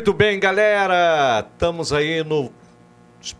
Muito 0.00 0.14
bem, 0.14 0.40
galera. 0.40 1.46
Estamos 1.46 1.92
aí 1.92 2.24
nos 2.24 2.50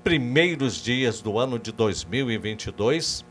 primeiros 0.04 0.82
dias 0.82 1.22
do 1.22 1.38
ano 1.38 1.58
de 1.58 1.72
2022. 1.72 3.24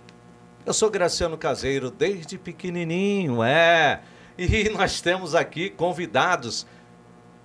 Eu 0.65 0.73
sou 0.73 0.89
Graciano 0.89 1.37
Caseiro 1.37 1.91
desde 1.91 2.39
pequenininho, 2.39 3.43
é. 3.43 4.01
E 4.35 4.67
nós 4.73 4.99
temos 4.99 5.35
aqui 5.35 5.69
convidados. 5.69 6.65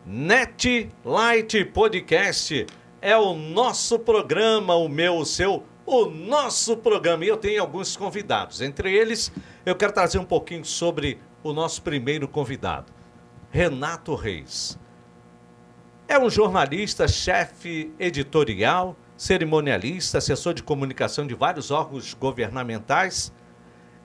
Net 0.06 0.89
Light 1.05 1.67
Podcast 1.67 2.65
é 3.03 3.15
o 3.15 3.34
nosso 3.34 3.99
programa, 3.99 4.75
o 4.75 4.89
meu, 4.89 5.19
o 5.19 5.27
seu, 5.27 5.65
o 5.84 6.06
nosso 6.06 6.78
programa. 6.78 7.27
E 7.27 7.28
eu 7.28 7.37
tenho 7.37 7.61
alguns 7.61 7.95
convidados. 7.95 8.62
Entre 8.62 8.91
eles, 8.91 9.31
eu 9.66 9.77
quero 9.77 9.93
trazer 9.93 10.16
um 10.16 10.25
pouquinho 10.25 10.65
sobre 10.65 11.19
o 11.43 11.53
nosso 11.53 11.83
primeiro 11.83 12.27
convidado, 12.27 12.91
Renato 13.51 14.15
Reis. 14.15 14.83
É 16.06 16.19
um 16.19 16.28
jornalista, 16.28 17.09
chefe 17.09 17.91
editorial, 17.98 18.94
cerimonialista, 19.16 20.19
assessor 20.19 20.53
de 20.53 20.62
comunicação 20.62 21.26
de 21.26 21.34
vários 21.34 21.70
órgãos 21.70 22.12
governamentais. 22.12 23.32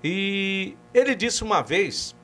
E 0.02 0.78
ele 0.94 1.14
disse 1.14 1.44
uma 1.44 1.62
vez 1.62 2.16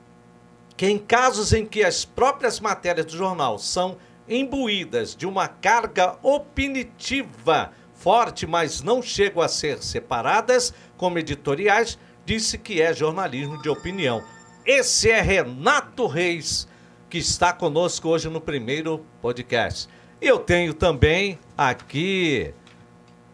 que 0.78 0.86
em 0.86 0.98
casos 0.98 1.52
em 1.52 1.66
que 1.66 1.84
as 1.84 2.06
próprias 2.06 2.58
matérias 2.58 3.04
do 3.04 3.16
jornal 3.16 3.58
são 3.58 3.98
imbuídas 4.26 5.14
de 5.14 5.26
uma 5.26 5.46
carga 5.46 6.16
opinitiva 6.22 7.70
forte, 7.92 8.46
mas 8.46 8.82
não 8.82 9.02
chegam 9.02 9.42
a 9.42 9.48
ser 9.48 9.82
separadas 9.82 10.72
como 10.96 11.18
editoriais, 11.18 11.98
disse 12.24 12.56
que 12.56 12.80
é 12.80 12.94
jornalismo 12.94 13.60
de 13.60 13.68
opinião. 13.68 14.24
Esse 14.64 15.10
é 15.10 15.20
Renato 15.20 16.06
Reis 16.06 16.66
que 17.08 17.18
está 17.18 17.52
conosco 17.52 18.08
hoje 18.08 18.28
no 18.28 18.40
primeiro 18.40 19.04
podcast. 19.20 19.88
Eu 20.20 20.38
tenho 20.38 20.74
também 20.74 21.38
aqui, 21.56 22.52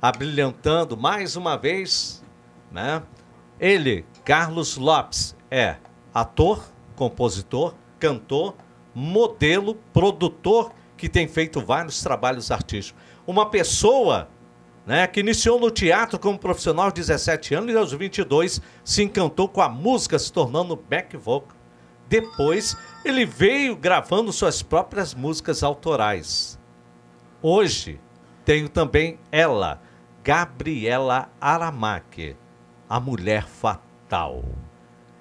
abrilhantando 0.01 0.97
mais 0.97 1.37
uma 1.37 1.57
vez, 1.57 2.23
né? 2.71 3.03
Ele, 3.59 4.05
Carlos 4.25 4.77
Lopes, 4.77 5.37
é 5.51 5.77
ator, 6.13 6.65
compositor, 6.97 7.75
cantor, 7.99 8.55
modelo, 8.95 9.77
produtor, 9.93 10.73
que 10.97 11.09
tem 11.09 11.27
feito 11.27 11.61
vários 11.61 12.03
trabalhos 12.03 12.51
artísticos. 12.51 13.01
Uma 13.27 13.49
pessoa 13.49 14.29
né, 14.85 15.07
que 15.07 15.21
iniciou 15.21 15.61
no 15.61 15.71
teatro 15.71 16.19
como 16.19 16.39
profissional 16.39 16.87
aos 16.87 16.95
17 16.95 17.55
anos 17.55 17.73
e 17.73 17.77
aos 17.77 17.93
22 17.93 18.61
se 18.85 19.03
encantou 19.03 19.49
com 19.49 19.63
a 19.63 19.69
música, 19.69 20.19
se 20.19 20.33
tornando 20.33 20.77
back 20.77 21.17
vocal. 21.17 21.57
Depois, 22.09 22.77
ele 23.05 23.25
veio 23.25 23.77
gravando 23.77 24.33
suas 24.33 24.63
próprias 24.63 25.15
músicas 25.15 25.63
autorais. 25.63 26.59
Hoje, 27.41 28.01
tenho 28.45 28.69
também 28.69 29.19
ela, 29.31 29.81
Gabriela 30.23 31.31
Aramaque, 31.41 32.37
a 32.89 33.01
mulher 33.01 33.47
fatal. 33.47 34.45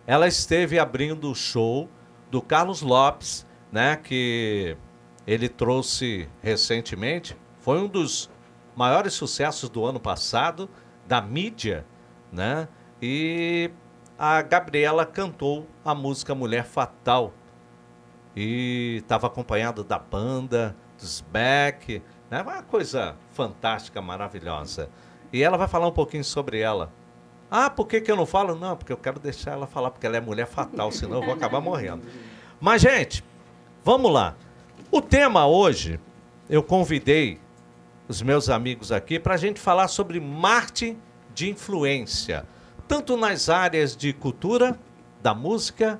Ela 0.05 0.27
esteve 0.27 0.77
abrindo 0.77 1.31
o 1.31 1.35
show 1.35 1.89
do 2.29 2.41
Carlos 2.41 2.81
Lopes, 2.81 3.45
né, 3.71 3.95
que 3.95 4.75
ele 5.25 5.47
trouxe 5.47 6.27
recentemente. 6.41 7.37
Foi 7.59 7.79
um 7.79 7.87
dos 7.87 8.29
maiores 8.75 9.13
sucessos 9.13 9.69
do 9.69 9.85
ano 9.85 9.99
passado 9.99 10.69
da 11.07 11.21
mídia, 11.21 11.85
né? 12.31 12.67
E 13.01 13.71
a 14.17 14.41
Gabriela 14.41 15.05
cantou 15.05 15.67
a 15.83 15.93
música 15.93 16.33
Mulher 16.33 16.65
Fatal. 16.65 17.33
E 18.35 18.97
estava 19.01 19.27
acompanhado 19.27 19.83
da 19.83 19.99
banda, 19.99 20.75
dos 20.97 21.21
Beck, 21.21 22.01
né? 22.29 22.41
Uma 22.41 22.63
coisa 22.63 23.15
fantástica, 23.33 24.01
maravilhosa. 24.01 24.89
E 25.33 25.43
ela 25.43 25.57
vai 25.57 25.67
falar 25.67 25.87
um 25.87 25.91
pouquinho 25.91 26.23
sobre 26.23 26.59
ela. 26.59 26.91
Ah, 27.49 27.69
por 27.69 27.87
que, 27.87 27.99
que 27.99 28.11
eu 28.11 28.15
não 28.15 28.25
falo? 28.25 28.55
Não, 28.55 28.77
porque 28.77 28.93
eu 28.93 28.97
quero 28.97 29.19
deixar 29.19 29.51
ela 29.51 29.67
falar, 29.67 29.91
porque 29.91 30.05
ela 30.07 30.17
é 30.17 30.21
mulher 30.21 30.47
fatal, 30.47 30.91
senão 30.91 31.17
eu 31.17 31.23
vou 31.23 31.33
acabar 31.33 31.59
morrendo. 31.59 32.03
Mas, 32.59 32.81
gente, 32.81 33.23
vamos 33.83 34.11
lá. 34.11 34.35
O 34.89 35.01
tema 35.01 35.45
hoje, 35.45 35.99
eu 36.49 36.63
convidei 36.63 37.39
os 38.07 38.21
meus 38.21 38.49
amigos 38.49 38.91
aqui 38.91 39.19
para 39.19 39.33
a 39.33 39.37
gente 39.37 39.59
falar 39.59 39.89
sobre 39.89 40.19
marketing 40.19 40.97
de 41.33 41.49
influência 41.49 42.45
tanto 42.91 43.15
nas 43.15 43.47
áreas 43.47 43.95
de 43.95 44.11
cultura, 44.11 44.77
da 45.21 45.33
música, 45.33 45.97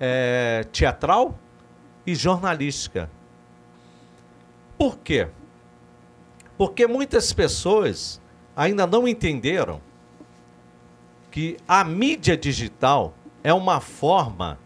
é, 0.00 0.64
teatral 0.72 1.38
e 2.06 2.14
jornalística. 2.14 3.10
Por 4.76 4.98
quê? 4.98 5.28
Porque 6.56 6.86
muitas 6.86 7.32
pessoas 7.32 8.20
ainda 8.56 8.86
não 8.86 9.06
entenderam 9.06 9.80
que 11.30 11.56
a 11.66 11.82
mídia 11.82 12.36
digital 12.36 13.14
é 13.42 13.52
uma 13.52 13.80
forma 13.80 14.58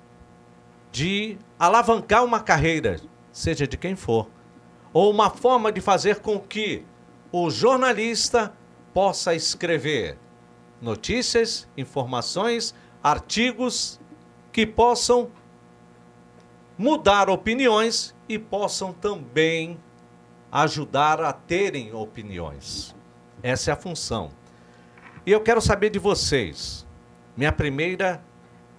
de 0.90 1.38
alavancar 1.58 2.24
uma 2.24 2.40
carreira, 2.40 3.00
seja 3.30 3.66
de 3.66 3.76
quem 3.76 3.94
for, 3.94 4.28
ou 4.92 5.10
uma 5.10 5.30
forma 5.30 5.70
de 5.70 5.80
fazer 5.80 6.20
com 6.20 6.40
que 6.40 6.84
o 7.30 7.50
jornalista 7.50 8.52
possa 8.92 9.34
escrever 9.34 10.18
notícias, 10.80 11.68
informações, 11.76 12.74
artigos 13.02 14.00
que 14.52 14.66
possam 14.66 15.30
mudar 16.76 17.30
opiniões 17.30 18.14
e 18.28 18.38
possam 18.38 18.92
também 18.92 19.78
ajudar 20.50 21.20
a 21.20 21.32
terem 21.32 21.94
opiniões. 21.94 22.94
Essa 23.42 23.70
é 23.70 23.74
a 23.74 23.76
função. 23.76 24.30
E 25.24 25.32
eu 25.32 25.40
quero 25.40 25.60
saber 25.60 25.90
de 25.90 25.98
vocês. 25.98 26.86
Minha 27.36 27.52
primeira 27.52 28.22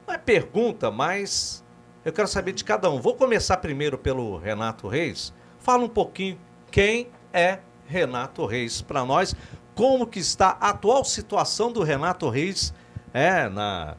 não 0.08 0.14
é 0.14 0.18
pergunta, 0.18 0.90
mas 0.90 1.64
eu 2.04 2.14
quero 2.14 2.28
saber 2.28 2.54
de 2.54 2.64
cada 2.64 2.90
um. 2.90 3.00
Vou 3.00 3.16
começar 3.16 3.58
primeiro 3.58 3.98
pelo 3.98 4.38
Renato 4.38 4.88
Reis. 4.88 5.34
Fala 5.60 5.84
um 5.84 5.90
pouquinho 5.90 6.40
quem 6.72 7.10
é 7.34 7.60
Renato 7.88 8.46
Reis 8.46 8.82
para 8.82 9.04
nós 9.06 9.36
como 9.78 10.08
que 10.08 10.20
está 10.20 10.58
a 10.60 10.70
atual 10.70 11.06
situação 11.06 11.72
do 11.72 11.84
Renato 11.84 12.28
Reis 12.30 12.74
é, 13.14 13.48
na, 13.48 13.96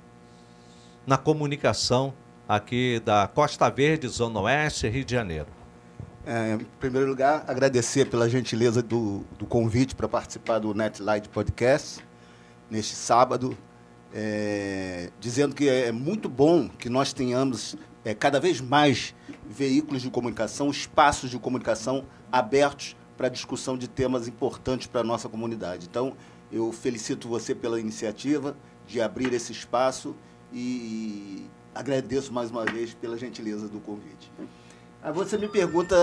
na 1.07 1.17
comunicação 1.17 2.13
aqui 2.49 3.01
da 3.05 3.29
Costa 3.29 3.69
Verde, 3.69 4.09
Zona 4.09 4.41
Oeste, 4.41 4.89
Rio 4.89 5.05
de 5.05 5.13
Janeiro. 5.13 5.47
É, 6.25 6.55
em 6.55 6.67
primeiro 6.81 7.09
lugar, 7.09 7.45
agradecer 7.47 8.07
pela 8.07 8.29
gentileza 8.29 8.83
do, 8.83 9.25
do 9.39 9.47
convite 9.47 9.95
para 9.95 10.09
participar 10.09 10.59
do 10.59 10.73
Netlight 10.73 11.29
Podcast 11.29 12.03
neste 12.71 12.95
sábado, 12.95 13.57
é, 14.15 15.11
dizendo 15.21 15.55
que 15.55 15.69
é 15.69 15.93
muito 15.93 16.29
bom 16.29 16.69
que 16.69 16.89
nós 16.89 17.13
tenhamos 17.13 17.77
é, 18.05 18.15
cada 18.15 18.41
vez 18.41 18.61
mais 18.61 19.15
veículos 19.47 20.03
de 20.03 20.11
comunicação, 20.11 20.71
espaços 20.71 21.31
de 21.31 21.39
comunicação 21.39 22.05
abertos 22.33 22.97
para 23.17 23.29
discussão 23.29 23.77
de 23.77 23.89
temas 23.89 24.29
importantes 24.29 24.87
para 24.87 25.01
a 25.03 25.05
nossa 25.05 25.29
comunidade. 25.29 25.87
Então, 25.91 26.15
eu 26.51 26.73
felicito 26.73 27.29
você 27.29 27.55
pela 27.55 27.79
iniciativa 27.81 28.57
de 28.87 29.01
abrir 29.01 29.33
esse 29.35 29.53
espaço 29.53 30.15
e 30.53 31.47
agradeço 31.75 32.33
mais 32.33 32.51
uma 32.51 32.65
vez 32.65 32.95
pela 32.95 33.17
gentileza 33.17 33.69
do 33.69 33.81
convite. 33.81 34.31
Aí 35.03 35.13
você 35.13 35.39
me 35.39 35.49
pergunta 35.49 35.97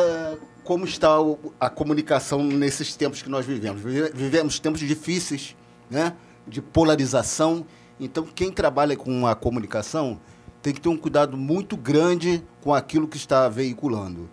como 0.63 0.85
está 0.85 1.15
a 1.59 1.69
comunicação 1.69 2.43
nesses 2.43 2.95
tempos 2.95 3.21
que 3.21 3.29
nós 3.29 3.45
vivemos. 3.45 3.81
Vivemos 3.81 4.59
tempos 4.59 4.79
difíceis, 4.79 5.55
né? 5.89 6.15
de 6.47 6.61
polarização. 6.61 7.65
Então, 7.99 8.23
quem 8.23 8.51
trabalha 8.51 8.95
com 8.95 9.27
a 9.27 9.35
comunicação 9.35 10.19
tem 10.61 10.73
que 10.73 10.81
ter 10.81 10.89
um 10.89 10.97
cuidado 10.97 11.37
muito 11.37 11.77
grande 11.77 12.43
com 12.61 12.73
aquilo 12.73 13.07
que 13.07 13.17
está 13.17 13.47
veiculando. 13.49 14.29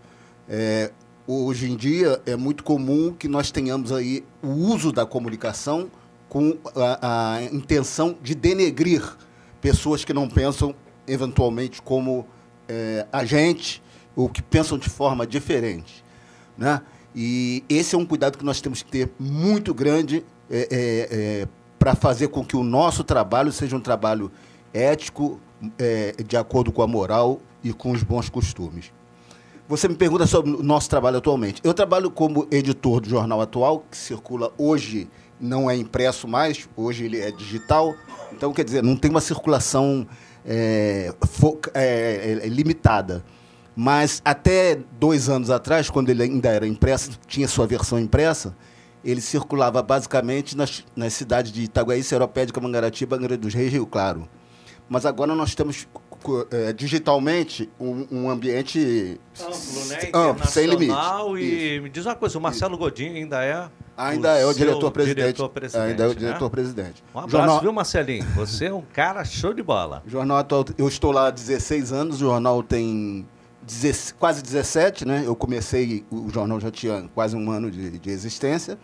É, 0.49 0.93
hoje 1.26 1.70
em 1.70 1.76
dia 1.76 2.20
é 2.25 2.37
muito 2.37 2.64
comum 2.64 3.12
que 3.12 3.29
nós 3.29 3.50
tenhamos 3.50 3.93
aí 3.93 4.25
o 4.43 4.49
uso 4.49 4.93
da 4.93 5.05
comunicação 5.05 5.90
com 6.29 6.56
a, 6.75 7.34
a 7.34 7.43
intenção 7.44 8.17
de 8.23 8.34
denegrir 8.34 9.02
pessoas 9.61 10.05
que 10.05 10.12
não 10.12 10.29
pensam 10.29 10.75
eventualmente 11.06 11.81
como 11.82 12.26
é, 12.69 13.06
a 13.12 13.25
gente 13.25 13.82
ou 14.14 14.28
que 14.28 14.43
pensam 14.43 14.78
de 14.78 14.88
forma 14.88 15.26
diferente, 15.26 16.04
né? 16.56 16.82
E 17.14 17.62
esse 17.69 17.94
é 17.94 17.99
um 17.99 18.06
cuidado 18.06 18.38
que 18.38 18.44
nós 18.44 18.60
temos 18.60 18.82
que 18.82 18.90
ter 18.90 19.10
muito 19.19 19.75
grande 19.75 20.25
é, 20.50 20.69
é, 20.70 21.08
é 21.43 21.49
para 21.78 21.94
fazer 21.94 22.28
com 22.28 22.44
que 22.44 22.56
o 22.56 22.62
nosso 22.62 23.02
trabalho 23.02 23.50
seja 23.52 23.76
um 23.76 23.81
trabalho 23.81 24.31
ético, 24.72 25.40
é, 25.78 26.14
de 26.26 26.37
acordo 26.37 26.70
com 26.72 26.81
a 26.81 26.87
moral 26.87 27.40
e 27.62 27.72
com 27.72 27.90
os 27.90 28.02
bons 28.02 28.28
costumes. 28.28 28.93
Você 29.69 29.88
me 29.88 29.94
pergunta 29.94 30.26
sobre 30.26 30.52
o 30.52 30.62
nosso 30.62 30.88
trabalho 30.88 31.19
atualmente. 31.19 31.60
Eu 31.64 31.72
trabalho 31.75 32.10
como 32.10 32.46
editor 32.50 33.00
do 33.00 33.08
Jornal 33.08 33.40
Atual, 33.40 33.84
que 33.90 33.96
circula 33.96 34.52
hoje, 34.58 35.08
não 35.40 35.70
é 35.70 35.76
impresso 35.76 36.28
mais, 36.28 36.69
hoje 36.76 37.05
ele 37.05 37.20
é 37.20 37.31
digital. 37.31 37.94
Então, 38.32 38.52
quer 38.52 38.64
dizer, 38.64 38.82
não 38.82 38.96
tem 38.96 39.10
uma 39.10 39.20
circulação 39.20 40.06
é, 40.44 41.12
é, 41.75 42.41
é, 42.43 42.49
limitada. 42.49 43.25
Mas 43.75 44.21
até 44.25 44.79
dois 44.99 45.29
anos 45.29 45.50
atrás, 45.50 45.89
quando 45.89 46.11
ele 46.11 46.23
ainda 46.23 46.49
era 46.50 46.67
impresso, 46.67 47.19
tinha 47.27 47.49
sua 47.49 47.67
versão 47.67 47.99
impressa, 47.99 48.55
ele 49.05 49.20
circulava 49.20 49.82
basicamente 49.82 50.56
nas, 50.56 50.84
nas 50.94 51.15
cidades 51.15 51.51
de 51.51 51.63
Itaguaí, 51.63 52.03
Seropédica, 52.03 52.61
Mangaratiba, 52.61 53.17
Angra 53.17 53.37
dos 53.37 53.55
Reis 53.55 53.72
Rio 53.72 53.87
Claro. 53.87 54.29
Mas 54.89 55.06
agora 55.06 55.34
nós 55.34 55.55
temos 55.55 55.87
é, 56.50 56.72
digitalmente 56.72 57.70
um, 57.79 58.06
um, 58.10 58.31
ambiente 58.31 59.20
amplo, 59.41 59.84
né? 59.86 60.10
amplo 60.14 60.46
sem 60.46 60.67
limite. 60.67 60.93
E 61.38 61.74
Isso. 61.74 61.82
me 61.82 61.88
diz 61.88 62.06
uma 62.06 62.14
coisa, 62.14 62.38
o 62.38 62.41
Marcelo 62.41 62.76
Godinho 62.76 63.14
ainda 63.14 63.44
é 63.44 63.69
Ainda 63.96 64.32
o 64.32 64.36
é 64.36 64.46
o 64.46 64.55
diretor-presidente. 64.55 65.36
Diretor 65.36 65.52
ainda 65.81 66.05
é 66.05 66.06
o 66.08 66.14
diretor-presidente. 66.14 67.02
Né? 67.02 67.10
Um 67.14 67.19
abraço, 67.19 67.36
jornal... 67.36 67.60
viu, 67.60 67.72
Marcelinho? 67.72 68.24
Você 68.34 68.67
é 68.67 68.72
um 68.72 68.82
cara 68.82 69.24
show 69.24 69.52
de 69.52 69.62
bola. 69.62 70.02
Jornal 70.06 70.38
atual, 70.38 70.64
eu 70.79 70.88
estou 70.88 71.12
lá 71.12 71.26
há 71.26 71.31
16 71.31 71.93
anos, 71.93 72.17
o 72.17 72.20
jornal 72.20 72.62
tem 72.62 73.26
quase 74.19 74.43
17, 74.43 75.06
né? 75.06 75.22
Eu 75.24 75.36
comecei, 75.36 76.05
o 76.10 76.31
jornal 76.31 76.58
já 76.58 76.70
tinha 76.70 77.08
quase 77.14 77.36
um 77.36 77.50
ano 77.50 77.70
de, 77.70 77.98
de 77.98 78.10
existência. 78.10 78.79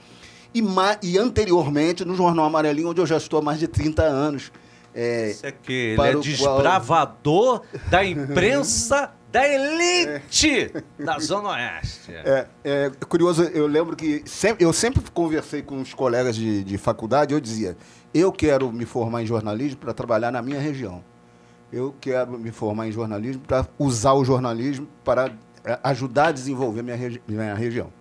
E, 0.55 0.63
e, 1.03 1.19
anteriormente, 1.19 2.05
no 2.05 2.15
Jornal 2.15 2.47
Amarelinho, 2.47 2.91
onde 2.91 3.01
eu 3.01 3.07
já 3.07 3.17
estou 3.17 3.39
há 3.41 3.43
mais 3.43 3.59
de 3.59 3.69
30 3.69 4.03
anos. 4.03 4.51
É, 4.95 5.31
Isso 5.31 5.47
aqui, 5.47 5.97
ele 5.99 6.03
é 6.03 6.15
desbravador 6.15 7.61
qual... 7.61 7.83
da 7.91 8.05
imprensa 8.05 9.13
da 9.31 9.47
elite 9.47 10.73
é. 10.99 11.05
da 11.05 11.19
Zona 11.19 11.51
Oeste. 11.51 12.13
É, 12.13 12.47
é, 12.65 12.91
curioso, 13.09 13.43
eu 13.43 13.67
lembro 13.67 13.95
que 13.95 14.23
sempre, 14.25 14.65
eu 14.65 14.73
sempre 14.73 15.03
conversei 15.13 15.63
com 15.63 15.81
os 15.81 15.93
colegas 15.93 16.35
de, 16.35 16.65
de 16.65 16.79
faculdade, 16.79 17.35
eu 17.35 17.41
dizia, 17.41 17.77
eu 18.13 18.33
quero 18.33 18.73
me 18.73 18.87
formar 18.87 19.23
em 19.23 19.27
jornalismo 19.27 19.79
para 19.79 19.93
trabalhar 19.93 20.33
na 20.33 20.41
minha 20.41 20.59
região 20.59 21.05
eu 21.73 21.95
quero 22.01 22.39
me 22.39 22.51
formar 22.51 22.89
em 22.89 22.93
jornalismo 22.93 23.43
para 23.47 23.67
usar 23.79 24.15
o 24.15 24.25
jornalismo 24.25 24.89
para 25.05 25.33
é, 25.65 25.79
ajudar 25.85 26.29
a 26.29 26.33
desenvolver 26.33 26.83
minha, 26.83 26.97
regi 26.97 27.23
minha 27.27 27.55
região. 27.55 27.93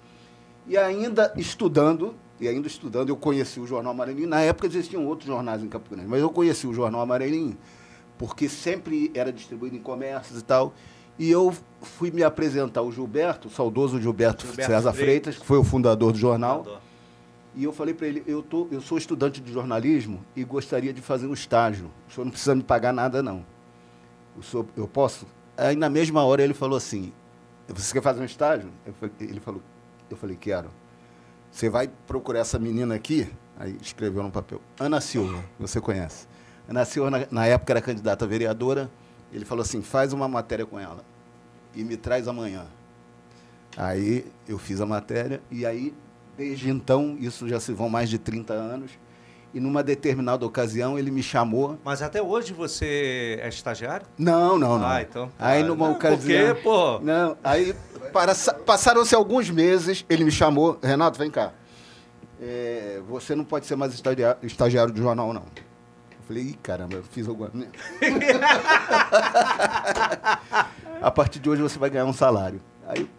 E 0.65 0.77
ainda 0.77 1.33
estudando, 1.35 2.15
e 2.39 2.47
ainda 2.47 2.67
estudando, 2.67 3.09
eu 3.09 3.15
conheci 3.15 3.59
o 3.59 3.67
Jornal 3.67 3.91
Amarelinho. 3.91 4.27
Na 4.27 4.41
época 4.41 4.67
existiam 4.67 5.05
outros 5.05 5.27
jornais 5.27 5.63
em 5.63 5.67
Campo 5.67 5.89
Grande, 5.89 6.07
mas 6.07 6.21
eu 6.21 6.29
conheci 6.29 6.67
o 6.67 6.73
Jornal 6.73 7.01
Amarelinho 7.01 7.57
porque 8.17 8.49
sempre 8.49 9.11
era 9.13 9.31
distribuído 9.31 9.75
em 9.75 9.79
comércios 9.79 10.39
e 10.39 10.43
tal. 10.43 10.73
E 11.19 11.29
eu 11.29 11.53
fui 11.81 12.11
me 12.11 12.23
apresentar 12.23 12.81
ao 12.81 12.91
Gilberto, 12.91 13.47
o 13.47 13.51
saudoso 13.51 13.99
Gilberto, 13.99 14.45
Gilberto 14.45 14.71
César 14.71 14.93
Freitas, 14.93 15.05
Freitas, 15.05 15.37
que 15.37 15.45
foi 15.45 15.57
o 15.57 15.63
fundador 15.63 16.11
do 16.11 16.17
jornal. 16.17 16.59
Fundador. 16.59 16.81
E 17.55 17.63
eu 17.63 17.73
falei 17.73 17.93
para 17.93 18.07
ele, 18.07 18.23
eu, 18.27 18.43
tô, 18.43 18.67
eu 18.71 18.81
sou 18.81 18.99
estudante 18.99 19.41
de 19.41 19.51
jornalismo 19.51 20.23
e 20.35 20.43
gostaria 20.43 20.93
de 20.93 21.01
fazer 21.01 21.25
um 21.25 21.33
estágio. 21.33 21.91
O 22.07 22.13
senhor 22.13 22.25
não 22.25 22.31
precisa 22.31 22.53
me 22.53 22.61
pagar 22.61 22.93
nada, 22.93 23.23
não 23.23 23.43
o 24.37 24.43
senhor, 24.43 24.65
eu 24.75 24.87
posso? 24.87 25.25
Aí 25.57 25.75
na 25.75 25.89
mesma 25.89 26.23
hora 26.23 26.43
ele 26.43 26.53
falou 26.53 26.77
assim, 26.77 27.11
você 27.67 27.93
quer 27.93 28.01
fazer 28.01 28.21
um 28.21 28.25
estágio? 28.25 28.69
ele 29.19 29.39
falou, 29.39 29.61
eu 30.09 30.15
falei, 30.15 30.37
quero. 30.39 30.69
Você 31.51 31.69
vai 31.69 31.89
procurar 32.05 32.39
essa 32.39 32.59
menina 32.59 32.95
aqui, 32.95 33.27
aí 33.57 33.77
escreveu 33.81 34.23
no 34.23 34.31
papel, 34.31 34.61
Ana 34.79 35.01
Silva, 35.01 35.43
você 35.59 35.81
conhece. 35.81 36.27
Ana 36.69 36.85
Silva, 36.85 37.09
na, 37.09 37.27
na 37.31 37.45
época, 37.45 37.73
era 37.73 37.81
candidata 37.81 38.25
a 38.25 38.27
vereadora, 38.27 38.89
ele 39.31 39.45
falou 39.45 39.61
assim, 39.61 39.81
faz 39.81 40.13
uma 40.13 40.27
matéria 40.27 40.65
com 40.65 40.79
ela 40.79 41.03
e 41.75 41.83
me 41.83 41.97
traz 41.97 42.27
amanhã. 42.27 42.65
Aí 43.75 44.25
eu 44.47 44.57
fiz 44.57 44.81
a 44.81 44.85
matéria 44.85 45.41
e 45.51 45.65
aí, 45.65 45.93
desde 46.35 46.69
então, 46.69 47.15
isso 47.19 47.47
já 47.47 47.59
se 47.59 47.71
vão 47.71 47.89
mais 47.89 48.09
de 48.09 48.17
30 48.17 48.53
anos, 48.53 48.91
e 49.57 49.59
numa 49.59 49.81
determinada 49.81 50.45
ocasião 50.45 50.99
ele 50.99 51.09
me 51.09 51.23
chamou. 51.23 51.79
Mas 51.83 52.03
até 52.03 52.21
hoje 52.21 52.53
você 52.53 53.39
é 53.41 53.49
estagiário? 53.49 54.05
Não, 54.15 54.59
não, 54.59 54.77
não. 54.77 54.87
Ah, 54.87 55.01
então. 55.01 55.31
Aí 55.39 55.63
numa 55.63 55.89
ocasião. 55.89 56.53
Por 56.53 56.55
quê, 56.55 56.61
pô? 56.61 56.99
Não, 56.99 57.35
aí 57.43 57.75
para, 58.13 58.35
passaram-se 58.63 59.15
alguns 59.15 59.49
meses, 59.49 60.05
ele 60.07 60.23
me 60.23 60.29
chamou, 60.29 60.77
Renato, 60.81 61.17
vem 61.17 61.31
cá. 61.31 61.53
É, 62.39 63.01
você 63.09 63.33
não 63.33 63.43
pode 63.43 63.65
ser 63.65 63.75
mais 63.75 63.95
estagiário, 63.95 64.37
estagiário 64.43 64.93
do 64.93 65.01
jornal, 65.01 65.33
não. 65.33 65.41
Eu 65.41 66.23
falei, 66.27 66.43
Ih, 66.43 66.53
caramba, 66.61 66.97
eu 66.97 67.03
fiz 67.03 67.27
alguma. 67.27 67.49
a 71.01 71.09
partir 71.09 71.39
de 71.39 71.49
hoje 71.49 71.63
você 71.63 71.79
vai 71.79 71.89
ganhar 71.89 72.05
um 72.05 72.13
salário. 72.13 72.61
Aí, 72.87 73.09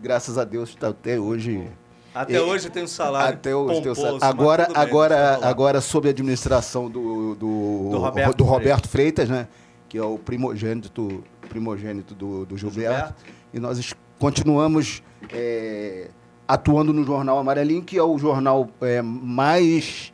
graças 0.00 0.38
a 0.38 0.44
Deus, 0.44 0.68
está 0.68 0.90
até 0.90 1.18
hoje. 1.18 1.68
Até 2.14 2.34
e, 2.34 2.38
hoje 2.38 2.70
tem 2.70 2.84
um 2.84 2.88
salário. 2.88 3.34
Até 3.34 3.54
hoje 3.54 3.74
pomposo, 3.80 3.82
tem 3.82 3.92
um 3.92 3.94
salário. 3.94 4.24
Agora, 4.24 4.68
agora, 4.72 5.38
agora 5.42 5.80
sob 5.80 6.06
a 6.06 6.10
administração 6.10 6.88
do, 6.88 7.34
do, 7.34 7.88
do, 7.90 7.98
Roberto, 7.98 8.36
do 8.36 8.44
Roberto 8.44 8.88
Freitas. 8.88 9.26
Freitas, 9.26 9.28
né? 9.28 9.48
Que 9.88 9.98
é 9.98 10.02
o 10.02 10.16
primogênito, 10.16 11.24
primogênito 11.48 12.14
do, 12.14 12.46
do 12.46 12.56
Gilberto. 12.56 12.94
Gilberto. 12.94 13.14
E 13.52 13.58
nós 13.58 13.94
continuamos 14.18 15.02
é, 15.32 16.08
atuando 16.46 16.92
no 16.92 17.04
Jornal 17.04 17.38
Amarelinho, 17.38 17.82
que 17.82 17.98
é 17.98 18.02
o 18.02 18.16
jornal 18.16 18.68
é, 18.80 19.02
mais 19.02 20.12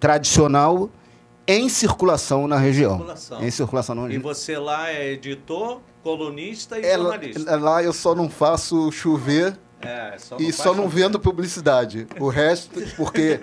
tradicional 0.00 0.90
em 1.46 1.68
circulação 1.68 2.48
na 2.48 2.56
região. 2.56 2.96
Circulação. 2.96 3.44
Em 3.44 3.50
circulação 3.50 3.94
na 3.94 4.02
região. 4.02 4.20
E 4.20 4.22
você 4.22 4.58
lá 4.58 4.90
é 4.90 5.12
editor, 5.12 5.80
colunista 6.02 6.78
e 6.78 6.84
é, 6.84 6.96
jornalista? 6.96 7.56
Lá 7.56 7.82
eu 7.82 7.92
só 7.92 8.14
não 8.14 8.28
faço 8.28 8.90
chover 8.90 9.56
é, 9.80 10.16
só 10.18 10.36
e 10.38 10.52
só 10.52 10.74
não 10.74 10.88
vendo 10.88 11.20
publicidade. 11.20 12.06
O 12.18 12.28
resto, 12.28 12.80
porque 12.96 13.38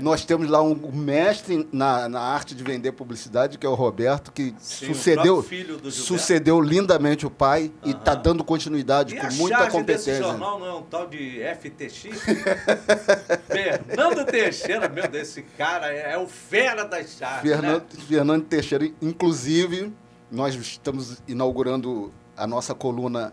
nós 0.00 0.24
temos 0.24 0.48
lá 0.48 0.62
um 0.62 0.74
mestre 0.92 1.68
na, 1.72 2.08
na 2.08 2.20
arte 2.20 2.54
de 2.54 2.62
vender 2.62 2.92
publicidade, 2.92 3.58
que 3.58 3.66
é 3.66 3.68
o 3.68 3.74
Roberto, 3.74 4.30
que 4.32 4.54
Sim, 4.58 4.86
sucedeu, 4.86 5.44
sucedeu 5.90 6.60
lindamente 6.60 7.26
o 7.26 7.30
pai 7.30 7.64
uhum. 7.82 7.90
e 7.90 7.90
está 7.90 8.14
dando 8.14 8.44
continuidade 8.44 9.16
e 9.16 9.20
com 9.20 9.32
muita 9.34 9.68
competência. 9.70 10.12
Esse 10.12 10.22
jornal 10.22 10.58
não 10.60 10.66
é 10.66 10.74
um 10.74 10.82
tal 10.82 11.08
de 11.08 11.40
FTX? 11.60 12.04
Fernando 13.50 14.24
Teixeira, 14.24 14.88
meu 14.88 15.08
Deus, 15.08 15.28
esse 15.28 15.42
cara 15.42 15.92
é, 15.92 16.12
é 16.12 16.18
o 16.18 16.28
fera 16.28 16.84
das 16.84 17.16
chaves. 17.18 17.42
Fernando, 17.42 17.82
né? 17.82 18.04
Fernando 18.08 18.44
Teixeira, 18.44 18.88
inclusive, 19.02 19.92
nós 20.30 20.54
estamos 20.54 21.20
inaugurando 21.26 22.12
a 22.36 22.46
nossa 22.46 22.72
coluna 22.72 23.32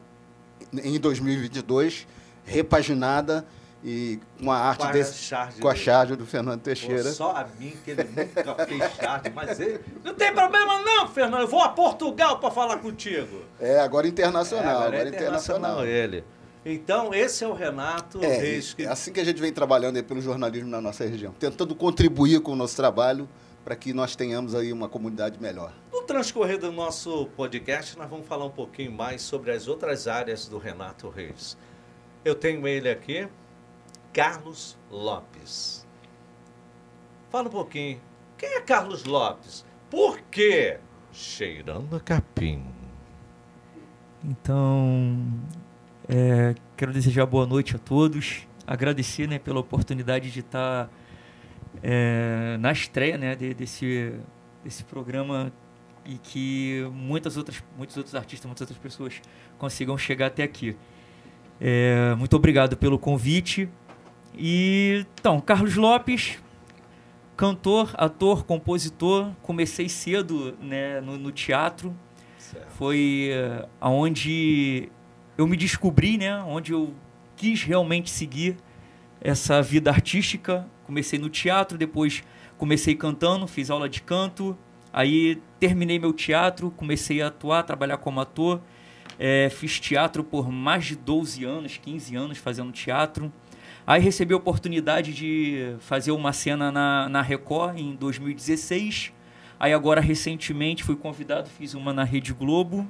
em 0.73 0.99
2022 0.99 2.07
repaginada 2.49 3.45
e 3.83 4.19
com 4.41 4.51
a 4.51 4.57
arte 4.57 4.85
com 4.85 4.91
desse, 4.91 5.13
charge 5.15 5.61
com 5.61 5.69
a 5.69 5.75
charge 5.75 6.15
do 6.15 6.25
Fernando 6.25 6.61
Teixeira. 6.61 7.03
Pô, 7.03 7.09
só 7.11 7.31
a 7.31 7.47
mim 7.57 7.73
que 7.85 7.91
ele 7.91 8.03
nunca 8.03 8.65
fez 8.65 8.95
charge, 8.95 9.29
mas 9.33 9.59
ele 9.59 9.79
não 10.03 10.13
tem 10.13 10.33
problema 10.33 10.79
não, 10.79 11.07
Fernando. 11.07 11.41
Eu 11.41 11.47
vou 11.47 11.61
a 11.61 11.69
Portugal 11.69 12.39
para 12.39 12.51
falar 12.51 12.77
contigo. 12.77 13.43
É, 13.59 13.79
agora 13.79 14.07
internacional, 14.07 14.65
é, 14.65 14.71
agora, 14.71 14.87
agora 14.87 15.09
é 15.09 15.15
internacional. 15.15 15.71
internacional 15.71 15.85
ele. 15.85 16.23
Então, 16.65 17.13
esse 17.13 17.43
é 17.43 17.47
o 17.47 17.53
Renato 17.53 18.23
é, 18.23 18.37
Reis. 18.37 18.73
Que... 18.73 18.83
É 18.83 18.87
assim 18.87 19.13
que 19.13 19.19
a 19.19 19.23
gente 19.23 19.39
vem 19.39 19.51
trabalhando 19.51 19.95
aí 19.95 20.03
pelo 20.03 20.21
jornalismo 20.21 20.69
na 20.69 20.81
nossa 20.81 21.05
região, 21.05 21.33
tentando 21.39 21.73
contribuir 21.73 22.41
com 22.41 22.51
o 22.51 22.55
nosso 22.55 22.75
trabalho 22.75 23.29
para 23.63 23.75
que 23.75 23.93
nós 23.93 24.15
tenhamos 24.15 24.55
aí 24.55 24.73
uma 24.73 24.89
comunidade 24.89 25.41
melhor. 25.41 25.73
No 25.91 26.01
transcorrer 26.01 26.57
do 26.57 26.71
nosso 26.71 27.27
podcast, 27.37 27.97
nós 27.97 28.09
vamos 28.09 28.27
falar 28.27 28.45
um 28.45 28.51
pouquinho 28.51 28.91
mais 28.91 29.21
sobre 29.21 29.51
as 29.51 29.67
outras 29.67 30.07
áreas 30.07 30.47
do 30.47 30.57
Renato 30.57 31.09
Reis. 31.09 31.57
Eu 32.23 32.35
tenho 32.35 32.67
ele 32.67 32.89
aqui, 32.89 33.27
Carlos 34.11 34.77
Lopes. 34.91 35.87
Fala 37.29 37.47
um 37.47 37.51
pouquinho. 37.51 38.01
Quem 38.37 38.55
é 38.55 38.61
Carlos 38.61 39.05
Lopes? 39.05 39.65
Por 39.89 40.19
quê? 40.31 40.79
Cheirando 41.13 41.95
a 41.95 41.99
capim. 41.99 42.65
Então, 44.23 45.25
é, 46.07 46.55
quero 46.75 46.91
desejar 46.91 47.25
boa 47.25 47.45
noite 47.45 47.75
a 47.75 47.79
todos. 47.79 48.47
Agradecer 48.67 49.27
né, 49.27 49.39
pela 49.39 49.59
oportunidade 49.59 50.29
de 50.29 50.41
estar 50.41 50.89
é, 51.81 52.57
na 52.59 52.71
estreia 52.71 53.17
né, 53.17 53.35
de, 53.35 53.53
desse, 53.53 54.13
desse 54.63 54.83
programa 54.83 55.53
e 56.05 56.17
que 56.17 56.87
muitas 56.91 57.37
outras, 57.37 57.63
muitos 57.77 57.95
outros 57.95 58.15
artistas, 58.15 58.45
muitas 58.45 58.61
outras 58.61 58.79
pessoas 58.79 59.21
consigam 59.57 59.97
chegar 59.97 60.27
até 60.27 60.43
aqui. 60.43 60.75
É, 61.59 62.15
muito 62.15 62.35
obrigado 62.35 62.77
pelo 62.77 62.97
convite. 62.97 63.69
E 64.35 65.05
então, 65.19 65.41
Carlos 65.41 65.75
Lopes, 65.75 66.37
cantor, 67.35 67.91
ator, 67.95 68.43
compositor. 68.45 69.31
Comecei 69.41 69.89
cedo 69.89 70.57
né, 70.61 71.01
no, 71.01 71.17
no 71.17 71.31
teatro. 71.31 71.95
Certo. 72.37 72.67
Foi 72.71 73.31
uh, 73.33 73.67
aonde 73.79 74.89
eu 75.37 75.47
me 75.47 75.55
descobri, 75.55 76.17
né? 76.17 76.41
Onde 76.43 76.71
eu 76.71 76.93
quis 77.35 77.63
realmente 77.63 78.09
seguir 78.09 78.57
essa 79.21 79.61
vida 79.61 79.89
artística. 79.89 80.65
Comecei 80.85 81.19
no 81.19 81.29
teatro, 81.29 81.77
depois 81.77 82.23
comecei 82.57 82.95
cantando, 82.95 83.47
fiz 83.47 83.69
aula 83.69 83.87
de 83.87 84.01
canto. 84.01 84.57
Aí 84.91 85.41
terminei 85.59 85.99
meu 85.99 86.11
teatro, 86.11 86.71
comecei 86.71 87.21
a 87.21 87.27
atuar, 87.27 87.63
trabalhar 87.63 87.97
como 87.97 88.19
ator. 88.19 88.59
É, 89.19 89.49
fiz 89.49 89.79
teatro 89.81 90.23
por 90.23 90.49
mais 90.49 90.85
de 90.85 90.95
12 90.95 91.43
anos, 91.43 91.77
15 91.77 92.15
anos 92.15 92.37
fazendo 92.37 92.71
teatro. 92.71 93.31
Aí 93.85 94.01
recebi 94.01 94.33
a 94.33 94.37
oportunidade 94.37 95.13
de 95.13 95.75
fazer 95.79 96.11
uma 96.11 96.31
cena 96.31 96.71
na, 96.71 97.09
na 97.09 97.21
Record 97.21 97.77
em 97.77 97.95
2016. 97.95 99.11
Aí 99.59 99.73
agora, 99.73 99.99
recentemente, 99.99 100.83
fui 100.83 100.95
convidado, 100.95 101.49
fiz 101.49 101.73
uma 101.73 101.91
na 101.91 102.03
Rede 102.03 102.33
Globo. 102.33 102.87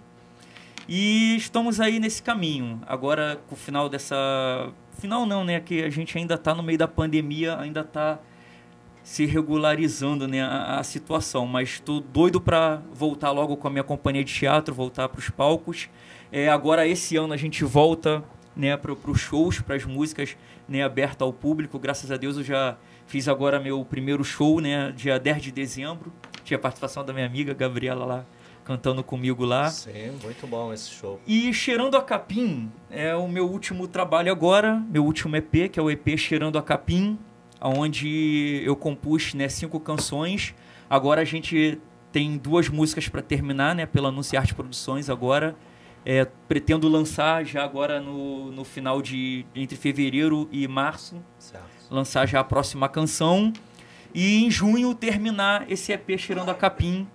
E 0.88 1.36
estamos 1.36 1.80
aí 1.80 2.00
nesse 2.00 2.22
caminho. 2.22 2.82
Agora, 2.86 3.40
com 3.48 3.56
o 3.56 3.58
final 3.58 3.88
dessa. 3.88 4.72
Final 5.00 5.26
não, 5.26 5.44
né? 5.44 5.60
Que 5.60 5.84
a 5.84 5.90
gente 5.90 6.18
ainda 6.18 6.36
está 6.36 6.54
no 6.54 6.62
meio 6.62 6.78
da 6.78 6.88
pandemia, 6.88 7.58
ainda 7.58 7.82
está 7.82 8.20
se 9.04 9.26
regularizando 9.26 10.28
né, 10.28 10.44
a, 10.44 10.80
a 10.80 10.84
situação. 10.84 11.48
Mas 11.48 11.70
estou 11.70 12.02
doido 12.02 12.42
para 12.42 12.82
voltar 12.94 13.32
logo 13.32 13.56
com 13.56 13.68
a 13.68 13.72
minha 13.72 13.84
companhia 13.84 14.24
de 14.24 14.34
teatro, 14.34 14.76
voltar 14.76 15.10
para 15.10 15.20
os 15.20 15.30
palcos. 15.30 15.90
É, 16.32 16.50
agora, 16.50 16.88
esse 16.88 17.16
ano, 17.16 17.34
a 17.34 17.38
gente 17.38 17.64
volta 17.64 18.24
né, 18.56 18.76
para 18.78 18.92
os 18.92 19.20
shows, 19.20 19.62
para 19.62 19.76
as 19.76 19.86
músicas 19.86 20.36
né, 20.68 20.84
abertas 20.84 21.22
ao 21.22 21.34
público. 21.34 21.80
Graças 21.80 22.12
a 22.12 22.18
Deus, 22.18 22.38
eu 22.38 22.44
já 22.44 22.78
fiz 23.08 23.28
agora 23.28 23.60
meu 23.60 23.84
primeiro 23.84 24.24
show, 24.24 24.60
né, 24.60 24.92
dia 24.96 25.20
10 25.20 25.42
de 25.42 25.52
dezembro. 25.52 26.12
Tinha 26.44 26.58
a 26.58 26.62
participação 26.62 27.04
da 27.04 27.14
minha 27.14 27.26
amiga 27.26 27.54
Gabriela 27.54 28.06
lá 28.06 28.26
cantando 28.70 29.04
comigo 29.04 29.44
lá. 29.44 29.68
Sim, 29.72 30.12
muito 30.22 30.46
bom 30.46 30.72
esse 30.72 30.92
show. 30.92 31.20
E 31.26 31.52
Cheirando 31.52 31.98
a 31.98 32.04
Capim 32.04 32.72
é 32.92 33.16
o 33.16 33.28
meu 33.28 33.50
último 33.50 33.88
trabalho 33.88 34.32
agora, 34.32 34.76
meu 34.92 35.04
último 35.04 35.36
EP, 35.36 35.72
que 35.72 35.80
é 35.80 35.82
o 35.82 35.90
EP 35.90 36.16
Cheirando 36.16 36.56
a 36.56 36.62
Capim, 36.62 37.18
onde 37.60 38.62
eu 38.64 38.76
compus 38.76 39.34
né, 39.34 39.50
cinco 39.50 39.80
canções. 39.80 40.54
Agora 40.88 41.22
a 41.22 41.26
gente 41.26 41.80
tem 42.12 42.38
duas 42.38 42.70
músicas 42.70 43.08
para 43.08 43.24
terminar, 43.24 43.74
né, 43.74 43.88
pela 43.88 44.10
Anunciarte 44.10 44.54
Produções 44.54 45.10
agora. 45.10 45.56
É, 46.12 46.26
pretendo 46.48 46.88
lançar 46.88 47.46
já 47.46 47.64
agora 47.64 48.02
no, 48.02 48.52
no 48.52 48.64
final 48.64 49.00
de 49.00 49.46
entre 49.54 49.78
fevereiro 49.78 50.50
e 50.52 50.68
março. 50.68 51.24
Certo. 51.38 51.64
Lançar 51.88 52.28
já 52.28 52.40
a 52.40 52.44
próxima 52.44 52.90
canção. 52.90 53.54
E 54.12 54.44
em 54.44 54.50
junho 54.50 54.96
terminar 54.96 55.72
esse 55.72 55.92
EP 55.92 56.18
Cheirando 56.18 56.50
a 56.50 56.56
Capim 56.56 57.08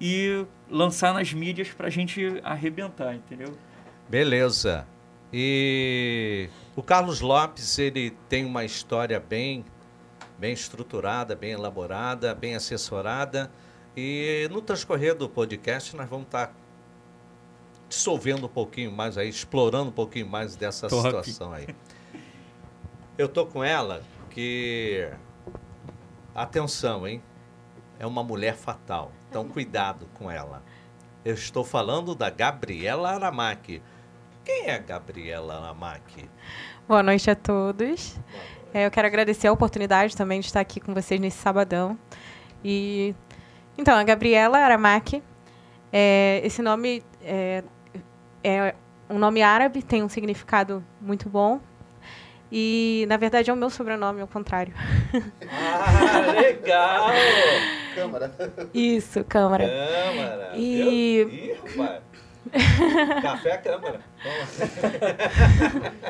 e 0.00 0.44
lançar 0.68 1.14
nas 1.14 1.32
mídias 1.32 1.68
para 1.68 1.86
a 1.86 1.90
gente 1.90 2.40
arrebentar, 2.42 3.14
entendeu? 3.14 3.56
Beleza. 4.08 4.84
E 5.32 6.50
o 6.74 6.82
Carlos 6.82 7.20
Lopes, 7.20 7.78
ele 7.78 8.10
tem 8.28 8.44
uma 8.44 8.64
história 8.64 9.20
bem, 9.20 9.64
bem 10.36 10.52
estruturada, 10.52 11.36
bem 11.36 11.52
elaborada, 11.52 12.34
bem 12.34 12.56
assessorada. 12.56 13.48
E 13.96 14.48
no 14.50 14.60
transcorrer 14.60 15.14
do 15.14 15.28
podcast 15.28 15.94
nós 15.94 16.08
vamos 16.08 16.26
estar 16.26 16.48
tá 16.48 16.67
dissolvendo 17.88 18.46
um 18.46 18.48
pouquinho 18.48 18.92
mais 18.92 19.16
aí, 19.16 19.28
explorando 19.28 19.88
um 19.88 19.92
pouquinho 19.92 20.28
mais 20.28 20.54
dessa 20.54 20.88
Top. 20.88 21.02
situação 21.02 21.52
aí. 21.52 21.66
Eu 23.16 23.28
tô 23.28 23.46
com 23.46 23.64
ela 23.64 24.02
que 24.30 25.08
atenção, 26.34 27.06
hein? 27.06 27.22
É 27.98 28.06
uma 28.06 28.22
mulher 28.22 28.54
fatal. 28.54 29.10
Então 29.28 29.48
cuidado 29.48 30.06
com 30.14 30.30
ela. 30.30 30.62
Eu 31.24 31.34
estou 31.34 31.64
falando 31.64 32.14
da 32.14 32.30
Gabriela 32.30 33.10
Aramaki. 33.10 33.82
Quem 34.44 34.66
é 34.66 34.74
a 34.74 34.78
Gabriela 34.78 35.56
Aramaki? 35.56 36.30
Boa 36.86 37.02
noite 37.02 37.30
a 37.30 37.34
todos. 37.34 38.16
É, 38.72 38.86
eu 38.86 38.90
quero 38.90 39.06
agradecer 39.06 39.48
a 39.48 39.52
oportunidade 39.52 40.16
também 40.16 40.40
de 40.40 40.46
estar 40.46 40.60
aqui 40.60 40.78
com 40.78 40.94
vocês 40.94 41.20
nesse 41.20 41.38
sabadão. 41.38 41.98
E 42.64 43.14
então, 43.76 43.96
a 43.96 44.02
Gabriela 44.02 44.58
Aramaki, 44.58 45.22
é, 45.92 46.40
esse 46.44 46.60
nome 46.60 47.02
é, 47.22 47.62
é 48.42 48.74
um 49.08 49.18
nome 49.18 49.42
árabe, 49.42 49.82
tem 49.82 50.02
um 50.02 50.08
significado 50.08 50.84
muito 51.00 51.28
bom. 51.28 51.60
E, 52.50 53.04
na 53.08 53.18
verdade, 53.18 53.50
é 53.50 53.52
o 53.52 53.56
meu 53.56 53.68
sobrenome, 53.68 54.22
ao 54.22 54.28
contrário. 54.28 54.72
Ah, 55.50 56.32
legal! 56.32 57.08
Câmara. 57.94 58.32
Isso, 58.72 59.22
Câmara. 59.24 59.66
Câmara. 59.66 60.52
E... 60.56 61.20
Ih, 61.20 61.56
Café 63.22 63.50
é 63.50 63.56
Câmara. 63.58 64.00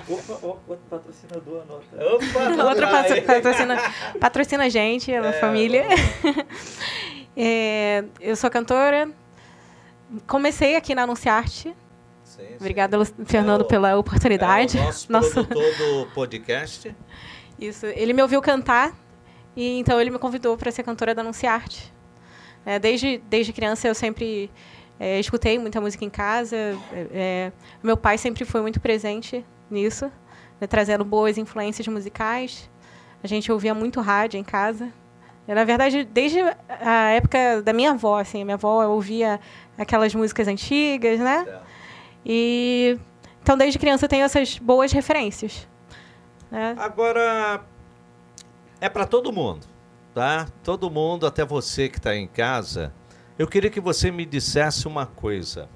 Opa, 0.09 0.47
outro 0.47 0.79
patrocinador, 0.89 1.63
anota. 1.63 2.15
Opa, 2.15 2.65
Outro 2.65 2.87
patrocina, 3.27 3.77
patrocina 4.21 4.63
a 4.65 4.69
gente, 4.69 5.13
a 5.13 5.27
é, 5.27 5.33
família. 5.33 5.85
É, 7.41 8.03
eu 8.21 8.35
sou 8.35 8.51
cantora. 8.51 9.09
Comecei 10.27 10.75
aqui 10.75 10.93
na 10.93 11.05
Anunciarte 11.05 11.73
Sim, 12.39 12.55
Obrigada, 12.55 13.05
Fernando, 13.27 13.63
é 13.63 13.65
o, 13.65 13.67
pela 13.67 13.97
oportunidade. 13.97 14.79
É 14.79 14.85
nosso, 14.85 15.11
nosso 15.11 15.45
produtor 15.45 15.77
do 15.77 16.07
podcast. 16.13 16.95
Isso. 17.59 17.87
Ele 17.87 18.13
me 18.13 18.23
ouviu 18.23 18.41
cantar 18.41 18.95
e 19.57 19.81
então 19.81 20.01
ele 20.01 20.09
me 20.09 20.21
convidou 20.21 20.57
para 20.57 20.71
ser 20.71 20.85
cantora 20.85 21.13
da 21.17 21.23
Anunciarte. 21.23 21.93
É, 22.65 22.79
desde, 22.79 23.19
desde 23.29 23.53
criança 23.53 23.89
eu 23.89 23.95
sempre 23.95 24.51
é, 25.01 25.19
escutei 25.19 25.59
muita 25.59 25.81
música 25.81 26.05
em 26.05 26.11
casa. 26.11 26.57
É, 26.93 27.07
é 27.13 27.53
meu 27.83 27.97
pai 27.97 28.17
sempre 28.17 28.45
foi 28.45 28.61
muito 28.63 28.79
presente 28.79 29.45
nisso, 29.69 30.07
né, 30.61 30.67
trazendo 30.69 31.05
boas 31.05 31.39
influências 31.39 31.89
musicais. 31.89 32.71
A 33.21 33.27
gente 33.27 33.51
ouvia 33.51 33.75
muito 33.75 34.01
rádio 34.01 34.39
em 34.39 34.45
casa. 34.45 34.93
na 35.45 35.65
verdade, 35.65 36.05
desde 36.05 36.39
a 36.69 37.11
época 37.11 37.63
da 37.63 37.73
minha 37.73 37.91
avó, 37.91 38.21
assim, 38.21 38.45
minha 38.45 38.55
avó 38.55 38.87
ouvia 38.87 39.41
aquelas 39.77 40.15
músicas 40.15 40.47
antigas, 40.47 41.19
né? 41.19 41.45
E 42.25 42.99
então 43.43 43.57
desde 43.57 43.79
criança 43.79 44.05
eu 44.05 44.09
tenho 44.09 44.25
essas 44.25 44.59
boas 44.59 44.93
referências. 44.93 45.67
Né? 46.51 46.75
Agora 46.79 47.65
é 48.81 48.89
para 48.89 49.07
todo 49.07 49.33
mundo, 49.33 49.67
tá? 50.15 50.47
Todo 50.63 50.91
mundo, 50.91 51.27
até 51.27 51.45
você 51.45 51.89
que 51.89 51.99
está 51.99 52.15
em 52.15 52.27
casa. 52.27 52.93
Eu 53.39 53.47
queria 53.47 53.71
que 53.71 53.81
você 53.81 54.11
me 54.11 54.25
dissesse 54.25 54.87
uma 54.87 55.07
coisa. 55.07 55.69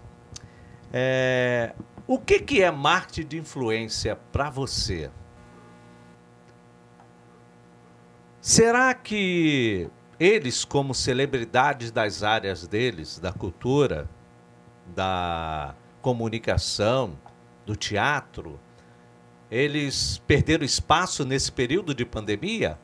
É, 0.93 1.75
o 2.07 2.19
que, 2.19 2.41
que 2.41 2.63
é 2.63 2.71
marketing 2.71 3.29
de 3.29 3.39
influência 3.39 4.17
para 4.33 4.51
você? 4.51 5.11
Será 8.41 8.93
que 8.93 9.89
eles, 10.19 10.65
como 10.65 10.95
celebridades 10.95 11.91
das 11.91 12.23
áreas 12.23 12.67
deles, 12.67 13.19
da 13.19 13.33
cultura, 13.33 14.09
da 14.95 15.75
comunicação, 16.03 17.17
do 17.65 17.77
teatro, 17.77 18.59
eles 19.51 20.21
perderam 20.27 20.65
espaço 20.65 21.25
nesse 21.25 21.51
período 21.51 21.95
de 21.95 22.05
pandemia? 22.05 22.79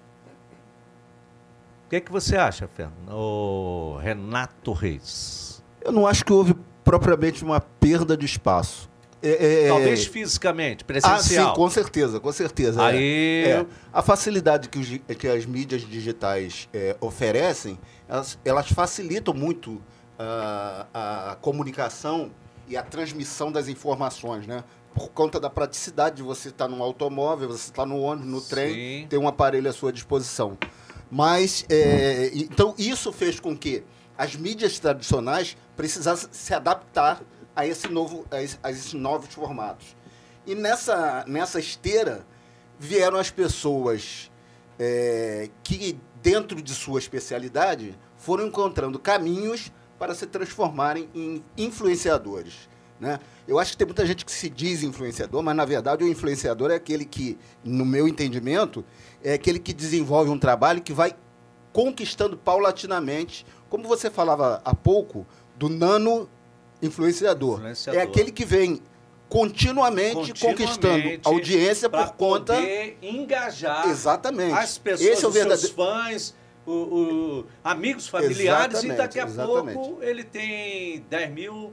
O 1.87 1.88
que, 1.90 1.96
é 1.96 2.00
que 2.00 2.12
você 2.12 2.37
acha, 2.37 2.68
Fernando? 2.68 3.96
Renato 3.96 4.72
Reis. 4.72 5.62
Eu 5.80 5.92
não 5.92 6.06
acho 6.06 6.25
que 6.25 6.32
houve 6.32 6.54
propriamente 6.84 7.42
uma 7.42 7.60
perda 7.60 8.16
de 8.16 8.26
espaço. 8.26 8.88
É, 9.22 9.30
é, 9.30 9.64
é 9.64 9.68
Talvez 9.68 10.06
fisicamente, 10.06 10.84
presencial. 10.84 11.46
Ah, 11.46 11.50
sim, 11.50 11.56
com 11.56 11.70
certeza, 11.70 12.20
com 12.20 12.30
certeza. 12.30 12.82
É. 12.82 12.84
Aí... 12.84 13.44
É, 13.46 13.66
a 13.92 14.02
facilidade 14.02 14.68
que, 14.68 14.78
os, 14.78 15.16
que, 15.16 15.26
as 15.26 15.44
mídias 15.44 15.82
digitais 15.82 16.68
é, 16.72 16.96
oferecem, 17.00 17.78
elas, 18.09 18.38
elas, 18.44 18.70
facilitam 18.70 19.35
muito 19.35 19.72
uh, 19.72 20.87
a 20.94 21.37
comunicação 21.40 22.31
e 22.68 22.76
a 22.76 22.83
transmissão 22.83 23.50
das 23.50 23.68
informações, 23.68 24.46
né? 24.46 24.62
Por 24.94 25.11
conta 25.11 25.38
da 25.38 25.48
praticidade 25.48 26.16
de 26.16 26.22
você 26.22 26.48
estar 26.48 26.68
no 26.68 26.83
automóvel, 26.83 27.48
você 27.48 27.70
está 27.70 27.87
no 27.87 28.00
ônibus, 28.00 28.31
no 28.31 28.40
trem, 28.40 28.74
Sim. 28.74 29.07
ter 29.09 29.18
um 29.18 29.28
aparelho 29.28 29.68
à 29.68 29.72
sua 29.72 29.92
disposição. 29.92 30.59
Mas, 31.11 31.64
é, 31.70 32.31
então, 32.35 32.74
isso 32.76 33.12
fez 33.12 33.40
com 33.40 33.57
que 33.57 33.85
as 34.16 34.35
mídias 34.37 34.78
tradicionais 34.78 35.57
precisassem 35.76 36.28
se 36.33 36.52
adaptar 36.52 37.22
a, 37.54 37.66
esse 37.66 37.88
novo, 37.88 38.26
a, 38.31 38.42
esse, 38.42 38.59
a 38.62 38.70
esses 38.70 38.92
novos 38.92 39.33
formatos. 39.33 39.96
E 40.46 40.54
nessa, 40.54 41.24
nessa 41.26 41.61
esteira 41.61 42.26
vieram 42.78 43.18
as 43.18 43.31
pessoas 43.31 44.31
é, 44.78 45.48
que, 45.62 45.98
dentro 46.22 46.61
de 46.61 46.74
sua 46.74 46.98
especialidade, 46.98 47.96
foram 48.16 48.46
encontrando 48.46 48.98
caminhos 48.98 49.72
para 49.98 50.14
se 50.14 50.26
transformarem 50.26 51.08
em 51.14 51.42
influenciadores. 51.56 52.68
Né? 53.00 53.20
Eu 53.46 53.58
acho 53.58 53.72
que 53.72 53.76
tem 53.76 53.87
muita 53.87 54.04
gente 54.04 54.24
que 54.24 54.32
se 54.32 54.48
diz 54.48 54.82
influenciador, 54.82 55.42
mas 55.42 55.54
na 55.54 55.64
verdade 55.64 56.02
o 56.04 56.08
influenciador 56.08 56.70
é 56.70 56.74
aquele 56.74 57.04
que, 57.04 57.38
no 57.62 57.84
meu 57.84 58.08
entendimento, 58.08 58.84
é 59.22 59.34
aquele 59.34 59.58
que 59.58 59.72
desenvolve 59.72 60.30
um 60.30 60.38
trabalho 60.38 60.82
que 60.82 60.92
vai 60.92 61.14
conquistando 61.72 62.37
paulatinamente, 62.37 63.46
como 63.68 63.87
você 63.87 64.11
falava 64.11 64.61
há 64.64 64.74
pouco, 64.74 65.26
do 65.56 65.68
nano 65.68 66.28
influenciador. 66.82 67.58
influenciador. 67.58 68.00
É 68.00 68.04
aquele 68.04 68.32
que 68.32 68.44
vem 68.44 68.82
continuamente, 69.28 70.32
continuamente 70.32 70.64
conquistando 70.64 71.20
audiência 71.24 71.88
por 71.88 72.12
conta 72.12 72.54
engajar 73.02 73.87
exatamente 73.88 74.54
as 74.54 74.78
pessoas, 74.78 75.08
Esse 75.11 75.24
é 75.24 75.28
o 75.28 75.30
verdadeiro... 75.30 75.61
seus 75.61 75.72
fãs, 75.72 76.34
o, 76.68 77.40
o, 77.40 77.46
amigos 77.64 78.09
familiares 78.09 78.74
exatamente, 78.74 78.94
e 78.94 78.96
daqui 78.96 79.20
a 79.20 79.24
exatamente. 79.24 79.74
pouco 79.74 80.02
ele 80.02 80.22
tem 80.22 81.00
10 81.09 81.31
mil, 81.31 81.72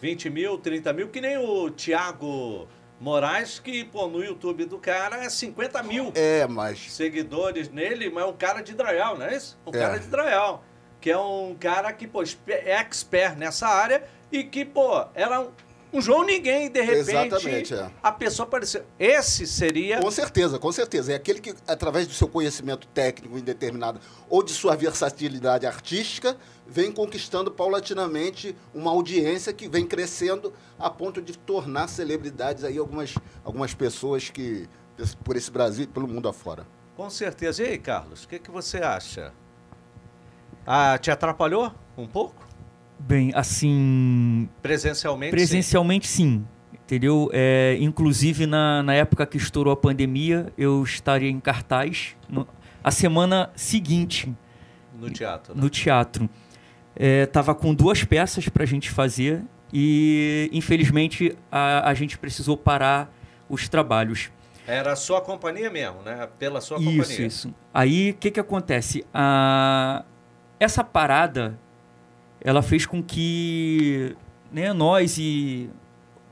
20 0.00 0.30
mil, 0.30 0.58
30 0.58 0.92
mil, 0.92 1.08
que 1.08 1.20
nem 1.20 1.38
o 1.38 1.70
Tiago 1.70 2.66
Moraes, 3.00 3.58
que 3.58 3.84
pô, 3.84 4.08
no 4.08 4.24
YouTube 4.24 4.64
do 4.64 4.78
cara 4.78 5.24
é 5.24 5.28
50 5.28 5.82
mil 5.82 6.12
é, 6.14 6.46
mas... 6.46 6.92
seguidores 6.92 7.68
nele, 7.70 8.10
mas 8.10 8.24
é 8.24 8.26
um 8.26 8.36
cara 8.36 8.60
de 8.60 8.74
Drayal, 8.74 9.16
não 9.18 9.26
é 9.26 9.36
isso? 9.36 9.58
Um 9.66 9.70
é. 9.70 9.78
cara 9.78 9.98
de 9.98 10.06
Drayal. 10.08 10.64
Que 11.00 11.10
é 11.10 11.18
um 11.18 11.54
cara 11.60 11.92
que, 11.92 12.06
pô, 12.06 12.22
é 12.48 12.72
expert 12.72 13.36
nessa 13.36 13.68
área 13.68 14.04
e 14.32 14.42
que, 14.42 14.64
pô, 14.64 15.06
era 15.14 15.40
um, 15.40 15.50
um 15.94 16.00
João 16.00 16.24
Ninguém, 16.24 16.68
de 16.68 16.80
repente, 16.80 17.10
Exatamente, 17.10 17.74
é. 17.74 17.90
a 18.02 18.10
pessoa 18.10 18.46
apareceu. 18.46 18.84
Esse 18.98 19.46
seria. 19.46 20.00
Com 20.00 20.10
certeza, 20.10 20.58
com 20.58 20.72
certeza. 20.72 21.12
É 21.12 21.14
aquele 21.14 21.40
que, 21.40 21.54
através 21.68 22.06
do 22.08 22.12
seu 22.12 22.26
conhecimento 22.26 22.88
técnico 22.88 23.38
indeterminado 23.38 24.00
ou 24.28 24.42
de 24.42 24.52
sua 24.52 24.74
versatilidade 24.74 25.66
artística, 25.66 26.36
vem 26.66 26.90
conquistando 26.90 27.50
paulatinamente 27.50 28.56
uma 28.74 28.90
audiência 28.90 29.52
que 29.52 29.68
vem 29.68 29.86
crescendo 29.86 30.52
a 30.76 30.90
ponto 30.90 31.22
de 31.22 31.38
tornar 31.38 31.88
celebridades 31.88 32.64
aí 32.64 32.76
algumas, 32.76 33.14
algumas 33.44 33.72
pessoas 33.72 34.28
que, 34.30 34.68
por 35.22 35.36
esse 35.36 35.50
Brasil 35.50 35.84
e 35.84 35.86
pelo 35.86 36.08
mundo 36.08 36.28
afora. 36.28 36.66
Com 36.96 37.08
certeza. 37.08 37.62
E 37.62 37.66
aí, 37.66 37.78
Carlos, 37.78 38.24
o 38.24 38.28
que, 38.28 38.40
que 38.40 38.50
você 38.50 38.78
acha? 38.78 39.32
Ah, 40.66 40.98
te 40.98 41.10
atrapalhou 41.10 41.72
um 41.96 42.06
pouco? 42.06 42.44
Bem, 42.98 43.32
assim. 43.34 44.48
Presencialmente? 44.62 45.30
Presencialmente, 45.30 46.06
sim. 46.06 46.40
sim 46.40 46.46
entendeu? 46.84 47.30
É, 47.32 47.76
inclusive, 47.80 48.46
na, 48.46 48.82
na 48.82 48.94
época 48.94 49.26
que 49.26 49.36
estourou 49.36 49.72
a 49.72 49.76
pandemia, 49.76 50.52
eu 50.56 50.82
estaria 50.82 51.30
em 51.30 51.40
cartaz. 51.40 52.14
No, 52.28 52.46
a 52.82 52.90
semana 52.90 53.50
seguinte. 53.56 54.32
No 54.98 55.10
teatro. 55.10 55.54
Né? 55.54 55.60
No 55.60 55.70
teatro. 55.70 56.28
É, 56.94 57.26
tava 57.26 57.54
com 57.54 57.74
duas 57.74 58.04
peças 58.04 58.48
para 58.48 58.62
a 58.62 58.66
gente 58.66 58.90
fazer 58.90 59.42
e, 59.72 60.48
infelizmente, 60.52 61.36
a, 61.50 61.88
a 61.88 61.94
gente 61.94 62.16
precisou 62.18 62.56
parar 62.56 63.12
os 63.48 63.68
trabalhos. 63.68 64.30
Era 64.66 64.92
a 64.92 64.96
sua 64.96 65.20
companhia 65.20 65.68
mesmo, 65.70 66.02
né? 66.02 66.28
Pela 66.38 66.60
sua 66.60 66.78
isso, 66.78 66.86
companhia. 66.86 67.02
Isso, 67.02 67.22
isso. 67.22 67.54
Aí, 67.72 68.10
o 68.10 68.14
que 68.14 68.30
que 68.30 68.40
acontece? 68.40 69.04
A... 69.12 70.04
Essa 70.60 70.84
parada, 70.84 71.58
ela 72.44 72.62
fez 72.62 72.84
com 72.84 73.02
que 73.02 74.14
né, 74.52 74.72
nós 74.74 75.16
e 75.18 75.70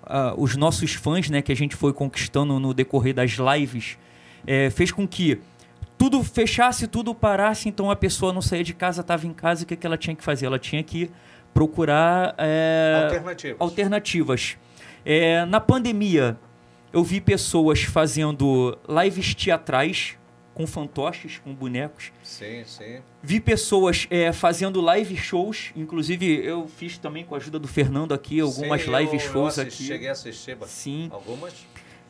uh, 0.05 0.41
os 0.41 0.55
nossos 0.55 0.93
fãs, 0.93 1.31
né, 1.31 1.41
que 1.41 1.51
a 1.51 1.57
gente 1.57 1.75
foi 1.75 1.93
conquistando 1.95 2.61
no 2.61 2.75
decorrer 2.75 3.15
das 3.15 3.33
lives, 3.33 3.97
é, 4.47 4.69
fez 4.71 4.93
com 4.93 5.09
que 5.09 5.41
tudo 5.97 6.23
fechasse, 6.23 6.87
tudo 6.87 7.15
parasse, 7.15 7.69
então 7.69 7.91
a 7.91 7.97
pessoa 7.97 8.33
não 8.33 8.43
saía 8.43 8.63
de 8.63 8.75
casa, 8.75 9.01
estava 9.01 9.27
em 9.27 9.33
casa, 9.33 9.65
o 9.65 9.67
que, 9.67 9.75
que 9.75 9.87
ela 9.87 9.97
tinha 9.97 10.15
que 10.15 10.23
fazer? 10.23 10.47
Ela 10.47 10.59
tinha 10.59 10.83
que 10.83 11.11
procurar 11.55 12.35
é, 12.37 13.03
alternativas. 13.05 13.57
alternativas. 13.61 14.57
É, 15.05 15.45
na 15.47 15.61
pandemia, 15.61 16.37
eu 16.93 17.03
vi 17.03 17.21
pessoas 17.21 17.83
fazendo 17.83 18.77
lives 18.89 19.35
teatrais 19.35 20.17
com 20.55 20.67
fantoches, 20.67 21.39
com 21.39 21.55
bonecos. 21.55 22.13
Sim, 22.23 22.63
sim. 22.65 23.01
Vi 23.23 23.41
pessoas 23.41 24.07
é, 24.11 24.33
fazendo 24.33 24.81
live 24.81 25.17
shows, 25.17 25.73
inclusive 25.75 26.45
eu 26.45 26.69
fiz 26.69 26.99
também 26.99 27.25
com 27.25 27.35
a 27.35 27.39
ajuda 27.39 27.59
do 27.59 27.69
Fernando 27.69 28.13
aqui 28.13 28.41
algumas 28.41 28.83
sim, 28.83 28.91
live 28.91 29.15
eu, 29.15 29.21
shows 29.21 29.57
eu 29.57 29.65
assisti, 29.65 29.83
aqui. 29.83 29.93
Cheguei 29.93 30.09
a 30.09 30.13
assistir 30.13 30.57
sim. 30.67 31.09
algumas. 31.13 31.55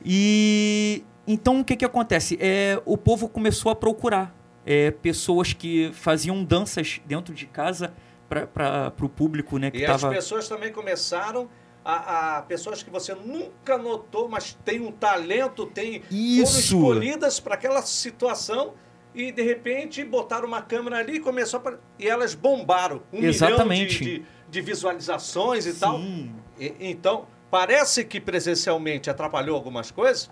E 0.05 1.05
então 1.26 1.61
o 1.61 1.64
que 1.64 1.76
que 1.76 1.85
acontece? 1.85 2.37
É, 2.40 2.81
o 2.85 2.96
povo 2.96 3.28
começou 3.28 3.70
a 3.70 3.74
procurar 3.74 4.35
é, 4.66 4.90
pessoas 4.90 5.52
que 5.52 5.90
faziam 5.92 6.42
danças 6.42 7.00
dentro 7.07 7.35
de 7.35 7.46
casa 7.46 7.92
para 8.28 8.92
o 9.00 9.09
público, 9.09 9.59
né? 9.59 9.70
Que 9.70 9.78
e 9.83 9.87
tava... 9.87 10.09
as 10.09 10.14
pessoas 10.14 10.48
também 10.48 10.72
começaram 10.72 11.48
a, 11.85 12.38
a, 12.38 12.42
pessoas 12.42 12.83
que 12.83 12.90
você 12.90 13.14
nunca 13.14 13.77
notou, 13.77 14.29
mas 14.29 14.57
tem 14.64 14.81
um 14.81 14.92
talento, 14.92 15.66
tem 15.66 16.03
Isso. 16.11 16.47
foram 16.47 16.90
escolhidas 16.92 17.40
para 17.40 17.55
aquela 17.55 17.83
situação 17.83 18.75
e 19.14 19.31
de 19.31 19.42
repente 19.42 20.05
botaram 20.05 20.47
uma 20.47 20.62
câmera 20.62 20.99
ali 20.99 21.16
e 21.16 21.21
começou 21.21 21.61
a, 21.66 21.75
e 21.99 22.09
elas 22.09 22.35
bombaram 22.35 23.03
um 23.12 23.23
Exatamente. 23.23 24.01
milhão 24.05 24.18
de, 24.18 24.21
de, 24.21 24.27
de 24.49 24.61
visualizações 24.61 25.66
e 25.66 25.73
Sim. 25.73 25.79
tal. 25.81 26.01
E, 26.59 26.75
então 26.81 27.27
parece 27.51 28.05
que 28.05 28.21
presencialmente 28.21 29.11
atrapalhou 29.11 29.55
algumas 29.57 29.90
coisas, 29.90 30.31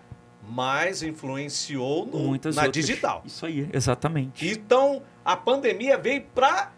mas 0.48 1.02
influenciou 1.02 2.06
no, 2.06 2.18
Muitas 2.20 2.56
na 2.56 2.64
outras. 2.64 2.86
digital. 2.86 3.22
Isso 3.26 3.44
aí, 3.44 3.68
exatamente. 3.72 4.48
Então 4.48 5.02
a 5.24 5.36
pandemia 5.36 5.98
veio 5.98 6.22
para 6.34 6.72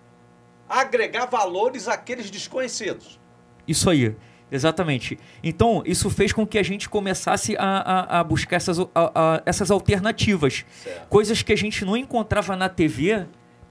agregar 0.69 1.27
valores 1.27 1.87
àqueles 1.87 2.31
desconhecidos. 2.31 3.21
Isso 3.69 3.89
aí. 3.91 4.17
Exatamente. 4.53 5.19
Então, 5.43 5.83
isso 5.87 6.11
fez 6.11 6.31
com 6.31 6.47
que 6.47 6.59
a 6.59 6.63
gente 6.63 6.87
começasse 6.87 7.57
a, 7.57 7.65
a, 7.65 8.21
a 8.21 8.25
buscar 8.25 8.57
essas, 8.57 8.79
a, 8.95 9.43
essas 9.47 9.71
alternativas. 9.71 10.67
Certo. 10.71 11.09
Coisas 11.09 11.43
que 11.43 11.55
a 11.55 11.57
gente 11.57 11.87
não 11.87 11.97
encontrava 11.97 12.55
na 12.55 12.69
TV, 12.69 13.27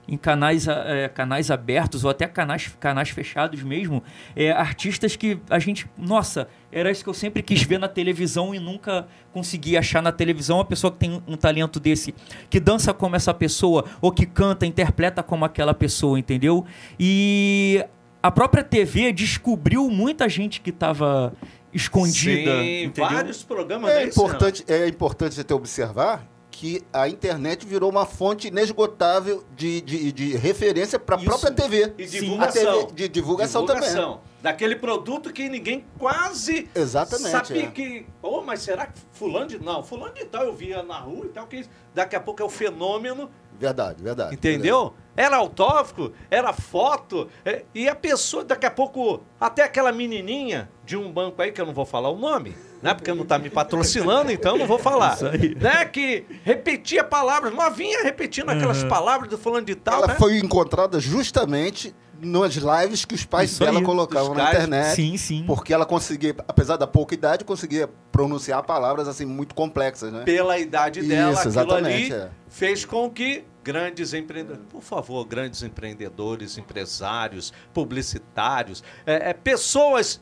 em 0.08 0.16
canais, 0.16 0.66
é, 0.66 1.08
canais 1.08 1.52
abertos 1.52 2.04
ou 2.04 2.10
até 2.10 2.26
canais, 2.26 2.76
canais 2.80 3.10
fechados 3.10 3.62
mesmo. 3.62 4.02
É, 4.34 4.50
artistas 4.50 5.14
que 5.14 5.38
a 5.48 5.60
gente. 5.60 5.86
Nossa, 5.96 6.48
era 6.72 6.90
isso 6.90 7.04
que 7.04 7.08
eu 7.10 7.14
sempre 7.14 7.42
quis 7.44 7.62
ver 7.62 7.78
na 7.78 7.86
televisão 7.86 8.52
e 8.52 8.58
nunca 8.58 9.06
consegui 9.32 9.76
achar 9.76 10.02
na 10.02 10.10
televisão. 10.10 10.56
Uma 10.58 10.64
pessoa 10.64 10.90
que 10.90 10.98
tem 10.98 11.22
um 11.28 11.36
talento 11.36 11.78
desse, 11.78 12.12
que 12.50 12.58
dança 12.58 12.92
como 12.92 13.14
essa 13.14 13.32
pessoa, 13.32 13.84
ou 14.00 14.10
que 14.10 14.26
canta, 14.26 14.66
interpreta 14.66 15.22
como 15.22 15.44
aquela 15.44 15.72
pessoa, 15.72 16.18
entendeu? 16.18 16.66
E 16.98 17.84
a 18.22 18.30
própria 18.30 18.62
TV 18.62 19.12
descobriu 19.12 19.88
muita 19.90 20.28
gente 20.28 20.60
que 20.60 20.70
estava 20.70 21.32
escondida. 21.72 22.62
Sim, 22.62 22.84
entendeu? 22.84 23.10
vários 23.10 23.42
programas 23.42 23.90
É 23.90 24.04
desse, 24.04 24.18
importante, 24.18 24.64
é 24.68 24.86
importante 24.86 25.34
você 25.34 25.42
ter 25.44 25.54
observar 25.54 26.28
que 26.50 26.82
a 26.92 27.08
internet 27.08 27.66
virou 27.66 27.90
uma 27.90 28.04
fonte 28.04 28.48
inesgotável 28.48 29.42
de, 29.56 29.80
de, 29.80 30.12
de 30.12 30.36
referência 30.36 30.98
para 30.98 31.16
a 31.16 31.18
própria 31.18 31.50
TV. 31.50 31.94
E 31.98 32.06
divulgação. 32.06 32.86
TV 32.86 32.94
de 32.94 33.08
divulgação, 33.08 33.66
Divulgação. 33.66 34.20
Daquele 34.40 34.76
produto 34.76 35.32
que 35.32 35.48
ninguém 35.48 35.84
quase 35.98 36.68
Exatamente, 36.74 37.30
sabia 37.30 37.64
é. 37.64 37.66
que. 37.70 38.06
Oh, 38.20 38.42
mas 38.42 38.60
será 38.60 38.86
que 38.86 39.00
fulano 39.12 39.46
de. 39.46 39.58
Não, 39.58 39.82
fulano 39.82 40.14
de 40.14 40.24
tal 40.26 40.44
eu 40.44 40.54
via 40.54 40.82
na 40.82 40.98
rua 40.98 41.26
e 41.26 41.28
tal, 41.30 41.46
que 41.46 41.64
daqui 41.94 42.14
a 42.14 42.20
pouco 42.20 42.42
é 42.42 42.44
o 42.44 42.50
fenômeno. 42.50 43.30
Verdade, 43.62 44.02
verdade. 44.02 44.34
Entendeu? 44.34 44.92
Era 45.16 45.36
autógrafo, 45.36 46.10
era 46.28 46.52
foto, 46.52 47.28
é, 47.44 47.64
e 47.72 47.88
a 47.88 47.94
pessoa, 47.94 48.42
daqui 48.42 48.66
a 48.66 48.70
pouco, 48.70 49.22
até 49.38 49.62
aquela 49.62 49.92
menininha 49.92 50.68
de 50.84 50.96
um 50.96 51.12
banco 51.12 51.40
aí, 51.40 51.52
que 51.52 51.60
eu 51.60 51.66
não 51.66 51.72
vou 51.72 51.86
falar 51.86 52.08
o 52.08 52.18
nome, 52.18 52.56
né? 52.82 52.92
Porque 52.92 53.12
não 53.12 53.24
tá 53.24 53.38
me 53.38 53.48
patrocinando, 53.48 54.32
então 54.32 54.54
eu 54.54 54.58
não 54.58 54.66
vou 54.66 54.80
falar. 54.80 55.14
Isso 55.14 55.26
aí. 55.26 55.54
Né? 55.54 55.84
Que 55.84 56.24
repetia 56.42 57.04
palavras, 57.04 57.54
novinha 57.54 58.02
repetindo 58.02 58.48
aquelas 58.50 58.82
palavras 58.82 59.28
do 59.28 59.38
fulano 59.38 59.64
de 59.64 59.76
tal, 59.76 59.98
Ela 59.98 60.08
né? 60.08 60.16
foi 60.18 60.38
encontrada 60.38 60.98
justamente 60.98 61.94
nas 62.20 62.54
lives 62.54 63.04
que 63.04 63.14
os 63.14 63.24
pais 63.24 63.50
Isso 63.50 63.60
dela 63.60 63.80
aí, 63.80 63.84
colocavam 63.84 64.34
na 64.34 64.48
internet. 64.48 64.94
Sim, 64.94 65.16
sim. 65.16 65.44
Porque 65.46 65.74
ela 65.74 65.84
conseguia, 65.84 66.34
apesar 66.48 66.76
da 66.76 66.86
pouca 66.86 67.14
idade, 67.14 67.44
conseguia 67.44 67.88
pronunciar 68.10 68.62
palavras 68.62 69.08
assim 69.08 69.26
muito 69.26 69.54
complexas, 69.54 70.12
né? 70.12 70.22
pela 70.24 70.58
idade 70.58 71.02
dela, 71.02 71.32
Isso, 71.32 71.40
aquilo 71.40 71.52
exatamente, 71.52 72.12
ali 72.12 72.22
é. 72.22 72.30
fez 72.48 72.84
com 72.84 73.10
que 73.10 73.44
grandes 73.62 74.12
empreendedores, 74.14 74.64
por 74.70 74.82
favor, 74.82 75.24
grandes 75.24 75.62
empreendedores, 75.62 76.58
empresários, 76.58 77.52
publicitários, 77.72 78.82
é, 79.06 79.30
é, 79.30 79.32
pessoas, 79.34 80.20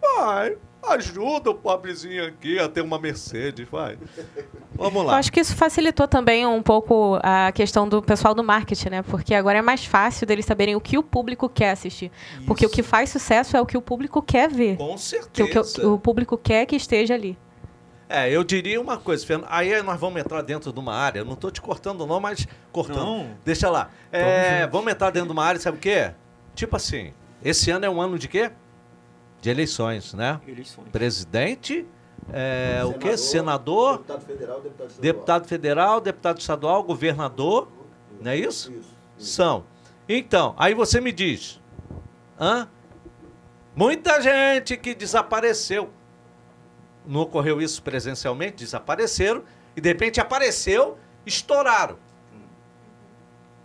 vai, 0.00 0.56
ajuda 0.88 1.50
o 1.50 1.54
pobrezinho 1.54 2.26
aqui 2.26 2.58
a 2.58 2.68
ter 2.68 2.80
uma 2.80 2.98
Mercedes, 2.98 3.66
vai. 3.70 3.96
Vamos 4.74 5.02
Eu 5.02 5.08
lá. 5.08 5.18
acho 5.18 5.30
que 5.30 5.38
isso 5.38 5.54
facilitou 5.54 6.08
também 6.08 6.44
um 6.46 6.62
pouco 6.62 7.18
a 7.22 7.52
questão 7.52 7.88
do 7.88 8.02
pessoal 8.02 8.34
do 8.34 8.42
marketing, 8.42 8.88
né? 8.88 9.02
Porque 9.02 9.34
agora 9.34 9.58
é 9.58 9.62
mais 9.62 9.84
fácil 9.84 10.26
deles 10.26 10.44
saberem 10.44 10.74
o 10.74 10.80
que 10.80 10.98
o 10.98 11.02
público 11.02 11.48
quer 11.48 11.70
assistir. 11.70 12.10
Porque 12.46 12.66
o 12.66 12.70
que 12.70 12.82
faz 12.82 13.10
sucesso 13.10 13.56
é 13.56 13.60
o 13.60 13.66
que 13.66 13.76
o 13.76 13.82
público 13.82 14.20
quer 14.22 14.48
ver. 14.50 14.76
Com 14.76 14.96
certeza. 14.98 15.30
que 15.50 15.58
o- 15.58 15.64
que 15.64 15.86
o 15.86 15.98
público 15.98 16.36
quer 16.38 16.66
que 16.66 16.74
esteja 16.74 17.14
ali. 17.14 17.38
É, 18.12 18.30
eu 18.30 18.44
diria 18.44 18.78
uma 18.78 18.98
coisa, 18.98 19.24
Fernando. 19.26 19.48
Aí 19.50 19.82
nós 19.82 19.98
vamos 19.98 20.20
entrar 20.20 20.42
dentro 20.42 20.70
de 20.70 20.78
uma 20.78 20.94
área. 20.94 21.20
Eu 21.20 21.24
não 21.24 21.32
estou 21.32 21.50
te 21.50 21.62
cortando, 21.62 22.06
não, 22.06 22.20
mas 22.20 22.46
cortando. 22.70 22.98
Não. 22.98 23.30
Deixa 23.42 23.70
lá. 23.70 23.90
É, 24.12 24.66
vamos 24.66 24.92
entrar 24.92 25.10
dentro 25.10 25.28
de 25.28 25.32
uma 25.32 25.42
área, 25.44 25.58
sabe 25.58 25.78
o 25.78 25.80
quê? 25.80 26.12
Tipo 26.54 26.76
assim, 26.76 27.14
esse 27.42 27.70
ano 27.70 27.86
é 27.86 27.90
um 27.90 28.00
ano 28.02 28.18
de 28.18 28.28
quê? 28.28 28.50
De 29.40 29.48
eleições, 29.48 30.12
né? 30.12 30.38
Eleições. 30.46 30.88
Presidente, 30.92 31.86
é, 32.30 32.82
o 32.84 32.92
quê? 32.92 33.16
Senador, 33.16 33.96
Deputado 33.98 34.24
federal, 34.26 34.60
deputado 34.60 34.88
estadual. 34.90 35.02
deputado 35.02 35.48
federal, 35.48 36.00
deputado 36.00 36.38
estadual, 36.40 36.82
governador, 36.82 37.68
não 38.20 38.30
é 38.30 38.36
isso? 38.36 38.70
Isso, 38.70 38.80
isso. 39.18 39.34
São. 39.34 39.64
Então, 40.06 40.54
aí 40.58 40.74
você 40.74 41.00
me 41.00 41.12
diz, 41.12 41.58
hã? 42.38 42.68
Muita 43.74 44.20
gente 44.20 44.76
que 44.76 44.94
desapareceu. 44.94 45.88
Não 47.06 47.20
ocorreu 47.20 47.60
isso 47.60 47.82
presencialmente, 47.82 48.64
desapareceram, 48.64 49.42
e 49.76 49.80
de 49.80 49.88
repente 49.88 50.20
apareceu, 50.20 50.98
estouraram. 51.26 51.98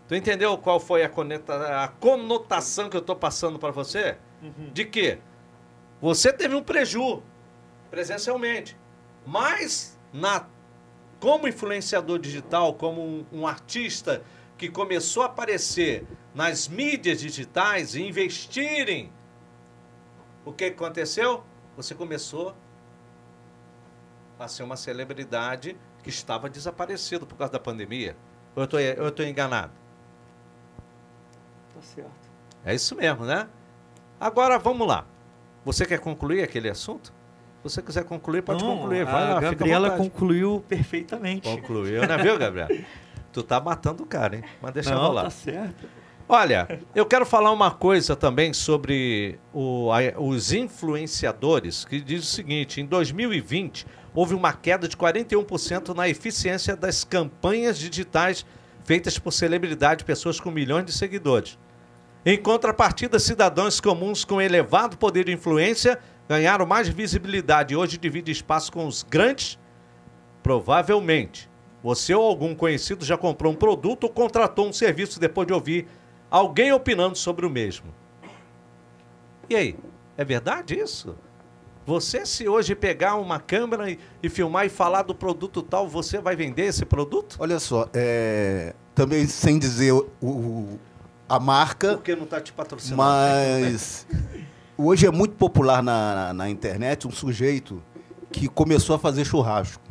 Tu 0.08 0.16
entendeu 0.16 0.58
qual 0.58 0.80
foi 0.80 1.04
a, 1.04 1.10
coneta- 1.10 1.84
a 1.84 1.88
conotação 1.88 2.90
que 2.90 2.96
eu 2.96 3.02
estou 3.02 3.16
passando 3.16 3.60
para 3.60 3.72
você? 3.72 4.18
De 4.74 4.86
que 4.86 5.18
você 6.02 6.32
teve 6.32 6.56
um 6.56 6.64
preju 6.64 7.22
presencialmente, 7.90 8.78
mas 9.26 9.98
na 10.14 10.46
como 11.20 11.48
influenciador 11.48 12.20
digital, 12.20 12.76
como 12.76 13.02
um, 13.02 13.26
um 13.32 13.48
artista 13.48 14.22
que 14.58 14.70
começou 14.70 15.24
a 15.24 15.26
aparecer 15.26 16.06
nas 16.34 16.68
mídias 16.68 17.20
digitais 17.20 17.96
e 17.96 18.02
investirem, 18.04 19.12
o 20.46 20.54
que 20.54 20.66
aconteceu? 20.66 21.44
você 21.76 21.94
começou 21.94 22.56
a 24.40 24.48
ser 24.48 24.64
uma 24.64 24.76
celebridade 24.76 25.78
que 26.04 26.10
estava 26.10 26.50
desaparecido 26.50 27.26
por 27.26 27.36
causa 27.36 27.54
da 27.54 27.60
pandemia. 27.60 28.16
Ou 28.56 28.64
eu 28.80 29.08
estou 29.10 29.26
enganado? 29.26 29.72
Tá 31.74 31.82
certo. 31.82 32.12
É 32.66 32.74
isso 32.74 32.96
mesmo, 32.96 33.26
né? 33.26 33.48
Agora 34.20 34.58
vamos 34.58 34.88
lá. 34.88 35.06
Você 35.64 35.86
quer 35.86 36.00
concluir 36.00 36.42
aquele 36.44 36.70
assunto? 36.70 37.14
Se 37.58 37.64
você 37.64 37.82
quiser 37.82 38.04
concluir, 38.04 38.42
pode 38.42 38.64
Não, 38.64 38.78
concluir. 38.78 39.06
Vai 39.06 39.24
a 39.24 39.34
lá, 39.36 39.40
Gabriela 39.42 39.92
concluiu 39.92 40.64
perfeitamente. 40.68 41.50
Concluiu, 41.50 42.08
né, 42.08 42.18
viu, 42.18 42.38
Gabriela? 42.38 42.70
tu 43.34 43.44
tá 43.44 43.60
matando 43.60 44.04
o 44.04 44.06
cara, 44.06 44.38
hein? 44.38 44.44
Mas 44.62 44.74
deixa 44.74 44.96
Não, 44.96 45.02
rolar. 45.02 45.24
tá 45.24 45.30
certo. 45.30 45.88
Olha, 46.30 46.82
eu 46.94 47.06
quero 47.06 47.26
falar 47.26 47.52
uma 47.52 47.72
coisa 47.72 48.14
também 48.16 48.52
sobre 48.52 49.40
o- 49.54 49.90
a- 49.92 50.20
os 50.22 50.52
influenciadores, 50.52 51.86
que 51.86 52.02
diz 52.02 52.24
o 52.24 52.28
seguinte: 52.28 52.82
em 52.82 52.86
2020 52.86 53.86
houve 54.14 54.34
uma 54.36 54.52
queda 54.52 54.88
de 54.88 54.98
41% 54.98 55.94
na 55.94 56.10
eficiência 56.10 56.76
das 56.76 57.04
campanhas 57.06 57.80
digitais 57.80 58.46
feitas 58.84 59.18
por 59.18 59.32
celebridades, 59.32 60.04
pessoas 60.04 60.40
com 60.40 60.52
milhões 60.52 60.86
de 60.86 60.92
seguidores. 60.92 61.58
Em 62.26 62.38
contrapartida, 62.38 63.20
cidadãos 63.20 63.80
comuns 63.80 64.26
com 64.26 64.42
elevado 64.42 64.98
poder 64.98 65.26
de 65.26 65.32
influência 65.32 65.98
ganharam 66.28 66.66
mais 66.66 66.90
visibilidade 66.90 67.74
e 67.74 67.78
hoje 67.78 67.98
dividem 67.98 68.32
espaço 68.34 68.72
com 68.72 68.86
os 68.86 69.02
grandes 69.04 69.58
Provavelmente. 70.44 71.50
Você 71.84 72.14
ou 72.14 72.24
algum 72.24 72.56
conhecido 72.56 73.04
já 73.04 73.18
comprou 73.18 73.52
um 73.52 73.56
produto 73.56 74.06
ou 74.06 74.10
contratou 74.10 74.68
um 74.68 74.72
serviço 74.74 75.20
depois 75.20 75.46
de 75.46 75.54
ouvir 75.54 75.88
alguém 76.30 76.72
opinando 76.72 77.16
sobre 77.18 77.46
o 77.46 77.50
mesmo. 77.50 77.86
E 79.50 79.56
aí, 79.56 79.76
é 80.18 80.26
verdade 80.26 80.78
isso? 80.78 81.16
Você, 81.86 82.26
se 82.26 82.48
hoje 82.50 82.76
pegar 82.76 83.16
uma 83.16 83.40
câmera 83.40 83.90
e, 83.90 83.98
e 84.22 84.28
filmar 84.28 84.66
e 84.66 84.70
falar 84.70 85.04
do 85.04 85.16
produto 85.16 85.62
tal, 85.62 85.88
você 85.88 86.20
vai 86.20 86.36
vender 86.36 86.64
esse 86.66 86.84
produto? 86.84 87.38
Olha 87.40 87.60
só, 87.60 87.88
é, 87.94 88.74
também 88.94 89.26
sem 89.26 89.58
dizer 89.58 89.94
o, 89.94 90.06
o- 90.22 90.80
a 91.30 91.40
marca, 91.40 91.94
Porque 91.96 92.16
não 92.16 92.24
está 92.26 92.42
te 92.42 92.52
patrocinando. 92.52 93.02
né? 93.02 93.70
mas 93.70 94.06
hoje 94.78 95.06
é 95.08 95.12
muito 95.12 95.36
popular 95.36 95.82
na, 95.82 96.16
na, 96.16 96.34
na 96.34 96.50
internet 96.50 97.08
um 97.08 97.12
sujeito 97.12 97.82
que 98.32 98.48
começou 98.50 98.96
a 98.96 99.00
fazer 99.00 99.24
churrasco. 99.24 99.82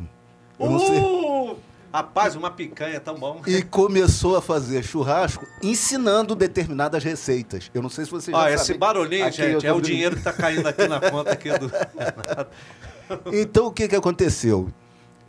Eu 0.59 0.69
não 0.69 0.79
sei. 0.79 0.99
Rapaz, 1.97 2.35
uma 2.35 2.51
picanha 2.51 2.99
tão 2.99 3.15
bom. 3.15 3.41
E 3.47 3.63
começou 3.63 4.37
a 4.37 4.41
fazer 4.41 4.83
churrasco 4.83 5.47
ensinando 5.63 6.35
determinadas 6.35 7.03
receitas. 7.03 7.71
Eu 7.73 7.81
não 7.81 7.89
sei 7.89 8.05
se 8.05 8.11
você 8.11 8.29
já 8.29 8.37
Ó, 8.37 8.41
sabe. 8.41 8.53
esse 8.53 8.73
barulhinho, 8.75 9.25
Aqui 9.25 9.37
gente, 9.37 9.65
é 9.65 9.73
o 9.73 9.81
dinheiro 9.81 10.13
que 10.13 10.21
está 10.21 10.31
caindo 10.31 10.67
aqui 10.67 10.87
na 10.87 10.99
conta 10.99 11.31
aqui 11.31 11.49
do. 11.57 11.71
Então, 13.33 13.67
o 13.67 13.71
que, 13.71 13.87
que 13.87 13.95
aconteceu? 13.95 14.67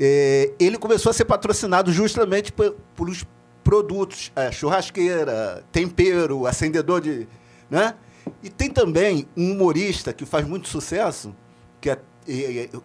É, 0.01 0.53
ele 0.59 0.77
começou 0.77 1.11
a 1.11 1.13
ser 1.13 1.25
patrocinado 1.25 1.93
justamente 1.93 2.53
por, 2.53 2.77
pelos 2.97 3.25
produtos, 3.63 4.33
é, 4.35 4.51
churrasqueira, 4.51 5.65
tempero, 5.71 6.45
acendedor 6.45 7.01
de... 7.01 7.29
Né? 7.71 7.95
E 8.43 8.51
tem 8.51 8.69
também 8.69 9.29
um 9.37 9.53
humorista 9.53 10.13
que 10.13 10.27
faz 10.27 10.45
muito 10.45 10.69
sucesso, 10.69 11.33
que 11.81 11.89
é, 11.89 11.99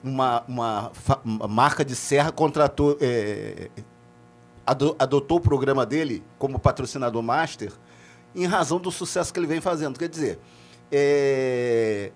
uma, 0.03 0.43
uma, 0.47 0.91
marca 1.47 1.83
de 1.83 1.95
serra 1.95 2.31
contratou, 2.31 2.97
é, 3.01 3.69
ado- 4.65 4.95
adotou 4.97 5.37
o 5.37 5.41
programa 5.41 5.85
dele 5.85 6.23
como 6.39 6.57
patrocinador 6.57 7.21
master 7.21 7.71
em 8.35 8.45
razão 8.45 8.79
do 8.79 8.91
sucesso 8.91 9.33
que 9.33 9.39
ele 9.39 9.47
vem 9.47 9.61
fazendo. 9.61 9.99
Quer 9.99 10.09
dizer, 10.09 10.39
é, 10.91 12.11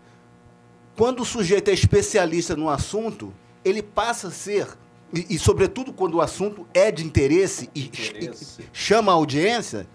quando 0.96 1.22
o 1.22 1.26
sujeito 1.26 1.70
é 1.70 1.74
especialista 1.74 2.56
no 2.56 2.70
assunto, 2.70 3.34
ele 3.63 3.84
passa 3.84 4.30
a 4.30 4.32
ser, 4.32 4.68
e, 5.13 5.36
e, 5.36 5.40
sobretudo 5.40 5.94
quando 5.94 6.16
o 6.16 6.22
assunto 6.22 6.66
é 6.74 6.92
de 6.92 7.06
interesse 7.06 7.70
e, 7.76 7.86
Interesse. 7.86 8.62
e 8.62 8.66
chama 8.74 9.12
a 9.12 9.16
audiência, 9.16 9.88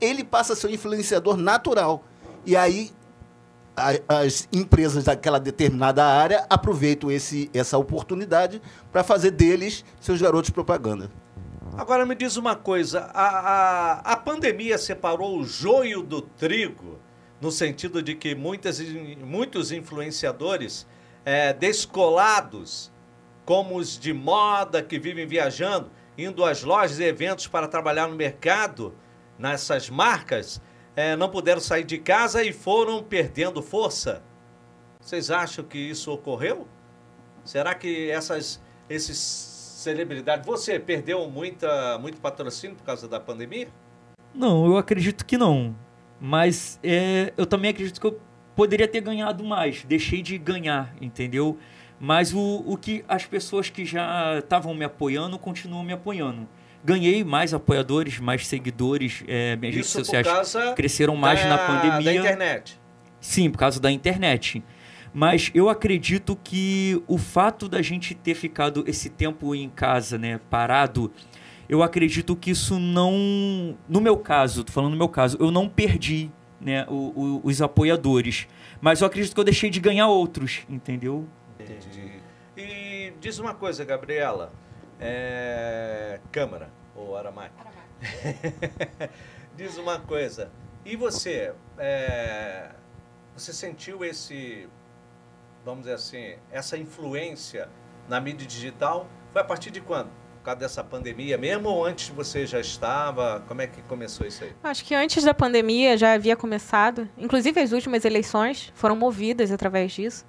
ele 0.00 0.24
passa 0.24 0.52
a 0.54 0.56
ser 0.56 0.68
um 0.68 0.70
influenciador 0.70 1.36
natural. 1.36 2.02
E 2.46 2.56
aí 2.56 2.90
as 4.08 4.48
empresas 4.52 5.04
daquela 5.04 5.38
determinada 5.38 6.04
área 6.04 6.46
aproveitam 6.50 7.10
esse, 7.10 7.50
essa 7.54 7.78
oportunidade 7.78 8.60
para 8.92 9.04
fazer 9.04 9.30
deles 9.30 9.84
seus 10.00 10.20
garotos 10.20 10.50
propaganda. 10.50 11.10
Agora 11.76 12.04
me 12.04 12.14
diz 12.14 12.36
uma 12.36 12.56
coisa, 12.56 13.10
a, 13.14 13.28
a, 13.28 13.92
a 14.12 14.16
pandemia 14.16 14.78
separou 14.78 15.38
o 15.38 15.44
joio 15.44 16.02
do 16.02 16.20
trigo, 16.20 16.98
no 17.40 17.52
sentido 17.52 18.02
de 18.02 18.14
que 18.14 18.34
muitas, 18.34 18.80
muitos 18.80 19.70
influenciadores 19.70 20.86
eh, 21.24 21.52
descolados, 21.52 22.90
como 23.44 23.76
os 23.76 23.98
de 23.98 24.12
moda 24.12 24.82
que 24.82 24.98
vivem 24.98 25.26
viajando, 25.26 25.90
indo 26.16 26.44
às 26.44 26.64
lojas 26.64 26.98
e 26.98 27.04
eventos 27.04 27.46
para 27.46 27.68
trabalhar 27.68 28.08
no 28.08 28.16
mercado, 28.16 28.92
nessas 29.38 29.88
marcas, 29.88 30.60
eh, 30.98 31.14
não 31.14 31.28
puderam 31.28 31.60
sair 31.60 31.84
de 31.84 31.96
casa 31.96 32.42
e 32.42 32.52
foram 32.52 33.04
perdendo 33.04 33.62
força. 33.62 34.20
Vocês 35.00 35.30
acham 35.30 35.64
que 35.64 35.78
isso 35.78 36.10
ocorreu? 36.10 36.66
Será 37.44 37.72
que 37.72 38.10
essas 38.10 38.60
esses 38.90 39.16
celebridades, 39.16 40.44
você 40.44 40.76
perdeu 40.76 41.30
muita 41.30 41.96
muito 41.98 42.20
patrocínio 42.20 42.74
por 42.74 42.82
causa 42.82 43.06
da 43.06 43.20
pandemia? 43.20 43.68
Não, 44.34 44.66
eu 44.66 44.76
acredito 44.76 45.24
que 45.24 45.38
não. 45.38 45.72
Mas 46.20 46.80
é, 46.82 47.32
eu 47.36 47.46
também 47.46 47.70
acredito 47.70 48.00
que 48.00 48.06
eu 48.08 48.20
poderia 48.56 48.88
ter 48.88 49.00
ganhado 49.00 49.44
mais. 49.44 49.84
Deixei 49.84 50.20
de 50.20 50.36
ganhar, 50.36 50.92
entendeu? 51.00 51.56
Mas 52.00 52.34
o, 52.34 52.64
o 52.66 52.76
que 52.76 53.04
as 53.06 53.24
pessoas 53.24 53.70
que 53.70 53.84
já 53.84 54.40
estavam 54.40 54.74
me 54.74 54.84
apoiando 54.84 55.38
continuam 55.38 55.84
me 55.84 55.92
apoiando. 55.92 56.48
Ganhei 56.88 57.22
mais 57.22 57.52
apoiadores, 57.52 58.18
mais 58.18 58.46
seguidores. 58.46 59.22
é, 59.28 59.56
minhas 59.56 59.74
redes 59.74 59.88
Isso 59.90 59.98
por 59.98 60.04
sociais 60.06 60.26
causa 60.26 60.72
cresceram 60.74 61.14
mais 61.16 61.42
da, 61.42 61.48
na 61.50 61.58
pandemia. 61.58 62.00
da 62.02 62.14
internet. 62.14 62.80
Sim, 63.20 63.50
por 63.50 63.58
causa 63.58 63.78
da 63.78 63.90
internet. 63.90 64.64
Mas 65.12 65.50
eu 65.54 65.68
acredito 65.68 66.34
que 66.42 67.02
o 67.06 67.18
fato 67.18 67.68
da 67.68 67.82
gente 67.82 68.14
ter 68.14 68.34
ficado 68.34 68.84
esse 68.86 69.10
tempo 69.10 69.54
em 69.54 69.68
casa, 69.68 70.16
né, 70.16 70.40
parado, 70.48 71.12
eu 71.68 71.82
acredito 71.82 72.34
que 72.36 72.50
isso 72.52 72.78
não. 72.78 73.76
No 73.88 74.00
meu 74.00 74.16
caso, 74.16 74.64
tô 74.64 74.72
falando 74.72 74.92
no 74.92 74.96
meu 74.98 75.08
caso, 75.08 75.36
eu 75.40 75.50
não 75.50 75.68
perdi 75.68 76.30
né, 76.60 76.84
o- 76.88 77.12
o- 77.14 77.40
os 77.44 77.60
apoiadores. 77.62 78.48
Mas 78.80 79.00
eu 79.00 79.06
acredito 79.06 79.34
que 79.34 79.40
eu 79.40 79.44
deixei 79.44 79.68
de 79.70 79.78
ganhar 79.80 80.08
outros, 80.08 80.60
entendeu? 80.68 81.26
Entendi. 81.60 82.12
E 82.56 83.12
diz 83.20 83.38
uma 83.38 83.54
coisa, 83.54 83.84
Gabriela. 83.84 84.52
É... 85.00 86.20
Câmara, 86.32 86.68
ou 86.98 87.16
Aramai. 87.16 87.50
diz 89.56 89.76
uma 89.78 89.98
coisa. 90.00 90.50
E 90.84 90.96
você? 90.96 91.52
é, 91.78 92.70
Você 93.36 93.52
sentiu 93.52 94.04
esse, 94.04 94.68
vamos 95.64 95.80
dizer 95.80 95.94
assim, 95.94 96.36
essa 96.50 96.76
influência 96.76 97.68
na 98.08 98.20
mídia 98.20 98.46
digital? 98.46 99.06
Foi 99.32 99.42
a 99.42 99.44
partir 99.44 99.70
de 99.70 99.80
quando? 99.80 100.08
Por 100.38 100.44
causa 100.44 100.60
dessa 100.60 100.82
pandemia 100.82 101.36
mesmo 101.36 101.68
ou 101.68 101.84
antes 101.84 102.08
você 102.08 102.46
já 102.46 102.58
estava? 102.60 103.44
Como 103.46 103.60
é 103.60 103.66
que 103.66 103.82
começou 103.82 104.26
isso 104.26 104.44
aí? 104.44 104.52
Acho 104.62 104.84
que 104.84 104.94
antes 104.94 105.22
da 105.22 105.34
pandemia 105.34 105.96
já 105.98 106.14
havia 106.14 106.36
começado. 106.36 107.08
Inclusive 107.18 107.60
as 107.60 107.72
últimas 107.72 108.04
eleições 108.04 108.72
foram 108.74 108.96
movidas 108.96 109.52
através 109.52 109.92
disso. 109.92 110.24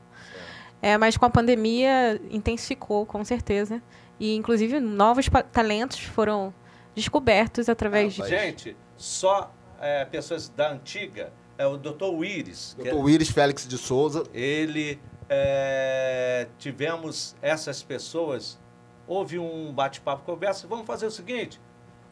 É, 0.81 0.97
mas 0.97 1.15
com 1.17 1.25
a 1.25 1.29
pandemia 1.29 2.19
intensificou, 2.29 3.05
com 3.05 3.23
certeza. 3.23 3.81
E 4.19 4.35
inclusive 4.35 4.79
novos 4.79 5.27
talentos 5.51 5.99
foram 5.99 6.53
descobertos 6.95 7.69
através 7.69 8.19
Ah, 8.19 8.23
disso. 8.23 8.27
Gente, 8.29 8.77
só 8.97 9.53
é, 9.79 10.03
pessoas 10.05 10.49
da 10.49 10.71
antiga, 10.73 11.31
é 11.57 11.65
o 11.65 11.77
Dr. 11.77 12.03
Willis, 12.05 12.75
que 12.79 12.87
é- 12.87 12.91
Dr. 12.91 12.97
Willis 12.97 13.29
Félix 13.29 13.67
de 13.67 13.77
Souza, 13.77 14.23
ele 14.33 14.99
é, 15.29 16.47
tivemos 16.57 17.35
essas 17.41 17.81
pessoas, 17.83 18.59
houve 19.07 19.39
um 19.39 19.71
bate-papo, 19.71 20.23
conversa, 20.25 20.67
vamos 20.67 20.85
fazer 20.85 21.05
o 21.05 21.11
seguinte, 21.11 21.61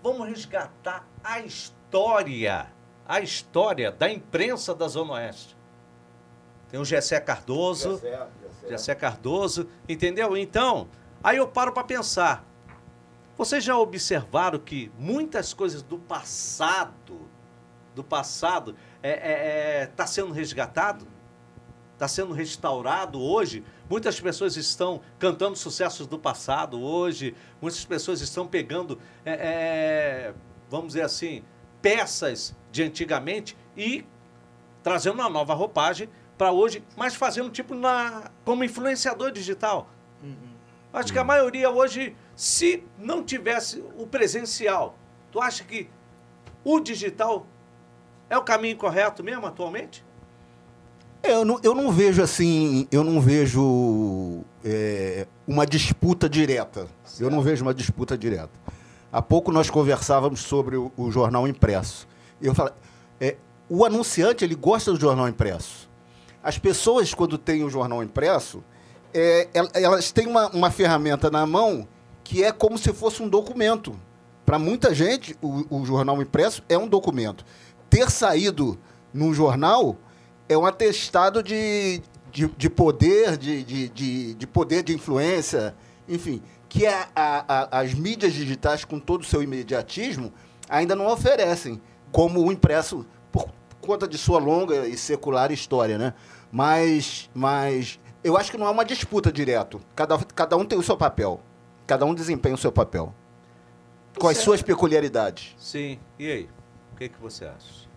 vamos 0.04 0.28
resgatar 0.30 1.06
a 1.24 1.40
história, 1.42 2.68
a 3.08 3.20
história 3.20 3.92
da 3.92 4.10
imprensa 4.10 4.74
da 4.74 4.88
Zona 4.88 5.14
Oeste. 5.14 5.58
Tem 6.70 6.80
o 6.80 6.86
Gessé 6.86 7.20
Cardoso, 7.20 8.02
Gessé 8.70 8.94
Cardoso, 8.94 9.68
entendeu? 9.90 10.36
Então, 10.38 10.88
aí 11.24 11.38
eu 11.38 11.48
paro 11.48 11.72
para 11.72 11.84
pensar. 11.84 12.46
Vocês 13.38 13.64
já 13.64 13.78
observaram 13.78 14.58
que 14.58 14.92
muitas 14.98 15.54
coisas 15.54 15.84
do 15.84 16.00
passado, 16.00 17.22
do 17.94 18.04
passado, 18.04 18.76
é, 19.04 19.10
é, 19.10 19.82
é, 19.82 19.86
tá 19.86 20.08
sendo 20.08 20.34
resgatado? 20.34 21.08
Está 21.94 22.08
sendo 22.08 22.34
restaurado 22.34 23.22
hoje? 23.22 23.64
Muitas 23.90 24.20
pessoas 24.20 24.56
estão 24.56 25.02
cantando 25.20 25.56
sucessos 25.56 26.08
do 26.08 26.18
passado 26.18 26.82
hoje. 26.82 27.36
Muitas 27.62 27.84
pessoas 27.86 28.22
estão 28.22 28.48
pegando, 28.48 29.00
é, 29.24 29.34
é, 29.34 30.34
vamos 30.70 30.88
dizer 30.88 31.04
assim, 31.04 31.44
peças 31.82 32.56
de 32.72 32.84
antigamente 32.84 33.58
e 33.76 34.06
trazendo 34.84 35.16
uma 35.16 35.30
nova 35.30 35.54
roupagem 35.54 36.10
para 36.38 36.52
hoje, 36.52 36.84
mas 36.96 37.16
fazendo 37.16 37.50
tipo 37.50 37.74
na, 37.74 38.32
como 38.46 38.64
influenciador 38.64 39.32
digital. 39.32 39.90
Acho 40.94 41.12
que 41.14 41.20
a 41.20 41.24
maioria 41.24 41.70
hoje, 41.70 42.16
se 42.36 42.84
não 42.98 43.24
tivesse 43.24 43.84
o 43.98 44.08
presencial, 44.08 44.98
tu 45.32 45.42
acha 45.42 45.64
que 45.64 45.90
o 46.64 46.80
digital 46.80 47.46
é 48.30 48.38
o 48.38 48.44
caminho 48.44 48.78
correto 48.78 49.24
mesmo 49.24 49.46
atualmente? 49.46 50.06
Eu 51.24 51.44
não, 51.44 51.60
eu 51.64 51.76
não 51.76 51.92
vejo 51.92 52.22
assim, 52.22 52.88
eu 52.92 53.04
não 53.04 53.20
vejo 53.20 54.44
é, 54.64 55.28
uma 55.48 55.66
disputa 55.66 56.30
direta. 56.30 56.88
Eu 57.20 57.30
não 57.30 57.42
vejo 57.42 57.64
uma 57.64 57.74
disputa 57.74 58.18
direta. 58.18 58.52
Há 59.12 59.22
pouco 59.22 59.52
nós 59.52 59.70
conversávamos 59.70 60.42
sobre 60.42 60.78
o, 60.78 60.92
o 60.96 61.12
jornal 61.12 61.48
impresso. 61.48 62.08
Eu 62.42 62.54
falei, 62.54 62.74
é, 63.20 63.36
o 63.70 63.86
anunciante 63.86 64.44
ele 64.44 64.56
gosta 64.56 64.92
do 64.92 65.00
jornal 65.00 65.28
impresso. 65.28 65.90
As 66.44 66.58
pessoas 66.58 67.14
quando 67.14 67.38
têm 67.38 67.64
o 67.64 67.70
jornal 67.70 68.04
impresso, 68.04 68.64
é, 69.18 69.50
elas 69.74 70.12
têm 70.12 70.28
uma, 70.28 70.48
uma 70.50 70.70
ferramenta 70.70 71.32
na 71.32 71.44
mão 71.46 71.88
que 72.24 72.44
é 72.44 72.52
como 72.52 72.78
se 72.78 72.94
fosse 72.94 73.24
um 73.24 73.28
documento. 73.28 74.00
Para 74.46 74.60
muita 74.60 74.94
gente, 74.94 75.36
o, 75.42 75.66
o 75.76 75.86
jornal 75.86 76.22
impresso 76.22 76.64
é 76.70 76.78
um 76.78 76.88
documento. 76.88 77.44
Ter 77.90 78.12
saído 78.12 78.78
num 79.12 79.34
jornal 79.34 79.98
é 80.48 80.56
um 80.56 80.66
atestado 80.68 81.42
de, 81.42 82.02
de, 82.32 82.48
de 82.48 82.70
poder, 82.70 83.38
de, 83.38 83.64
de, 83.64 83.90
de, 83.90 84.34
de, 84.36 84.48
poder 84.48 84.84
de 84.84 84.94
influência, 84.94 85.74
enfim, 86.08 86.42
que 86.70 86.86
a, 86.86 87.08
a, 87.16 87.46
a, 87.48 87.80
as 87.80 87.96
mídias 87.96 88.34
digitais, 88.34 88.86
com 88.86 89.00
todo 89.00 89.22
o 89.22 89.26
seu 89.26 89.42
imediatismo, 89.42 90.32
ainda 90.70 90.96
não 90.96 91.08
oferecem, 91.08 91.82
como 92.12 92.46
o 92.46 92.52
impresso, 92.52 93.06
por 93.32 93.50
conta 93.82 94.08
de 94.08 94.18
sua 94.18 94.38
longa 94.38 94.88
e 94.88 94.96
secular 94.96 95.52
história. 95.52 95.98
Né? 95.98 96.14
Mas, 96.52 97.30
mas 97.34 98.00
eu 98.28 98.38
acho 98.38 98.52
que 98.52 98.58
não 98.58 98.68
é 98.68 98.70
uma 98.70 98.84
disputa 98.84 99.32
direto. 99.32 99.80
Cada, 99.96 100.18
cada 100.18 100.58
um 100.58 100.66
tem 100.66 100.78
o 100.78 100.84
seu 100.84 100.98
papel. 100.98 101.40
Cada 101.86 102.06
um 102.06 102.14
desempenha 102.14 102.56
o 102.56 102.58
seu 102.58 102.72
papel. 102.72 103.14
Com 104.20 104.28
as 104.28 104.38
suas 104.38 104.62
peculiaridades. 104.62 105.56
Sim. 105.58 105.98
E 106.20 106.30
aí? 106.30 106.50
O 106.94 106.98
que, 106.98 107.08
que 107.08 107.22
você 107.22 107.46
acha? 107.46 107.88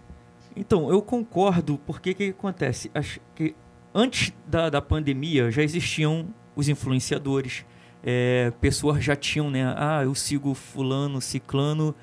Então, 0.54 0.88
eu 0.90 1.02
concordo, 1.02 1.80
porque 1.86 2.10
o 2.10 2.14
que, 2.14 2.32
que, 2.32 2.38
acontece? 2.38 2.90
Acho 2.94 3.20
que 3.34 3.54
antes 3.94 4.32
da, 4.46 4.68
da 4.68 4.80
pandemia 4.80 5.50
já 5.50 5.62
existiam 5.62 6.28
os 6.54 6.68
influenciadores, 6.68 7.64
é, 8.04 8.52
pessoas 8.60 9.02
já 9.02 9.16
tinham, 9.16 9.50
né? 9.50 9.74
Ah, 9.76 10.02
eu 10.04 10.14
sigo 10.14 10.54
fulano, 10.54 11.20
ciclano, 11.20 11.94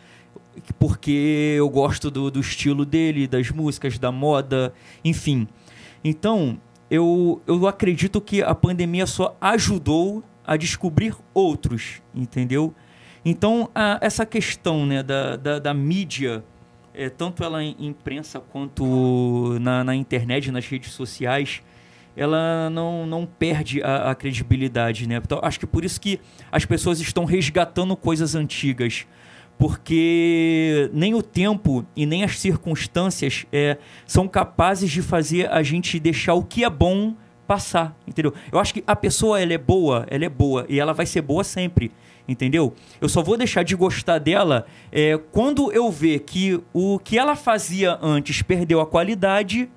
porque 0.79 1.55
eu 1.57 1.69
gosto 1.69 2.09
do, 2.09 2.31
do 2.31 2.39
estilo 2.39 2.85
dele, 2.85 3.27
das 3.27 3.51
músicas, 3.51 3.97
da 3.97 4.11
moda, 4.11 4.73
enfim. 5.03 5.47
Então, 6.03 6.59
eu, 6.89 7.41
eu 7.45 7.67
acredito 7.67 8.21
que 8.21 8.41
a 8.41 8.55
pandemia 8.55 9.05
só 9.05 9.35
ajudou 9.41 10.23
a 10.45 10.55
descobrir 10.55 11.15
outros, 11.33 12.01
entendeu? 12.15 12.73
Então, 13.25 13.69
a, 13.75 13.97
essa 14.01 14.25
questão 14.25 14.85
né, 14.85 15.03
da, 15.03 15.35
da, 15.35 15.59
da 15.59 15.73
mídia 15.73 16.43
é, 16.97 17.09
tanto 17.09 17.43
ela 17.43 17.63
em 17.63 17.75
imprensa 17.79 18.39
quanto 18.39 19.59
na, 19.61 19.83
na, 19.83 19.95
internet, 19.95 20.51
nas 20.51 20.65
redes 20.65 20.91
sociais, 20.91 21.61
ela 22.15 22.71
não, 22.71 23.05
não 23.05 23.23
perde 23.23 23.83
a, 23.83 24.09
a, 24.09 24.15
credibilidade, 24.15 25.07
né? 25.07 25.21
Então, 25.23 25.39
acho 25.43 25.59
que 25.59 25.67
por 25.67 25.85
isso 25.85 26.01
que 26.01 26.19
as 26.51 26.65
pessoas 26.65 26.99
estão 26.99 27.23
resgatando 27.23 27.95
coisas 27.95 28.33
antigas, 28.33 29.05
porque 29.57 30.89
nem 30.93 31.15
o 31.15 31.21
tempo 31.21 31.85
e 31.95 32.05
nem 32.05 32.23
as 32.23 32.39
circunstâncias 32.39 33.45
é, 33.51 33.77
são 34.05 34.27
capazes 34.27 34.89
de 34.89 35.01
fazer 35.01 35.49
a 35.49 35.63
gente 35.63 35.99
deixar 35.99 36.33
o 36.35 36.43
que 36.43 36.63
é 36.63 36.69
bom 36.69 37.15
passar, 37.47 37.97
entendeu? 38.05 38.33
Eu 38.51 38.59
acho 38.59 38.73
que 38.73 38.83
a 38.85 38.95
pessoa 38.95 39.41
ela 39.41 39.53
é 39.53 39.57
boa, 39.57 40.05
ela 40.09 40.25
é 40.25 40.29
boa 40.29 40.65
e 40.67 40.79
ela 40.79 40.93
vai 40.93 41.05
ser 41.05 41.21
boa 41.21 41.43
sempre 41.43 41.91
entendeu? 42.27 42.73
Eu 42.99 43.07
só 43.07 43.23
vou 43.23 43.37
deixar 43.37 43.63
de 43.63 43.75
gostar 43.75 44.19
dela 44.19 44.65
é, 44.91 45.17
quando 45.31 45.71
eu 45.71 45.89
ver 45.89 46.19
que 46.19 46.59
o 46.73 46.99
que 46.99 47.17
ela 47.17 47.35
fazia 47.35 47.97
antes 48.01 48.41
perdeu 48.41 48.81
a 48.81 48.85
qualidade 48.85 49.69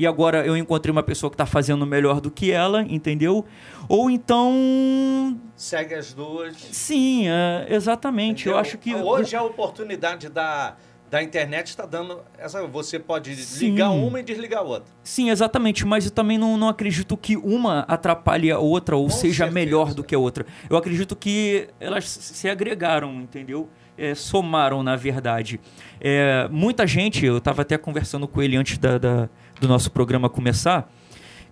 e 0.00 0.06
agora 0.06 0.46
eu 0.46 0.56
encontrei 0.56 0.90
uma 0.90 1.02
pessoa 1.02 1.28
que 1.28 1.34
está 1.34 1.44
fazendo 1.44 1.84
melhor 1.84 2.22
do 2.22 2.30
que 2.30 2.50
ela, 2.50 2.80
entendeu? 2.88 3.44
Ou 3.86 4.10
então. 4.10 5.38
Segue 5.54 5.92
as 5.92 6.14
duas. 6.14 6.56
Sim, 6.56 7.28
é, 7.28 7.66
exatamente. 7.68 8.44
Entendeu? 8.44 8.54
Eu 8.54 8.58
acho 8.58 8.78
que. 8.78 8.94
Hoje 8.94 9.36
a 9.36 9.42
oportunidade 9.42 10.30
da 10.30 10.74
da 11.10 11.20
internet 11.20 11.66
está 11.66 11.84
dando 11.84 12.20
essa 12.38 12.64
você 12.68 12.96
pode 12.96 13.34
Sim. 13.34 13.70
ligar 13.70 13.90
uma 13.90 14.20
e 14.20 14.22
desligar 14.22 14.60
a 14.60 14.62
outra 14.62 14.92
Sim, 15.02 15.28
exatamente, 15.28 15.84
mas 15.84 16.04
eu 16.04 16.10
também 16.12 16.38
não, 16.38 16.56
não 16.56 16.68
acredito 16.68 17.16
que 17.16 17.36
uma 17.36 17.80
atrapalhe 17.80 18.48
a 18.48 18.60
outra 18.60 18.96
ou 18.96 19.06
Com 19.06 19.10
seja 19.10 19.44
certeza. 19.44 19.52
melhor 19.52 19.92
do 19.92 20.04
que 20.04 20.14
a 20.14 20.18
outra. 20.20 20.46
Eu 20.68 20.76
acredito 20.76 21.16
que 21.16 21.68
elas 21.80 22.08
se 22.08 22.48
agregaram, 22.48 23.12
entendeu? 23.14 23.68
É, 23.98 24.14
somaram, 24.14 24.84
na 24.84 24.94
verdade. 24.94 25.60
É, 26.00 26.48
muita 26.48 26.86
gente, 26.86 27.26
eu 27.26 27.38
estava 27.38 27.62
até 27.62 27.76
conversando 27.76 28.28
com 28.28 28.40
ele 28.40 28.56
antes 28.56 28.78
da, 28.78 28.96
da, 28.96 29.28
do 29.60 29.68
nosso 29.68 29.90
programa 29.90 30.28
começar, 30.28 30.90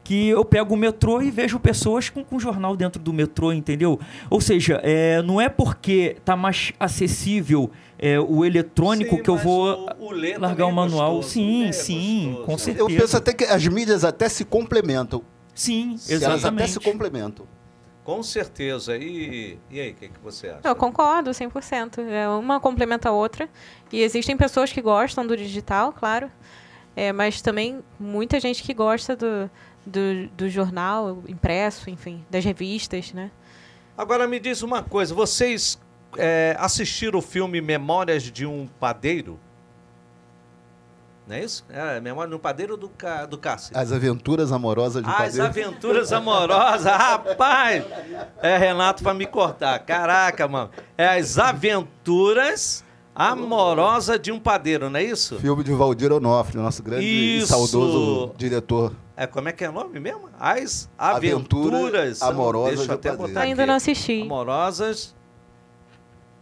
que 0.03 0.29
eu 0.29 0.45
pego 0.45 0.75
o 0.75 0.77
metrô 0.77 1.21
e 1.21 1.31
vejo 1.31 1.61
pessoas 1.61 2.09
com, 2.09 2.25
com 2.25 2.41
jornal 2.41 2.75
dentro 2.75 3.01
do 3.01 3.13
metrô, 3.13 3.53
entendeu? 3.53 4.01
Ou 4.31 4.41
seja, 4.41 4.81
é, 4.83 5.21
não 5.23 5.41
é 5.41 5.49
porque 5.49 6.17
está 6.19 6.35
mais 6.35 6.73
acessível 6.81 7.71
é, 7.99 8.19
o 8.19 8.45
eletrônico 8.45 9.17
sim, 9.17 9.23
que 9.23 9.29
eu 9.29 9.37
vou 9.37 9.87
o, 9.99 10.07
o 10.07 10.41
largar 10.41 10.67
o 10.67 10.71
é 10.71 10.73
manual. 10.73 11.17
Gostoso, 11.17 11.35
sim, 11.35 11.67
é 11.67 11.73
sim, 11.73 12.43
com 12.47 12.57
certeza. 12.57 12.91
Eu 12.91 12.97
penso 12.97 13.17
até 13.17 13.33
que 13.35 13.45
as 13.45 13.67
mídias 13.67 14.05
até 14.05 14.29
se 14.29 14.45
complementam. 14.45 15.23
Sim, 15.55 15.95
exatamente. 15.95 16.25
Elas 16.25 16.45
até 16.45 16.67
se 16.67 16.81
complementam. 16.81 17.47
Com 18.09 18.23
certeza. 18.23 18.97
E, 18.97 19.59
e 19.71 19.79
aí, 19.79 19.91
o 19.91 19.95
que, 19.95 20.09
que 20.09 20.21
você 20.25 20.49
acha? 20.49 20.61
Eu 20.65 20.75
concordo, 20.75 21.31
100%. 21.31 21.99
É, 22.09 22.27
uma 22.27 22.59
complementa 22.59 23.11
a 23.11 23.13
outra. 23.13 23.47
E 23.93 24.01
existem 24.01 24.35
pessoas 24.35 24.73
que 24.73 24.81
gostam 24.81 25.27
do 25.27 25.37
digital, 25.37 25.93
claro. 25.93 26.31
É, 26.99 27.13
mas 27.13 27.41
também 27.41 27.79
muita 27.97 28.41
gente 28.41 28.61
que 28.61 28.75
gosta 28.75 29.15
do, 29.15 29.49
do, 29.87 30.27
do 30.37 30.49
jornal 30.49 31.23
impresso, 31.29 31.89
enfim, 31.89 32.25
das 32.29 32.45
revistas, 32.45 33.13
né? 33.13 33.31
Agora 33.97 34.27
me 34.27 34.41
diz 34.41 34.63
uma 34.63 34.83
coisa, 34.83 35.15
vocês 35.15 35.79
é, 36.17 36.57
assistiram 36.59 37.21
o 37.21 37.23
filme 37.23 37.61
Memórias 37.61 38.25
de 38.25 38.45
um 38.45 38.67
Padeiro? 38.81 39.39
Não 41.25 41.37
é 41.37 41.45
isso? 41.45 41.65
É, 41.71 42.01
Memória 42.01 42.31
de 42.31 42.35
um 42.35 42.41
Padeiro 42.41 42.77
do, 42.77 42.91
do 43.31 43.39
Cássio. 43.39 43.79
As 43.79 43.93
Aventuras 43.93 44.51
Amorosas 44.51 45.01
de 45.01 45.09
um 45.09 45.13
As 45.13 45.39
Aventuras 45.39 46.13
Amorosas, 46.13 46.85
rapaz! 46.85 47.85
É 48.43 48.57
Renato 48.57 49.05
para 49.05 49.15
me 49.15 49.25
cortar. 49.25 49.79
Caraca, 49.79 50.49
mano. 50.49 50.71
É 50.97 51.07
As 51.07 51.39
Aventuras 51.39 52.83
Amorosas 53.19 54.21
de 54.21 54.31
um 54.31 54.39
Padeiro, 54.39 54.89
não 54.89 55.01
é 55.01 55.03
isso? 55.03 55.41
Filme 55.41 55.65
de 55.65 55.73
Valdir 55.73 56.13
Onofre, 56.13 56.57
nosso 56.57 56.85
grande 56.85 57.05
isso. 57.05 57.47
e 57.47 57.49
saudoso 57.49 58.33
diretor. 58.37 58.93
É, 59.17 59.27
como 59.27 59.49
é 59.49 59.53
que 59.53 59.65
é 59.65 59.69
o 59.69 59.73
nome 59.73 59.99
mesmo? 59.99 60.29
As 60.39 60.89
Aventuras, 60.97 62.23
Amorosas 62.23 62.77
Deixa 62.77 62.93
eu 62.93 62.95
até 62.95 63.17
botar 63.17 63.41
Ainda 63.41 63.67
não 63.67 63.75
assisti. 63.75 64.23
Amorosas. 64.23 65.17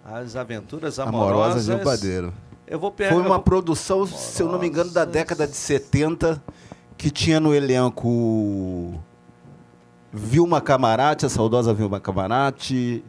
As 0.05 0.37
Aventuras 0.37 0.99
Amorosas. 0.99 1.67
Amorosas 1.67 1.67
de 1.67 1.77
Padeiro. 1.83 2.35
Eu 2.67 2.79
vou 2.79 2.91
pegar, 2.91 3.15
Foi 3.15 3.23
uma 3.23 3.39
produção, 3.39 4.03
Amorosas. 4.03 4.21
se 4.21 4.43
eu 4.43 4.49
não 4.53 4.59
me 4.59 4.67
engano, 4.67 4.91
da 4.91 5.07
década 5.07 5.47
de 5.47 5.57
70, 5.57 6.43
que 6.99 7.11
tinha 7.11 7.41
no 7.41 7.55
elenco 7.55 9.01
Vilma 10.13 10.61
Camarati, 10.61 11.25
a 11.25 11.31
saudosa 11.31 11.73
Vilma 11.73 11.99
Camarati, 11.99 13.03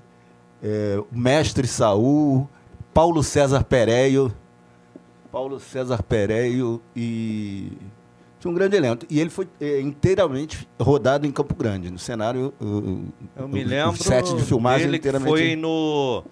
é, 0.63 1.03
o 1.11 1.17
Mestre 1.17 1.67
Saul, 1.67 2.47
Paulo 2.97 3.21
César 3.21 3.63
Pereio. 3.63 4.33
Paulo 5.31 5.59
César 5.59 6.01
Pereio 6.01 6.81
e 6.95 7.71
tinha 8.39 8.49
um 8.49 8.55
grande 8.55 8.75
elenco. 8.75 9.05
E 9.07 9.19
ele 9.19 9.29
foi 9.29 9.47
é, 9.61 9.79
inteiramente 9.79 10.67
rodado 10.81 11.27
em 11.27 11.31
Campo 11.31 11.53
Grande, 11.53 11.91
no 11.91 11.99
cenário. 11.99 12.51
Uh, 12.59 13.05
eu 13.35 13.47
me 13.47 13.63
lembro. 13.63 13.91
O 13.91 13.97
set 13.97 14.35
de 14.35 14.41
filmagem 14.41 14.91
inteiramente. 14.91 15.29
Foi 15.29 15.55
no. 15.55 16.23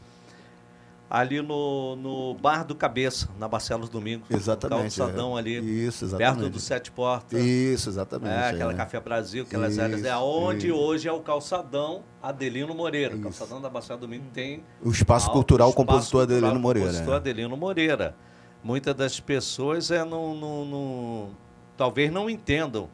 Ali 1.10 1.40
no, 1.42 1.96
no 1.96 2.34
Bar 2.34 2.64
do 2.66 2.74
Cabeça, 2.74 3.30
na 3.38 3.48
Barcelos 3.48 3.90
Domingo. 3.90 4.26
Exatamente. 4.30 4.98
Calçadão 4.98 5.38
é. 5.38 5.40
ali. 5.40 5.86
Isso, 5.86 6.06
exatamente. 6.06 6.40
Perto 6.40 6.50
do 6.50 6.60
Sete 6.60 6.92
Portas. 6.92 7.40
Isso, 7.40 7.90
exatamente. 7.90 8.34
É, 8.34 8.50
aquela 8.50 8.74
é. 8.74 8.76
Café 8.76 9.00
Brasil, 9.00 9.44
aquelas 9.44 9.74
isso, 9.74 9.82
áreas. 9.82 10.04
É 10.04 10.18
onde 10.18 10.68
isso. 10.68 10.76
hoje 10.76 11.08
é 11.08 11.12
o 11.12 11.20
calçadão 11.20 12.04
Adelino 12.22 12.74
Moreira. 12.74 13.14
Isso. 13.14 13.22
O 13.22 13.24
calçadão 13.24 13.62
da 13.62 13.70
Barcelos 13.70 14.02
Domingo 14.02 14.26
tem. 14.34 14.64
O 14.82 14.90
Espaço 14.90 15.30
Cultural, 15.32 15.70
o 15.70 15.74
Compositor 15.74 16.22
Cultural, 16.22 16.40
Adelino 16.40 16.60
Moreira. 16.60 16.90
Compositor 16.90 17.14
é. 17.14 17.18
Adelino 17.18 17.58
Moreira. 17.58 18.16
Muitas 18.64 18.96
das 18.96 19.20
pessoas 19.20 19.92
é 19.92 20.04
no, 20.04 20.34
no, 20.34 20.66
no 20.66 21.30
talvez 21.78 22.12
não 22.12 22.28
entendam, 22.28 22.90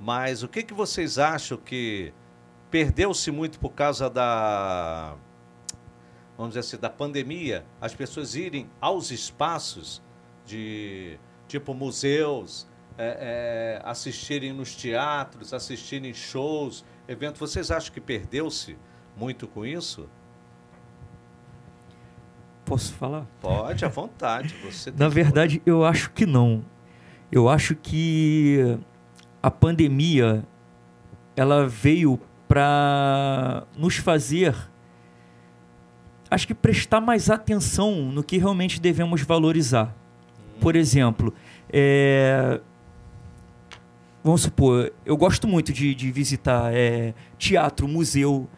mas 0.00 0.42
o 0.42 0.48
que, 0.48 0.62
que 0.62 0.74
vocês 0.74 1.18
acham 1.18 1.56
que 1.56 2.12
perdeu-se 2.68 3.30
muito 3.30 3.60
por 3.60 3.70
causa 3.70 4.10
da, 4.10 5.14
vamos 6.36 6.54
dizer 6.54 6.60
assim, 6.60 6.76
da 6.76 6.90
pandemia, 6.90 7.64
as 7.80 7.94
pessoas 7.94 8.34
irem 8.34 8.68
aos 8.80 9.10
espaços 9.10 10.02
de 10.44 11.18
tipo 11.48 11.74
museus, 11.74 12.66
é, 12.96 13.80
é, 13.80 13.88
assistirem 13.88 14.52
nos 14.52 14.74
teatros, 14.74 15.52
assistirem 15.52 16.12
shows, 16.12 16.84
eventos. 17.08 17.40
Vocês 17.40 17.70
acham 17.70 17.92
que 17.92 18.00
perdeu-se 18.00 18.76
muito 19.16 19.46
com 19.46 19.64
isso? 19.64 20.08
Posso 22.64 22.94
falar? 22.94 23.26
Pode, 23.40 23.84
à 23.84 23.88
vontade. 23.88 24.54
Você 24.64 24.90
Na 24.96 25.08
verdade, 25.08 25.60
eu 25.66 25.84
acho 25.84 26.10
que 26.12 26.24
não. 26.24 26.64
Eu 27.30 27.48
acho 27.48 27.74
que 27.74 28.78
a 29.42 29.50
pandemia 29.50 30.44
ela 31.36 31.66
veio 31.66 32.18
para 32.48 33.66
nos 33.76 33.96
fazer 33.96 34.54
acho 36.34 36.46
que 36.46 36.54
prestar 36.54 37.00
mais 37.00 37.30
atenção 37.30 38.10
no 38.10 38.22
que 38.22 38.38
realmente 38.38 38.80
devemos 38.80 39.22
valorizar. 39.22 39.94
Por 40.60 40.74
exemplo, 40.74 41.32
é, 41.72 42.60
vamos 44.22 44.42
supor, 44.42 44.92
eu 45.06 45.16
gosto 45.16 45.46
muito 45.46 45.72
de, 45.72 45.94
de 45.94 46.10
visitar 46.10 46.74
é, 46.74 47.14
teatro, 47.38 47.86
museu, 47.86 48.48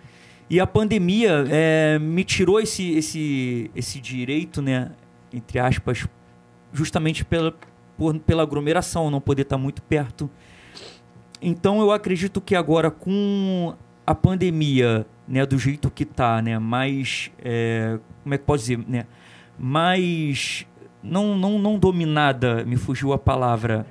e 0.49 0.59
a 0.59 0.67
pandemia 0.67 1.45
é, 1.51 1.99
me 1.99 2.25
tirou 2.25 2.61
esse, 2.61 2.93
esse, 2.93 3.71
esse 3.75 4.01
direito, 4.01 4.62
né, 4.62 4.93
entre 5.33 5.59
aspas, 5.59 6.07
justamente 6.73 7.25
pela, 7.25 7.55
por, 7.99 8.19
pela 8.21 8.43
aglomeração, 8.43 9.11
não 9.11 9.21
poder 9.21 9.43
estar 9.43 9.59
muito 9.59 9.83
perto. 9.83 10.31
Então 11.43 11.81
eu 11.81 11.91
acredito 11.91 12.41
que 12.41 12.55
agora 12.55 12.91
com 12.91 13.74
a 14.07 14.15
pandemia, 14.15 15.05
né, 15.27 15.45
do 15.45 15.59
jeito 15.59 15.91
que 15.91 16.05
está, 16.05 16.41
né, 16.41 16.59
mais, 16.59 17.31
é, 17.43 17.99
como 18.23 18.35
é 18.35 18.39
que 18.39 18.45
pode 18.45 18.63
dizer, 18.63 18.79
né, 18.87 19.07
mais, 19.59 20.67
não, 21.03 21.37
não, 21.37 21.59
não 21.59 21.79
dominada, 21.79 22.65
me 22.65 22.77
fugiu 22.77 23.13
a 23.13 23.19
palavra, 23.19 23.85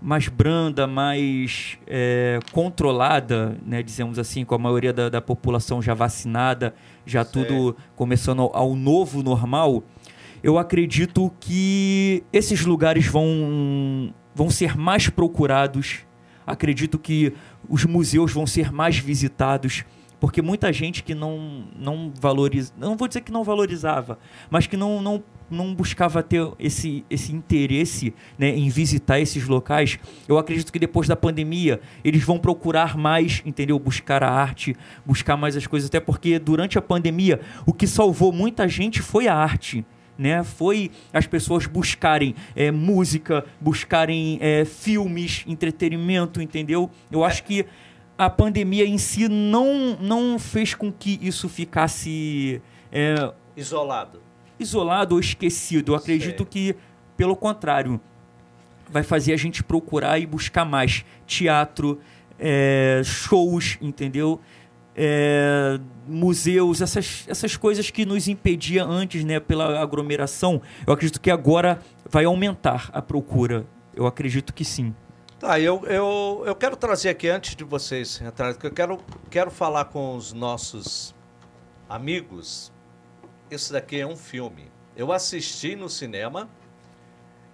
mais 0.00 0.28
branda, 0.28 0.86
mais 0.86 1.78
é, 1.86 2.38
controlada, 2.52 3.56
né, 3.64 3.82
dizemos 3.82 4.18
assim, 4.18 4.44
com 4.44 4.54
a 4.54 4.58
maioria 4.58 4.92
da, 4.92 5.08
da 5.08 5.20
população 5.20 5.80
já 5.80 5.94
vacinada, 5.94 6.74
já 7.06 7.24
tudo 7.24 7.76
começando 7.96 8.42
ao, 8.42 8.56
ao, 8.56 8.74
novo 8.74 9.22
normal, 9.22 9.82
eu 10.42 10.58
acredito 10.58 11.32
que 11.40 12.22
esses 12.32 12.66
lugares 12.66 13.06
vão, 13.06 14.12
vão 14.34 14.50
ser 14.50 14.76
mais 14.76 15.08
procurados. 15.08 16.00
Acredito 16.46 16.98
que 16.98 17.32
os 17.68 17.84
museus 17.84 18.32
vão 18.32 18.46
ser 18.46 18.72
mais 18.72 18.98
visitados 18.98 19.84
porque 20.24 20.40
muita 20.40 20.72
gente 20.72 21.02
que 21.02 21.14
não, 21.14 21.64
não 21.78 22.10
valoriza, 22.18 22.72
não 22.78 22.96
vou 22.96 23.06
dizer 23.06 23.20
que 23.20 23.30
não 23.30 23.44
valorizava, 23.44 24.18
mas 24.48 24.66
que 24.66 24.74
não, 24.74 25.02
não, 25.02 25.22
não 25.50 25.74
buscava 25.74 26.22
ter 26.22 26.50
esse, 26.58 27.04
esse 27.10 27.30
interesse 27.30 28.14
né, 28.38 28.48
em 28.48 28.70
visitar 28.70 29.20
esses 29.20 29.46
locais, 29.46 29.98
eu 30.26 30.38
acredito 30.38 30.72
que 30.72 30.78
depois 30.78 31.06
da 31.06 31.14
pandemia 31.14 31.78
eles 32.02 32.24
vão 32.24 32.38
procurar 32.38 32.96
mais, 32.96 33.42
entendeu? 33.44 33.78
Buscar 33.78 34.22
a 34.22 34.30
arte, 34.30 34.74
buscar 35.04 35.36
mais 35.36 35.58
as 35.58 35.66
coisas, 35.66 35.88
até 35.88 36.00
porque 36.00 36.38
durante 36.38 36.78
a 36.78 36.82
pandemia 36.82 37.42
o 37.66 37.72
que 37.74 37.86
salvou 37.86 38.32
muita 38.32 38.66
gente 38.66 39.02
foi 39.02 39.28
a 39.28 39.34
arte. 39.34 39.84
Né, 40.16 40.44
foi 40.44 40.92
as 41.12 41.26
pessoas 41.26 41.66
buscarem 41.66 42.36
é, 42.54 42.70
música, 42.70 43.44
buscarem 43.60 44.38
é, 44.40 44.64
filmes, 44.64 45.42
entretenimento, 45.44 46.40
entendeu? 46.40 46.88
Eu 47.10 47.24
acho 47.24 47.42
que 47.42 47.66
a 48.16 48.30
pandemia 48.30 48.86
em 48.86 48.96
si 48.96 49.28
não, 49.28 49.96
não 50.00 50.38
fez 50.38 50.72
com 50.72 50.92
que 50.92 51.18
isso 51.20 51.48
ficasse 51.48 52.62
é, 52.92 53.32
isolado. 53.56 54.22
Isolado 54.58 55.16
ou 55.16 55.20
esquecido. 55.20 55.92
Eu 55.92 55.96
acredito 55.96 56.46
que, 56.46 56.76
pelo 57.16 57.34
contrário, 57.34 58.00
vai 58.88 59.02
fazer 59.02 59.32
a 59.32 59.36
gente 59.36 59.64
procurar 59.64 60.18
e 60.18 60.26
buscar 60.26 60.64
mais 60.64 61.04
teatro, 61.26 62.00
é, 62.38 63.02
shows, 63.04 63.78
entendeu? 63.80 64.40
É, 64.96 65.80
museus, 66.06 66.80
essas, 66.80 67.24
essas 67.26 67.56
coisas 67.56 67.90
que 67.90 68.06
nos 68.06 68.28
impedia 68.28 68.84
antes, 68.84 69.24
né, 69.24 69.40
pela 69.40 69.80
aglomeração. 69.80 70.62
Eu 70.86 70.92
acredito 70.92 71.20
que 71.20 71.30
agora 71.30 71.80
vai 72.08 72.24
aumentar 72.24 72.90
a 72.92 73.02
procura. 73.02 73.66
Eu 73.94 74.06
acredito 74.06 74.52
que 74.54 74.64
sim. 74.64 74.94
Tá, 75.38 75.58
eu, 75.58 75.84
eu, 75.86 76.44
eu 76.46 76.54
quero 76.54 76.76
trazer 76.76 77.08
aqui, 77.08 77.28
antes 77.28 77.56
de 77.56 77.64
vocês 77.64 78.20
entrarem, 78.20 78.56
eu 78.62 78.70
quero, 78.70 78.98
quero 79.30 79.50
falar 79.50 79.86
com 79.86 80.16
os 80.16 80.32
nossos 80.32 81.14
amigos. 81.88 82.72
Esse 83.50 83.72
daqui 83.72 84.00
é 84.00 84.06
um 84.06 84.16
filme. 84.16 84.70
Eu 84.96 85.12
assisti 85.12 85.74
no 85.74 85.88
cinema 85.88 86.48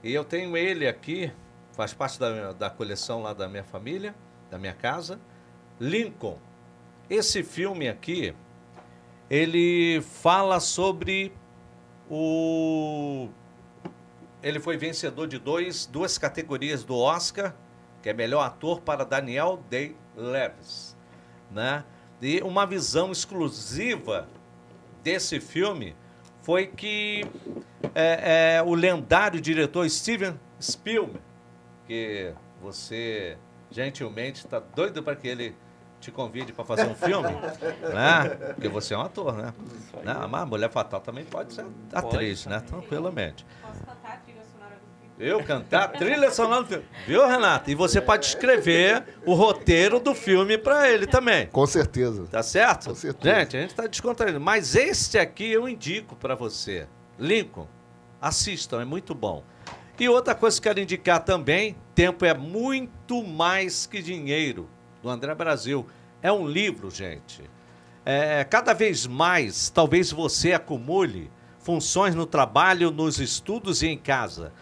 e 0.03 0.13
eu 0.13 0.25
tenho 0.25 0.57
ele 0.57 0.87
aqui, 0.87 1.33
faz 1.73 1.93
parte 1.93 2.19
da, 2.19 2.53
da 2.53 2.71
coleção 2.71 3.23
lá 3.23 3.33
da 3.33 3.49
minha 3.49 3.65
família, 3.65 4.15
da 4.51 4.59
minha 4.59 4.75
casa. 4.75 5.19
Lincoln. 5.81 6.39
Esse 7.11 7.43
filme 7.43 7.89
aqui, 7.89 8.35
ele 9.29 10.01
fala 10.01 10.61
sobre 10.61 11.33
o. 12.09 13.29
Ele 14.43 14.61
foi 14.61 14.79
vencedor 14.79 15.27
de 15.27 15.39
dois, 15.39 15.85
duas 15.85 16.17
categorias 16.17 16.85
do 16.85 16.97
Oscar 16.97 17.55
que 18.03 18.09
é 18.09 18.13
melhor 18.13 18.43
ator 18.43 18.81
para 18.81 19.05
Daniel 19.05 19.63
Day-Lewis, 19.69 20.97
né? 21.51 21.85
E 22.21 22.41
uma 22.43 22.67
visão 22.67 23.13
exclusiva 23.13 24.29
desse 25.03 25.41
filme 25.41 25.95
foi 26.43 26.67
que 26.67 27.25
é, 27.95 28.57
é, 28.57 28.63
o 28.63 28.75
lendário 28.75 29.41
diretor 29.41 29.89
Steven 29.89 30.39
Spielberg, 30.61 31.21
que 31.87 32.33
você 32.61 33.37
gentilmente 33.71 34.45
está 34.45 34.59
doido 34.59 35.03
para 35.03 35.17
que 35.17 35.29
ele 35.29 35.55
te 36.01 36.11
convide 36.11 36.53
para 36.53 36.65
fazer 36.65 36.87
um 36.89 36.95
filme, 36.95 37.29
né? 37.93 38.29
Porque 38.55 38.69
você 38.69 38.95
é 38.95 38.99
um 38.99 39.03
ator, 39.03 39.37
né? 39.37 39.53
né? 40.03 40.15
Mas 40.29 40.43
a 40.43 40.47
Mulher 40.47 40.71
Fatal 40.71 41.01
também 41.01 41.25
pode 41.25 41.53
ser 41.53 41.67
atriz, 41.93 42.45
pode. 42.45 42.57
né? 42.57 42.63
Tranquilamente. 42.67 43.47
Posso 43.63 43.81
cantar 43.85 44.13
a 44.15 44.17
trilha 44.17 44.41
eu 45.21 45.45
cantar 45.45 45.89
trilha 45.89 46.31
sonora 46.31 46.63
do 46.63 46.69
filme. 46.69 46.85
Viu, 47.07 47.27
Renato? 47.27 47.71
E 47.71 47.75
você 47.75 48.01
pode 48.01 48.25
escrever 48.25 49.05
o 49.27 49.35
roteiro 49.35 50.01
do 50.01 50.15
filme 50.15 50.57
para 50.57 50.91
ele 50.91 51.07
também. 51.07 51.47
Com 51.49 51.67
certeza. 51.67 52.27
Tá 52.31 52.43
certo? 52.43 52.89
Com 52.89 52.95
certeza. 52.95 53.41
Gente, 53.41 53.57
a 53.57 53.61
gente 53.61 53.75
tá 53.75 53.87
descontraindo. 53.87 54.41
Mas 54.41 54.75
este 54.75 55.19
aqui 55.19 55.53
eu 55.53 55.69
indico 55.69 56.17
para 56.17 56.35
você. 56.35 56.87
Lincoln, 57.19 57.69
assistam, 58.19 58.81
é 58.81 58.85
muito 58.87 59.15
bom. 59.15 59.45
E 59.99 60.09
outra 60.09 60.35
coisa 60.35 60.59
que 60.59 60.67
eu 60.67 60.71
quero 60.71 60.81
indicar 60.83 61.23
também, 61.23 61.77
Tempo 61.95 62.25
é 62.25 62.33
muito 62.33 63.23
mais 63.23 63.85
que 63.85 64.01
dinheiro, 64.01 64.67
do 65.03 65.09
André 65.09 65.35
Brasil. 65.35 65.87
É 66.23 66.31
um 66.33 66.47
livro, 66.47 66.91
gente. 66.91 67.49
É, 68.05 68.45
cada 68.45 68.73
vez 68.73 69.07
mais, 69.07 69.71
talvez 69.71 70.11
você 70.11 70.53
acumule 70.53 71.31
funções 71.59 72.15
no 72.15 72.27
trabalho, 72.27 72.91
nos 72.91 73.19
estudos 73.19 73.83
e 73.83 73.89
em 73.89 73.99
casa 73.99 74.53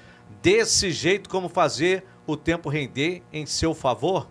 desse 0.42 0.90
jeito 0.90 1.28
como 1.28 1.48
fazer 1.48 2.04
o 2.26 2.36
tempo 2.36 2.68
render 2.68 3.22
em 3.32 3.46
seu 3.46 3.74
favor? 3.74 4.28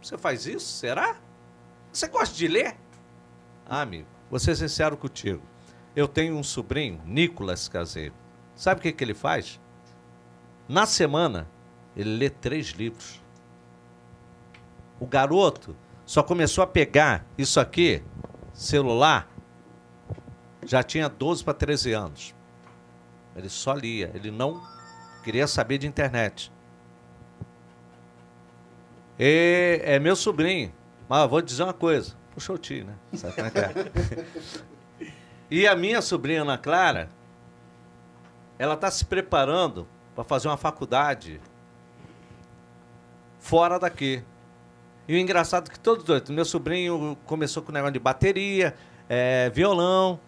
Você 0.00 0.16
faz 0.16 0.46
isso? 0.46 0.66
Será? 0.66 1.16
Você 1.92 2.08
gosta 2.08 2.34
de 2.34 2.46
ler? 2.46 2.76
Ah, 3.66 3.82
amigo, 3.82 4.06
vou 4.30 4.38
ser 4.38 4.56
sincero 4.56 4.96
contigo. 4.96 5.42
Eu 5.94 6.06
tenho 6.06 6.36
um 6.36 6.42
sobrinho, 6.42 7.00
Nicolas 7.04 7.68
Caseiro. 7.68 8.14
Sabe 8.54 8.78
o 8.78 8.82
que, 8.82 8.92
que 8.92 9.02
ele 9.02 9.14
faz? 9.14 9.60
Na 10.68 10.86
semana, 10.86 11.48
ele 11.96 12.16
lê 12.16 12.30
três 12.30 12.68
livros. 12.68 13.19
O 15.00 15.06
garoto 15.06 15.74
só 16.06 16.22
começou 16.22 16.62
a 16.62 16.66
pegar 16.66 17.24
isso 17.36 17.58
aqui, 17.58 18.02
celular, 18.54 19.28
já 20.64 20.82
tinha 20.82 21.08
12 21.08 21.42
para 21.42 21.54
13 21.54 21.92
anos. 21.92 22.34
Ele 23.34 23.48
só 23.48 23.72
lia, 23.72 24.10
ele 24.14 24.30
não 24.30 24.60
Queria 25.22 25.46
saber 25.46 25.78
de 25.78 25.86
internet. 25.86 26.50
E 29.18 29.80
é 29.84 29.98
meu 29.98 30.16
sobrinho. 30.16 30.72
Mas 31.08 31.28
vou 31.28 31.42
dizer 31.42 31.62
uma 31.62 31.74
coisa. 31.74 32.14
Puxa 32.32 32.52
o 32.52 32.58
tio, 32.58 32.86
né? 32.86 32.94
É 33.12 35.00
é? 35.00 35.10
E 35.50 35.66
a 35.66 35.74
minha 35.74 36.00
sobrinha 36.00 36.42
Ana 36.42 36.56
Clara, 36.56 37.08
ela 38.56 38.74
está 38.74 38.88
se 38.88 39.04
preparando 39.04 39.84
para 40.14 40.22
fazer 40.22 40.46
uma 40.46 40.56
faculdade 40.56 41.40
fora 43.40 43.76
daqui. 43.76 44.22
E 45.08 45.14
o 45.14 45.18
engraçado 45.18 45.68
é 45.68 45.72
que 45.72 45.80
todos 45.80 46.04
dois, 46.04 46.28
meu 46.28 46.44
sobrinho 46.44 47.16
começou 47.26 47.62
com 47.62 47.70
o 47.70 47.74
negócio 47.74 47.92
de 47.92 47.98
bateria, 47.98 48.74
é, 49.08 49.50
violão, 49.50 50.20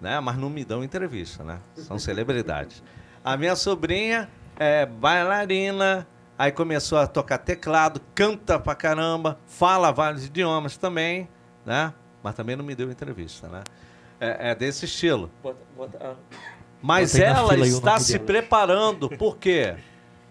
né? 0.00 0.20
Mas 0.20 0.36
não 0.36 0.48
me 0.48 0.64
dão 0.64 0.84
entrevista, 0.84 1.42
né? 1.42 1.58
São 1.76 1.98
celebridades. 1.98 2.82
A 3.24 3.36
minha 3.36 3.56
sobrinha 3.56 4.28
é 4.56 4.86
bailarina, 4.86 6.06
aí 6.38 6.52
começou 6.52 6.98
a 6.98 7.06
tocar 7.06 7.38
teclado, 7.38 8.00
canta 8.14 8.58
pra 8.58 8.74
caramba, 8.74 9.38
fala 9.46 9.90
vários 9.90 10.26
idiomas 10.26 10.76
também, 10.76 11.28
né? 11.66 11.92
Mas 12.22 12.34
também 12.34 12.54
não 12.54 12.64
me 12.64 12.74
deu 12.74 12.90
entrevista, 12.90 13.48
né? 13.48 13.62
É, 14.20 14.50
é 14.50 14.54
desse 14.54 14.84
estilo. 14.84 15.30
Bota, 15.42 15.58
bota, 15.76 15.98
ah. 16.00 16.14
Mas 16.80 17.18
ela 17.18 17.56
está 17.56 17.98
se 17.98 18.20
preparando, 18.20 19.08
por 19.10 19.36
quê? 19.36 19.74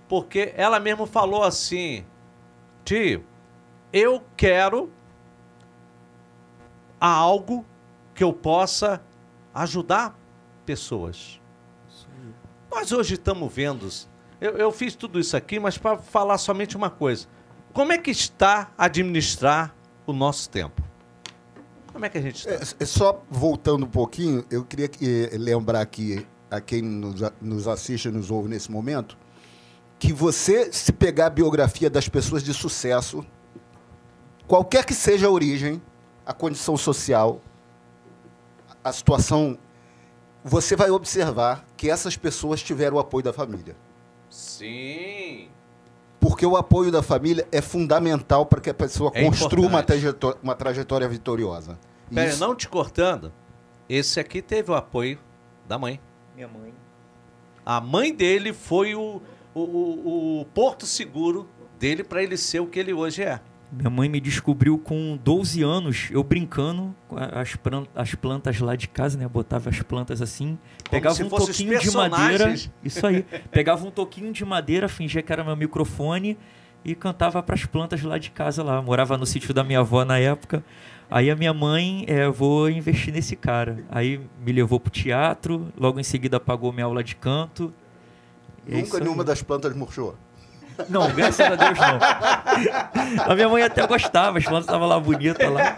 porque 0.08 0.54
ela 0.56 0.80
mesmo 0.80 1.06
falou 1.06 1.44
assim: 1.44 2.06
tio, 2.84 3.24
eu 3.92 4.24
quero 4.36 4.92
algo 7.00 7.66
que 8.14 8.24
eu 8.24 8.34
possa 8.34 9.02
ajudar 9.54 10.18
pessoas. 10.66 11.40
Nós 12.70 12.92
hoje 12.92 13.16
estamos 13.16 13.54
vendo. 13.54 13.88
Eu, 14.40 14.58
eu 14.58 14.72
fiz 14.72 14.96
tudo 14.96 15.20
isso 15.20 15.36
aqui, 15.36 15.60
mas 15.60 15.78
para 15.78 15.98
falar 15.98 16.38
somente 16.38 16.76
uma 16.76 16.90
coisa. 16.90 17.28
Como 17.74 17.92
é 17.92 17.98
que 17.98 18.12
está 18.12 18.72
administrar 18.78 19.74
o 20.06 20.14
nosso 20.14 20.50
tempo? 20.50 20.82
Como 21.92 22.06
é 22.06 22.10
que 22.10 22.18
a 22.18 22.22
gente 22.22 22.48
está? 22.48 22.52
É, 22.52 22.84
é 22.84 22.86
só 22.86 23.24
voltando 23.30 23.86
um 23.86 23.90
pouquinho, 23.90 24.46
eu 24.52 24.64
queria 24.64 24.88
que, 24.88 25.30
eh, 25.32 25.38
lembrar 25.38 25.82
aqui 25.82 26.26
a 26.50 26.62
quem 26.62 26.82
nos, 26.82 27.22
nos 27.42 27.68
assiste 27.68 28.08
e 28.08 28.12
nos 28.12 28.30
ouve 28.30 28.50
nesse 28.50 28.72
momento, 28.72 29.18
que 30.00 30.14
você, 30.14 30.72
se 30.72 30.92
pegar 30.92 31.28
a 31.28 31.30
biografia 31.30 31.90
das 31.90 32.08
pessoas 32.08 32.44
de 32.44 32.54
sucesso, 32.54 33.26
qualquer 34.48 34.86
que 34.86 34.94
seja 34.94 35.28
a 35.28 35.32
origem, 35.32 35.82
a 36.26 36.34
condição 36.34 36.78
social, 36.78 37.42
a 38.84 38.92
situação, 38.92 39.58
você 40.44 40.76
vai 40.76 40.90
observar 40.90 41.66
que 41.76 41.90
essas 41.90 42.16
pessoas 42.16 42.62
tiveram 42.64 42.98
o 42.98 43.00
apoio 43.00 43.24
da 43.24 43.34
família. 43.34 43.76
Sim. 44.30 45.50
Porque 46.20 46.46
o 46.46 46.58
apoio 46.58 46.92
da 46.92 47.04
família 47.04 47.48
é 47.52 47.62
fundamental 47.62 48.46
para 48.46 48.60
que 48.60 48.70
a 48.70 48.74
pessoa 48.74 49.12
É 49.14 49.24
construa 49.24 49.68
uma 49.68 49.84
trajetória, 49.84 50.38
uma 50.42 50.56
trajetória 50.56 51.08
vitoriosa. 51.08 51.78
Pera, 52.14 52.30
Isso- 52.30 52.40
não 52.40 52.56
te 52.56 52.68
cortando, 52.68 53.32
esse 53.88 54.20
aqui 54.20 54.42
teve 54.42 54.72
o 54.72 54.76
apoio 54.76 55.20
da 55.68 55.78
mãe. 55.78 56.00
Minha 56.36 56.48
mãe. 56.48 56.74
A 57.66 57.82
mãe 57.82 58.14
dele 58.14 58.54
foi 58.54 58.96
o, 58.96 59.22
o, 59.54 59.60
o- 59.62 60.42
o 60.42 60.46
porto 60.46 60.86
seguro 60.86 61.48
dele 61.78 62.04
para 62.04 62.24
ele 62.24 62.38
ser 62.38 62.60
o 62.62 62.68
que 62.68 62.80
ele 62.80 62.94
hoje 62.94 63.24
é. 63.24 63.40
Minha 63.70 63.90
mãe 63.90 64.08
me 64.08 64.22
descobriu 64.22 64.78
com 64.78 65.20
12 65.22 65.62
anos, 65.62 66.08
eu 66.12 66.24
brincando 66.24 66.96
com 67.08 67.18
as, 67.18 67.56
pran- 67.58 67.86
as 67.94 68.16
plantas 68.16 68.60
lá 68.62 68.76
de 68.78 68.88
casa, 68.88 69.18
né? 69.18 69.28
Botava 69.28 69.70
as 69.70 69.82
plantas 69.82 70.22
assim, 70.22 70.58
pegava 70.90 71.14
se 71.16 71.24
um 71.24 71.30
toquinho 71.30 71.78
de 71.80 71.92
madeira. 71.92 72.56
Isso 72.84 73.06
aí. 73.06 73.24
Pegava 73.52 73.86
um 73.86 73.92
toquinho 73.92 74.32
de 74.32 74.46
madeira, 74.46 74.88
fingia 74.88 75.22
que 75.22 75.34
era 75.34 75.44
meu 75.44 75.56
microfone 75.58 76.38
e 76.86 76.96
cantava 76.96 77.44
para 77.44 77.56
as 77.56 77.66
plantas 77.66 78.02
lá 78.04 78.18
de 78.18 78.32
casa 78.32 78.64
lá. 78.64 78.82
Morava 78.82 79.18
no 79.18 79.26
sítio 79.26 79.54
da 79.54 79.66
minha 79.66 79.80
avó 79.80 80.06
na 80.06 80.18
época. 80.18 80.64
Aí 81.12 81.30
a 81.30 81.36
minha 81.36 81.54
mãe, 81.54 82.06
é, 82.08 82.30
vou 82.30 82.70
investir 82.70 83.14
nesse 83.14 83.36
cara. 83.36 83.84
Aí 83.90 84.22
me 84.46 84.52
levou 84.54 84.80
pro 84.80 84.90
teatro, 84.92 85.68
logo 85.78 86.00
em 86.00 86.04
seguida 86.04 86.40
pagou 86.40 86.72
minha 86.72 86.86
aula 86.86 87.04
de 87.04 87.16
canto. 87.18 87.74
É 88.66 88.78
Nunca 88.78 89.00
nenhuma 89.00 89.24
das 89.26 89.42
plantas 89.42 89.76
murchou. 89.76 90.16
Não, 90.90 91.12
graças 91.14 91.40
a 91.46 91.56
Deus 91.56 91.78
não. 91.78 93.24
A 93.32 93.36
minha 93.36 93.50
mãe 93.50 93.64
até 93.64 93.86
gostava, 93.88 94.38
as 94.38 94.44
plantas 94.44 94.66
estavam 94.66 94.88
lá 94.88 95.00
bonitas 95.00 95.52
lá. 95.52 95.76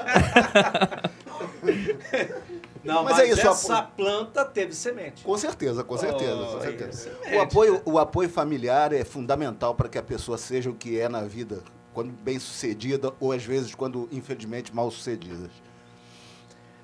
Não, 2.83 3.03
Mas 3.03 3.17
mas, 3.17 3.19
é 3.19 3.29
isso, 3.33 3.47
essa 3.47 3.77
apoio- 3.79 3.91
planta 3.97 4.45
teve 4.45 4.73
semente. 4.73 5.21
Com 5.23 5.37
certeza, 5.37 5.83
com 5.83 5.97
certeza, 5.97 6.33
Oh, 6.41 6.53
com 6.55 6.61
certeza. 6.61 6.89
excelente. 7.09 7.35
O 7.35 7.41
apoio, 7.41 7.81
o 7.85 7.99
apoio 7.99 8.29
familiar 8.29 8.93
é 8.93 9.03
fundamental 9.03 9.75
para 9.75 9.89
que 9.89 9.97
a 9.97 10.03
pessoa 10.03 10.37
seja 10.37 10.69
o 10.69 10.73
que 10.73 10.99
é 10.99 11.09
na 11.09 11.21
vida, 11.23 11.59
quando 11.93 12.11
bem 12.11 12.39
sucedida 12.39 13.11
ou 13.19 13.31
às 13.33 13.43
vezes 13.43 13.75
quando 13.75 14.07
infelizmente 14.11 14.73
mal 14.73 14.89
sucedida. 14.89 15.49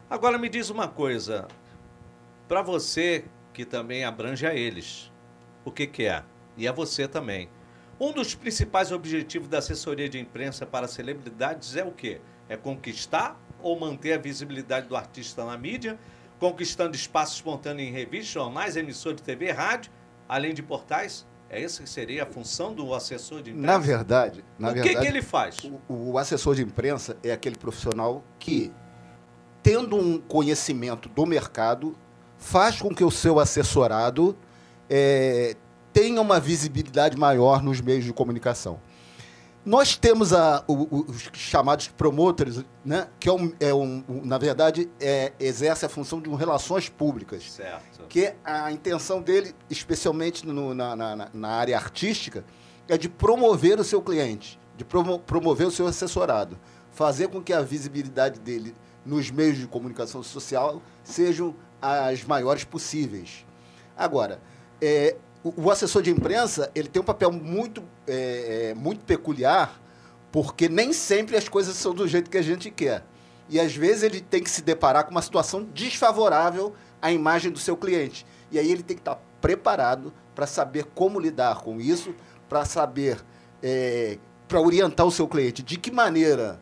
Agora 0.10 0.38
me 0.38 0.50
diz 0.50 0.70
uma 0.70 0.88
coisa, 0.88 1.48
para 2.48 2.62
você 2.62 3.24
que 3.54 3.64
também 3.66 4.04
abrange 4.04 4.46
a 4.46 4.54
eles, 4.54 5.10
o 5.64 5.72
que, 5.72 5.88
que 5.88 6.04
é? 6.06 6.24
E 6.58 6.68
a 6.68 6.72
você 6.74 7.08
também. 7.08 7.50
Um 8.00 8.12
dos 8.12 8.36
principais 8.36 8.92
objetivos 8.92 9.48
da 9.48 9.60
assessoria 9.60 10.10
de 10.10 10.20
imprensa 10.20 10.66
para 10.66 10.88
celebridades 10.88 11.76
é 11.78 11.84
o 11.84 11.92
quê? 11.92 12.20
É 12.50 12.58
conquistar 12.58 13.40
ou 13.62 13.80
manter 13.80 14.14
a 14.14 14.18
visibilidade 14.18 14.88
do 14.88 14.96
artista 14.96 15.46
na 15.46 15.58
mídia, 15.58 15.98
conquistando 16.38 16.96
espaço 16.96 17.36
espontâneo 17.36 17.86
em 17.86 17.92
revistas, 17.92 18.28
jornais, 18.28 18.76
emissores 18.76 19.18
de 19.18 19.24
TV, 19.24 19.52
rádio, 19.52 19.92
além 20.28 20.54
de 20.54 20.62
portais? 20.62 21.26
É 21.50 21.64
essa 21.64 21.84
que 21.84 21.90
seria 21.90 22.24
a 22.24 22.26
função 22.26 22.74
do 22.74 22.94
assessor 22.94 23.42
de 23.42 23.52
imprensa? 23.52 23.72
Na 23.72 23.78
verdade, 23.78 24.44
na 24.60 24.70
o 24.70 24.74
que, 24.74 24.82
verdade, 24.82 25.06
que 25.06 25.12
ele 25.12 25.22
faz? 25.22 25.64
o, 25.88 26.12
o 26.12 26.18
assessor 26.18 26.56
de 26.56 26.64
imprensa 26.64 27.16
é 27.24 27.32
aquele 27.32 27.56
profissional 27.56 28.24
que, 28.38 28.74
tendo 29.64 29.96
um 29.96 30.20
conhecimento 30.20 31.08
do 31.08 31.26
mercado, 31.26 31.96
faz 32.38 32.82
com 32.82 32.94
que 32.94 33.04
o 33.04 33.12
seu 33.12 33.40
assessorado 33.40 34.36
eh, 34.90 35.56
tenha 35.96 36.20
uma 36.20 36.42
visibilidade 36.42 37.16
maior 37.18 37.64
nos 37.64 37.80
meios 37.80 38.04
de 38.04 38.12
comunicação. 38.12 38.82
Nós 39.66 39.96
temos 39.96 40.34
a- 40.34 40.62
o- 40.68 40.74
o- 40.74 41.06
os 41.10 41.30
chamados 41.32 41.88
promotores, 41.88 42.62
né, 42.84 43.08
que 43.18 43.30
é 43.30 43.32
um, 43.32 43.54
é 43.62 43.74
um- 43.74 44.04
na 44.26 44.38
verdade 44.38 44.90
é, 45.00 45.32
exerce 45.40 45.86
a 45.86 45.90
função 45.90 46.20
de 46.20 46.30
um 46.30 46.36
relações 46.36 46.90
públicas 46.90 47.50
Certo. 47.50 48.04
que 48.10 48.34
a 48.44 48.70
intenção 48.74 49.22
dele, 49.22 49.56
especialmente 49.70 50.46
no- 50.46 50.76
na, 50.76 50.98
na- 50.98 51.16
na- 51.16 51.30
na 51.34 51.48
área 51.48 51.78
artística, 51.78 52.44
é 52.90 52.98
de 52.98 53.08
promover 53.08 53.80
o 53.80 53.84
seu 53.84 54.02
cliente, 54.02 54.60
de 54.76 54.84
promo- 54.84 55.18
promover 55.20 55.66
o 55.66 55.72
seu 55.72 55.88
assessorado, 55.88 56.60
fazer 56.92 57.30
com 57.30 57.42
que 57.42 57.54
a 57.54 57.62
visibilidade 57.62 58.38
dele 58.42 58.76
nos 59.06 59.32
meios 59.32 59.58
de 59.58 59.66
comunicação 59.66 60.22
social 60.22 60.82
sejam 61.06 61.56
as 61.82 62.22
maiores 62.26 62.66
possíveis. 62.66 63.46
Agora, 63.98 64.42
é, 64.82 65.16
o, 65.46 65.70
assessor 65.70 66.02
de 66.02 66.10
imprensa 66.10 66.72
ele 66.74 66.88
tem 66.88 67.00
um 67.00 67.06
papel 67.06 67.32
muito, 67.32 67.84
é, 68.08 68.72
é, 68.72 68.74
muito 68.74 69.06
peculiar, 69.06 69.80
porque 70.32 70.68
nem 70.68 70.92
sempre 70.92 71.38
as 71.38 71.48
coisas 71.48 71.76
são 71.76 71.94
do 71.94 72.08
jeito 72.08 72.32
que 72.32 72.38
a 72.38 72.42
gente 72.42 72.72
quer. 72.72 73.04
E 73.48 73.60
às 73.60 73.76
vezes 73.76 74.02
ele 74.02 74.22
tem 74.22 74.42
que 74.42 74.50
se 74.50 74.64
deparar 74.64 75.04
com 75.06 75.12
uma 75.12 75.22
situação 75.22 75.64
desfavorável 75.64 76.74
à 77.00 77.12
imagem 77.12 77.52
do 77.52 77.60
seu 77.60 77.78
cliente. 77.78 78.26
E 78.52 78.58
aí 78.58 78.72
ele 78.72 78.82
tem 78.82 78.96
que 78.96 79.02
estar 79.02 79.20
preparado 79.40 80.12
para 80.34 80.48
saber 80.48 80.86
como 80.96 81.20
lidar 81.20 81.62
com 81.62 81.80
isso, 81.80 82.16
para 82.50 82.66
saber, 82.66 83.24
é, 83.62 84.18
para 84.48 84.60
orientar 84.60 85.06
o 85.06 85.12
seu 85.12 85.28
cliente 85.28 85.62
de 85.62 85.78
que 85.78 85.92
maneira 85.92 86.60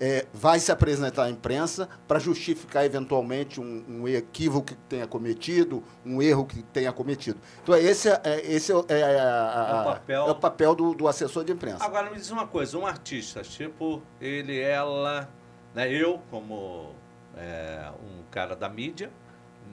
é, 0.00 0.26
vai 0.32 0.60
se 0.60 0.70
apresentar 0.70 1.24
à 1.24 1.30
imprensa 1.30 1.88
para 2.06 2.18
justificar 2.18 2.84
eventualmente 2.84 3.60
um, 3.60 3.84
um 3.88 4.08
equívoco 4.08 4.66
que 4.68 4.74
tenha 4.88 5.06
cometido, 5.06 5.82
um 6.06 6.22
erro 6.22 6.44
que 6.46 6.62
tenha 6.62 6.92
cometido. 6.92 7.38
Então 7.62 7.74
esse 7.76 8.08
é, 8.08 8.20
é- 8.24 8.52
esse 8.52 8.70
é, 8.72 8.76
é 8.88 9.02
a- 9.20 9.68
É 9.70 9.80
o 9.80 9.84
papel- 9.84 10.26
é 10.26 10.30
o 10.30 10.34
papel 10.36 10.74
do, 10.74 10.94
do 10.94 11.08
assessor 11.08 11.44
de 11.44 11.52
imprensa. 11.52 11.84
Agora 11.84 12.10
me 12.10 12.16
diz 12.16 12.30
uma 12.30 12.46
coisa, 12.46 12.78
um 12.78 12.86
artista, 12.86 13.42
tipo, 13.42 14.00
ele, 14.20 14.58
ela, 14.60 15.28
né, 15.74 15.90
eu 15.92 16.20
como 16.30 16.94
é, 17.36 17.90
um 18.02 18.22
cara 18.30 18.54
da 18.54 18.68
mídia, 18.68 19.10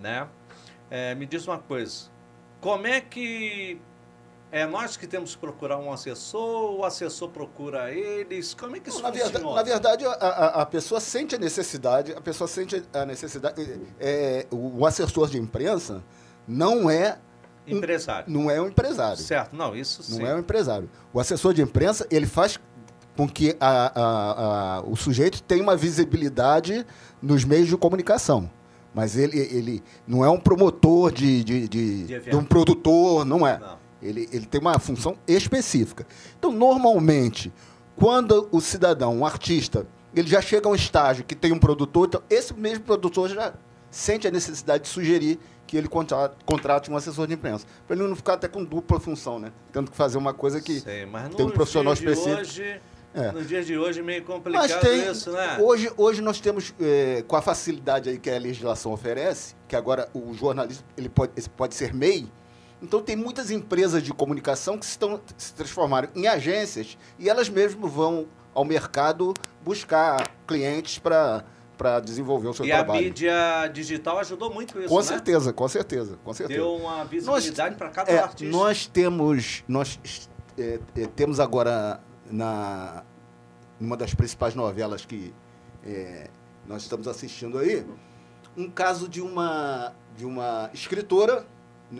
né, 0.01 0.27
é, 0.89 1.13
me 1.15 1.25
diz 1.25 1.47
uma 1.47 1.59
coisa, 1.59 2.09
como 2.61 2.87
é 2.87 2.99
que 2.99 3.79
é 4.57 4.65
nós 4.65 4.95
que 4.95 5.05
temos 5.05 5.35
que 5.35 5.41
procurar 5.41 5.77
um 5.77 5.91
assessor, 5.91 6.79
o 6.79 6.85
assessor 6.85 7.29
procura 7.29 7.91
eles, 7.91 8.53
como 8.53 8.75
é 8.75 8.79
que 8.79 8.89
isso 8.89 9.01
na, 9.01 9.09
verdade, 9.11 9.33
funciona? 9.33 9.55
na 9.55 9.63
verdade, 9.63 10.05
a, 10.05 10.11
a- 10.11 10.61
a 10.61 10.65
pessoa 10.65 11.01
sente 11.01 11.35
a 11.35 11.37
necessidade, 11.37 12.13
a 12.13 12.21
pessoa 12.21 12.47
sente 12.47 12.81
a 12.93 13.05
necessidade. 13.05 13.79
É, 13.99 14.45
o, 14.49 14.79
o 14.79 14.85
assessor 14.85 15.27
de 15.29 15.37
imprensa 15.37 16.01
não 16.47 16.89
é, 16.89 17.17
Empresário. 17.67 18.25
não 18.31 18.49
é 18.49 18.61
um 18.61 18.67
empresário. 18.67 19.17
Certo, 19.21 19.55
não, 19.55 19.75
isso 19.75 20.01
sim. 20.03 20.19
Não 20.19 20.27
é 20.27 20.35
um 20.35 20.39
empresário. 20.39 20.89
O 21.11 21.19
assessor 21.19 21.53
de 21.53 21.61
imprensa, 21.61 22.07
ele 22.09 22.25
faz 22.27 22.57
com 23.17 23.27
que 23.27 23.57
a- 23.59 23.91
a- 23.95 24.77
a- 24.77 24.81
o 24.83 24.95
sujeito 24.95 25.41
tenha 25.43 25.63
uma 25.63 25.75
visibilidade 25.75 26.85
nos 27.21 27.43
meios 27.43 27.67
de 27.67 27.75
comunicação. 27.75 28.49
Mas 28.93 29.17
ele, 29.17 29.37
ele 29.37 29.83
não 30.07 30.23
é 30.23 30.29
um 30.29 30.39
promotor 30.39 31.11
de, 31.11 31.43
de, 31.43 31.67
de- 31.67 32.03
De 32.05 32.19
de 32.21 32.35
um 32.37 32.45
produtor, 32.45 33.25
não 33.25 33.45
é. 33.45 33.57
Não. 33.59 33.83
Ele, 34.07 34.29
ele 34.31 34.45
tem 34.45 34.59
uma 34.61 34.77
função 34.79 35.17
específica. 35.27 36.05
Então, 36.37 36.51
normalmente, 36.51 37.51
quando 37.95 38.47
o 38.51 38.59
cidadão, 38.61 39.15
um 39.17 39.25
artista, 39.25 39.87
ele 40.15 40.27
já 40.27 40.41
chega 40.41 40.67
a 40.67 40.71
um 40.71 40.75
estágio 40.75 41.23
que 41.23 41.35
tem 41.35 41.51
um 41.51 41.59
produtor, 41.59 42.07
então 42.07 42.21
esse 42.29 42.53
mesmo 42.53 42.83
produtor 42.83 43.29
já 43.29 43.53
sente 43.89 44.27
a 44.27 44.31
necessidade 44.31 44.83
de 44.83 44.89
sugerir 44.89 45.39
que 45.67 45.75
ele 45.77 45.87
contra- 45.87 46.31
contrate 46.45 46.91
um 46.91 46.95
assessor 46.97 47.25
de 47.27 47.33
imprensa. 47.33 47.65
Para 47.87 47.95
ele 47.95 48.07
não 48.07 48.15
ficar 48.15 48.33
até 48.33 48.47
com 48.47 48.63
dupla 48.63 48.99
função, 48.99 49.39
né? 49.39 49.51
Tendo 49.71 49.89
que 49.89 49.97
fazer 49.97 50.17
uma 50.17 50.33
coisa 50.33 50.61
que. 50.61 50.79
Sei, 50.79 51.07
tem 51.35 51.45
um 51.45 51.49
profissional 51.49 51.93
específico. 51.93 52.39
Hoje, 52.41 52.81
É. 53.17 53.31
Nos 53.31 53.47
dias 53.47 53.65
de 53.65 53.77
hoje, 53.77 54.01
meio 54.01 54.21
complicado 54.25 54.61
Mas 54.69 54.75
tem. 54.81 55.09
isso, 55.09 55.31
né? 55.31 55.57
Hoje, 55.61 55.89
hoje 55.95 56.21
nós 56.21 56.41
temos, 56.41 56.73
eh, 56.77 57.23
com 57.25 57.37
a 57.37 57.41
facilidade 57.41 58.09
aí 58.09 58.19
que 58.19 58.29
a 58.29 58.37
legislação 58.37 58.91
oferece, 58.91 59.55
que 59.69 59.75
agora 59.77 60.09
o 60.13 60.33
jornalismo 60.33 60.83
ele 60.97 61.07
pode, 61.07 61.31
esse 61.37 61.49
pode 61.49 61.75
ser 61.75 61.93
MEI, 61.93 62.29
então 62.81 63.01
tem 63.01 63.15
muitas 63.15 63.49
empresas 63.51 64.03
de 64.03 64.13
comunicação 64.13 64.77
que 64.77 64.85
estão 64.85 65.19
se 65.37 65.53
transformaram 65.53 66.09
em 66.15 66.27
agências 66.27 66.97
e 67.17 67.29
elas 67.29 67.49
mesmas 67.49 67.91
vão 67.91 68.27
ao 68.53 68.63
mercado 68.65 69.33
buscar 69.63 70.31
clientes 70.47 70.99
para 70.99 71.43
desenvolver 72.03 72.47
o 72.49 72.53
seu 72.53 72.65
E 72.65 72.71
a 72.71 72.77
trabalho. 72.77 73.03
mídia 73.03 73.67
digital 73.73 74.19
ajudou 74.19 74.53
muito 74.53 74.79
isso, 74.79 74.87
com 74.89 74.97
né? 74.97 75.03
certeza, 75.03 75.51
com 75.51 75.67
certeza, 75.67 76.17
com 76.23 76.33
certeza. 76.33 76.59
Deu 76.59 76.75
uma 76.75 77.03
visibilidade 77.05 77.75
para 77.75 77.89
cada 77.89 78.11
É, 78.11 78.19
artista. 78.19 78.55
nós 78.55 78.85
temos, 78.87 79.63
nós 79.67 79.99
é, 80.57 80.79
é, 80.95 81.05
temos 81.07 81.39
agora 81.39 81.99
na 82.29 83.03
uma 83.79 83.97
das 83.97 84.13
principais 84.13 84.55
novelas 84.55 85.05
que 85.05 85.33
é, 85.85 86.29
nós 86.65 86.81
estamos 86.83 87.07
assistindo 87.09 87.57
aí, 87.59 87.85
um 88.55 88.69
caso 88.69 89.07
de 89.09 89.21
uma 89.21 89.93
de 90.15 90.25
uma 90.25 90.69
escritora, 90.73 91.45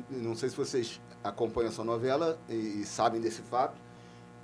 não 0.09 0.35
sei 0.35 0.49
se 0.49 0.55
vocês 0.55 1.01
acompanham 1.23 1.69
essa 1.69 1.83
novela 1.83 2.39
e, 2.49 2.81
e 2.81 2.85
sabem 2.85 3.21
desse 3.21 3.41
fato, 3.41 3.79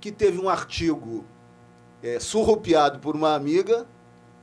que 0.00 0.10
teve 0.10 0.40
um 0.40 0.48
artigo 0.48 1.24
é, 2.02 2.18
surrupiado 2.18 2.98
por 2.98 3.14
uma 3.14 3.34
amiga 3.34 3.86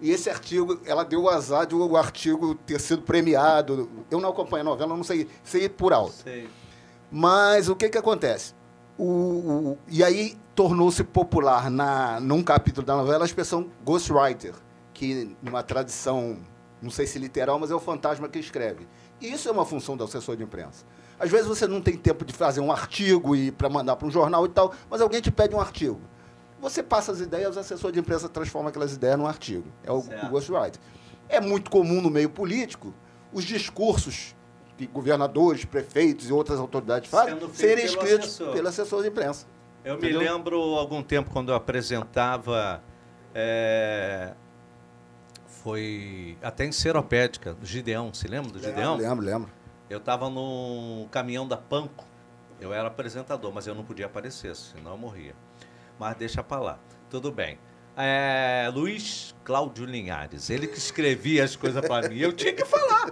e 0.01 0.11
esse 0.11 0.29
artigo, 0.29 0.79
ela 0.85 1.03
deu 1.03 1.23
o 1.23 1.29
azar 1.29 1.65
de 1.65 1.75
o 1.75 1.97
artigo 1.97 2.55
ter 2.55 2.79
sido 2.79 3.01
premiado. 3.01 3.89
Eu 4.09 4.21
não 4.21 4.29
acompanho 4.29 4.61
a 4.61 4.63
novela, 4.63 4.95
não 4.95 5.03
sei, 5.03 5.27
sei 5.43 5.67
por 5.67 5.91
alto. 5.91 6.13
Sei. 6.23 6.49
Mas 7.11 7.67
o 7.67 7.75
que, 7.75 7.89
que 7.89 7.97
acontece? 7.97 8.53
O, 8.97 9.03
o 9.03 9.77
e 9.87 10.03
aí 10.03 10.37
tornou-se 10.55 11.03
popular 11.03 11.69
na, 11.69 12.19
num 12.19 12.41
capítulo 12.41 12.85
da 12.85 12.95
novela 12.95 13.23
a 13.23 13.25
expressão 13.25 13.69
ghostwriter, 13.83 14.53
que 14.93 15.35
numa 15.41 15.63
tradição, 15.63 16.37
não 16.81 16.89
sei 16.89 17.05
se 17.05 17.19
literal, 17.19 17.59
mas 17.59 17.71
é 17.71 17.75
o 17.75 17.79
fantasma 17.79 18.29
que 18.29 18.39
escreve. 18.39 18.87
Isso 19.21 19.49
é 19.49 19.51
uma 19.51 19.65
função 19.65 19.97
do 19.97 20.03
assessor 20.03 20.35
de 20.35 20.43
imprensa. 20.43 20.85
Às 21.19 21.29
vezes 21.29 21.47
você 21.47 21.67
não 21.67 21.81
tem 21.81 21.97
tempo 21.97 22.23
de 22.23 22.33
fazer 22.33 22.61
um 22.61 22.71
artigo 22.71 23.35
e 23.35 23.51
para 23.51 23.69
mandar 23.69 23.95
para 23.97 24.07
um 24.07 24.11
jornal 24.11 24.45
e 24.45 24.49
tal, 24.49 24.73
mas 24.89 25.01
alguém 25.01 25.19
te 25.19 25.29
pede 25.29 25.53
um 25.53 25.59
artigo. 25.59 25.99
Você 26.61 26.81
passa 26.81 27.11
as 27.11 27.19
ideias, 27.19 27.55
o 27.55 27.59
assessor 27.59 27.91
de 27.91 27.99
imprensa 27.99 28.29
transforma 28.29 28.69
aquelas 28.69 28.93
ideias 28.93 29.17
num 29.17 29.27
artigo. 29.27 29.65
É 29.83 29.91
o, 29.91 29.97
o 29.97 30.29
ghostwriter. 30.29 30.79
É 31.27 31.39
muito 31.39 31.69
comum 31.69 32.01
no 32.01 32.09
meio 32.09 32.29
político 32.29 32.93
os 33.31 33.43
discursos 33.43 34.35
que 34.77 34.87
governadores, 34.87 35.65
prefeitos 35.65 36.29
e 36.29 36.33
outras 36.33 36.57
autoridades 36.57 37.09
fazem 37.09 37.37
serem 37.53 37.85
escritos 37.85 38.27
assessor. 38.27 38.53
pelo 38.53 38.67
assessor 38.67 39.01
de 39.01 39.09
imprensa. 39.09 39.45
Eu 39.83 39.95
Entendeu? 39.95 40.19
me 40.19 40.25
lembro 40.25 40.57
algum 40.57 41.03
tempo 41.03 41.29
quando 41.31 41.49
eu 41.49 41.55
apresentava. 41.55 42.81
É, 43.33 44.33
foi 45.63 46.37
até 46.41 46.65
em 46.65 46.71
Seropédica, 46.71 47.53
do 47.53 47.65
Gideão. 47.65 48.13
Se 48.13 48.27
lembra 48.27 48.51
do 48.51 48.59
Gideão? 48.59 48.97
Lembro, 48.97 49.25
lembro. 49.25 49.49
Eu 49.89 49.97
estava 49.97 50.29
no 50.29 51.07
caminhão 51.11 51.47
da 51.47 51.57
Panco. 51.57 52.05
Eu 52.59 52.73
era 52.73 52.87
apresentador, 52.87 53.53
mas 53.53 53.67
eu 53.67 53.73
não 53.73 53.83
podia 53.83 54.05
aparecer, 54.05 54.55
senão 54.55 54.91
eu 54.91 54.97
morria 54.97 55.33
mas 55.99 56.15
deixa 56.15 56.41
para 56.41 56.61
lá. 56.61 56.79
Tudo 57.09 57.31
bem. 57.31 57.59
É, 57.97 58.71
Luiz 58.73 59.35
Cláudio 59.43 59.85
Linhares, 59.85 60.49
ele 60.49 60.65
que 60.65 60.77
escrevia 60.77 61.43
as 61.43 61.55
coisas 61.57 61.85
para 61.85 62.07
mim, 62.07 62.17
eu 62.17 62.31
tinha 62.31 62.53
que 62.53 62.63
falar. 62.63 63.11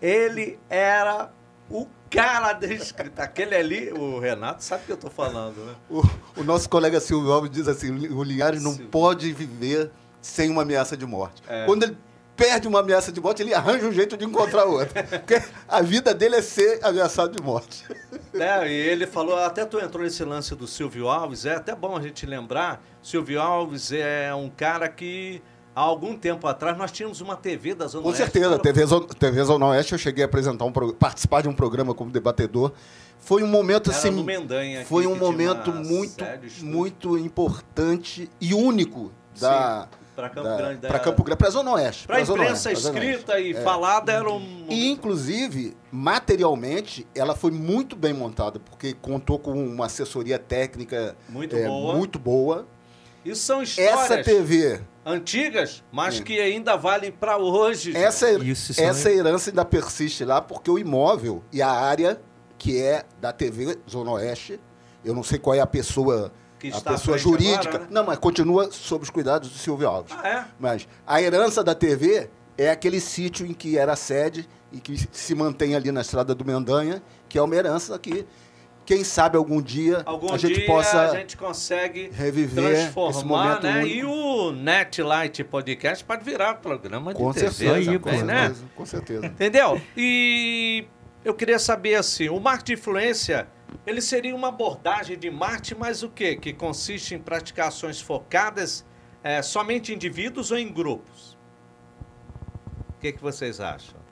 Ele 0.00 0.58
era 0.70 1.32
o 1.68 1.88
cara 2.08 2.52
da 2.52 2.68
escrita. 2.68 3.24
Aquele 3.24 3.56
ali, 3.56 3.92
o 3.92 4.20
Renato 4.20 4.62
sabe 4.62 4.84
o 4.84 4.86
que 4.86 4.92
eu 4.92 4.96
estou 4.96 5.10
falando, 5.10 5.56
né? 5.64 5.74
O, 5.90 6.02
o, 6.40 6.44
nosso 6.44 6.68
colega 6.68 7.00
Silvio 7.00 7.32
Alves 7.32 7.50
diz 7.50 7.66
assim: 7.66 7.90
o 8.08 8.22
Linhares 8.22 8.62
não 8.62 8.72
Silvio. 8.72 8.88
pode 8.90 9.32
viver 9.32 9.90
sem 10.22 10.48
uma 10.48 10.62
ameaça 10.62 10.96
de 10.96 11.04
morte. 11.04 11.42
É. 11.48 11.66
Quando 11.66 11.82
ele 11.82 11.98
perde 12.36 12.66
uma 12.66 12.80
ameaça 12.80 13.12
de 13.12 13.20
morte, 13.20 13.42
ele 13.42 13.52
arranja 13.52 13.86
um 13.86 13.92
jeito 13.92 14.16
de 14.16 14.24
encontrar 14.24 14.64
outra. 14.64 15.02
Porque 15.04 15.42
a 15.68 15.82
vida 15.82 16.14
dele 16.14 16.36
é 16.36 16.42
ser 16.42 16.80
ameaçado 16.82 17.36
de 17.36 17.42
morte. 17.42 17.84
É, 18.32 18.68
e 18.68 18.72
ele 18.72 19.06
falou, 19.06 19.36
até 19.36 19.64
tu 19.64 19.78
entrou 19.78 20.02
nesse 20.02 20.24
lance 20.24 20.54
do 20.54 20.66
Silvio 20.66 21.08
Alves, 21.08 21.44
é 21.44 21.56
até 21.56 21.74
bom 21.74 21.96
a 21.96 22.00
gente 22.00 22.24
lembrar, 22.24 22.82
Silvio 23.02 23.40
Alves 23.40 23.92
é 23.92 24.34
um 24.34 24.48
cara 24.48 24.88
que 24.88 25.42
há 25.74 25.80
algum 25.80 26.16
tempo 26.16 26.46
atrás 26.46 26.76
nós 26.76 26.90
tínhamos 26.90 27.20
uma 27.20 27.36
TV 27.36 27.74
da 27.74 27.86
Zona 27.86 28.02
Com 28.02 28.08
Oeste. 28.10 28.24
Com 28.24 28.32
certeza, 28.32 28.58
TV, 28.58 28.86
TV 29.18 29.44
Zona 29.44 29.66
Oeste, 29.66 29.92
eu 29.92 29.98
cheguei 29.98 30.24
a 30.24 30.26
apresentar 30.26 30.64
um 30.64 30.72
participar 30.72 31.42
de 31.42 31.48
um 31.48 31.54
programa 31.54 31.94
como 31.94 32.10
debatedor. 32.10 32.72
Foi 33.18 33.42
um 33.42 33.46
momento 33.46 33.90
Era 33.90 33.98
assim, 33.98 34.10
Mendanha, 34.24 34.84
foi 34.84 35.06
um 35.06 35.14
momento 35.14 35.72
muito 35.72 36.24
muito 36.62 37.16
importante 37.16 38.28
e 38.40 38.52
único 38.52 39.12
da 39.38 39.82
Sim 39.90 40.01
para 40.14 40.28
Campo 40.28 40.48
da, 40.48 40.56
Grande. 40.56 40.86
Para 40.86 40.98
Campo 40.98 41.24
Grande, 41.24 41.38
para 41.38 41.48
a 41.48 41.50
Zona 41.50 41.72
Oeste. 41.72 42.06
Para 42.06 42.16
a 42.16 42.20
imprensa 42.20 42.68
Oeste, 42.68 42.86
escrita 42.86 43.40
e 43.40 43.52
é. 43.52 43.60
falada 43.62 44.12
era 44.12 44.30
um... 44.30 44.66
E, 44.68 44.90
inclusive, 44.90 45.76
materialmente, 45.90 47.06
ela 47.14 47.34
foi 47.34 47.50
muito 47.50 47.96
bem 47.96 48.12
montada, 48.12 48.58
porque 48.58 48.94
contou 48.94 49.38
com 49.38 49.52
uma 49.52 49.86
assessoria 49.86 50.38
técnica 50.38 51.16
muito, 51.28 51.56
é, 51.56 51.66
boa. 51.66 51.94
muito 51.94 52.18
boa. 52.18 52.66
Isso 53.24 53.42
são 53.42 53.62
histórias 53.62 54.10
essa 54.10 54.22
TV, 54.22 54.80
antigas, 55.06 55.82
mas 55.92 56.18
é. 56.18 56.22
que 56.22 56.40
ainda 56.40 56.76
valem 56.76 57.12
para 57.12 57.38
hoje. 57.38 57.96
Essa, 57.96 58.32
isso, 58.32 58.80
essa 58.80 59.08
é... 59.08 59.14
herança 59.14 59.50
ainda 59.50 59.64
persiste 59.64 60.24
lá, 60.24 60.40
porque 60.40 60.70
o 60.70 60.78
imóvel 60.78 61.42
e 61.52 61.62
a 61.62 61.70
área 61.70 62.20
que 62.58 62.80
é 62.80 63.04
da 63.20 63.32
TV 63.32 63.78
Zona 63.88 64.12
Oeste, 64.12 64.58
eu 65.04 65.14
não 65.14 65.22
sei 65.22 65.38
qual 65.38 65.54
é 65.54 65.60
a 65.60 65.66
pessoa 65.66 66.32
que 66.70 66.76
a 66.76 66.80
pessoa 66.80 67.18
jurídica. 67.18 67.68
Agora, 67.68 67.84
né? 67.84 67.88
Não, 67.90 68.04
mas 68.04 68.18
continua 68.18 68.70
sob 68.70 69.02
os 69.02 69.10
cuidados 69.10 69.50
do 69.50 69.58
Silvio 69.58 69.88
Alves. 69.88 70.12
Ah, 70.22 70.28
é? 70.28 70.44
Mas 70.60 70.86
a 71.06 71.20
herança 71.20 71.64
da 71.64 71.74
TV 71.74 72.30
é 72.56 72.70
aquele 72.70 73.00
sítio 73.00 73.44
em 73.44 73.52
que 73.52 73.76
era 73.76 73.96
sede 73.96 74.48
e 74.70 74.78
que 74.78 74.96
se 75.10 75.34
mantém 75.34 75.74
ali 75.74 75.90
na 75.90 76.02
estrada 76.02 76.34
do 76.34 76.44
Mendanha, 76.44 77.02
que 77.28 77.36
é 77.36 77.42
uma 77.42 77.54
herança 77.54 77.98
que 77.98 78.26
quem 78.84 79.04
sabe 79.04 79.36
algum 79.36 79.62
dia 79.62 80.02
algum 80.04 80.32
a 80.32 80.36
gente 80.36 80.54
dia 80.54 80.66
possa 80.66 81.02
a 81.02 81.16
gente 81.16 81.36
consegue 81.36 82.10
reviver 82.12 82.90
transformar, 82.90 83.58
esse 83.58 83.62
né? 83.62 83.86
E 83.86 84.04
o 84.04 84.50
Netlight 84.50 85.44
Podcast 85.44 86.04
pode 86.04 86.24
virar 86.24 86.54
programa 86.54 87.14
de 87.14 87.18
com 87.18 87.32
TV 87.32 87.48
certeza, 87.48 87.84
também, 87.84 87.98
com 87.98 88.10
certeza, 88.10 88.24
né? 88.24 88.54
Com 88.74 88.86
certeza. 88.86 89.26
Entendeu? 89.26 89.80
E 89.96 90.84
eu 91.24 91.32
queria 91.34 91.58
saber 91.58 91.94
assim, 91.94 92.28
o 92.28 92.40
marketing 92.40 92.74
de 92.74 92.80
influência 92.80 93.48
ele 93.86 94.00
seria 94.00 94.34
uma 94.34 94.48
abordagem 94.48 95.18
de 95.18 95.30
Marte, 95.30 95.74
mas 95.74 96.02
o 96.02 96.08
quê? 96.08 96.36
Que 96.36 96.52
consiste 96.52 97.14
em 97.14 97.18
praticar 97.18 97.68
ações 97.68 98.00
focadas 98.00 98.84
é, 99.22 99.42
somente 99.42 99.92
em 99.92 99.96
indivíduos 99.96 100.50
ou 100.50 100.58
em 100.58 100.72
grupos? 100.72 101.36
O 102.90 103.00
que, 103.00 103.12
que 103.12 103.22
vocês 103.22 103.60
acham? 103.60 103.96
Eu... 103.96 104.02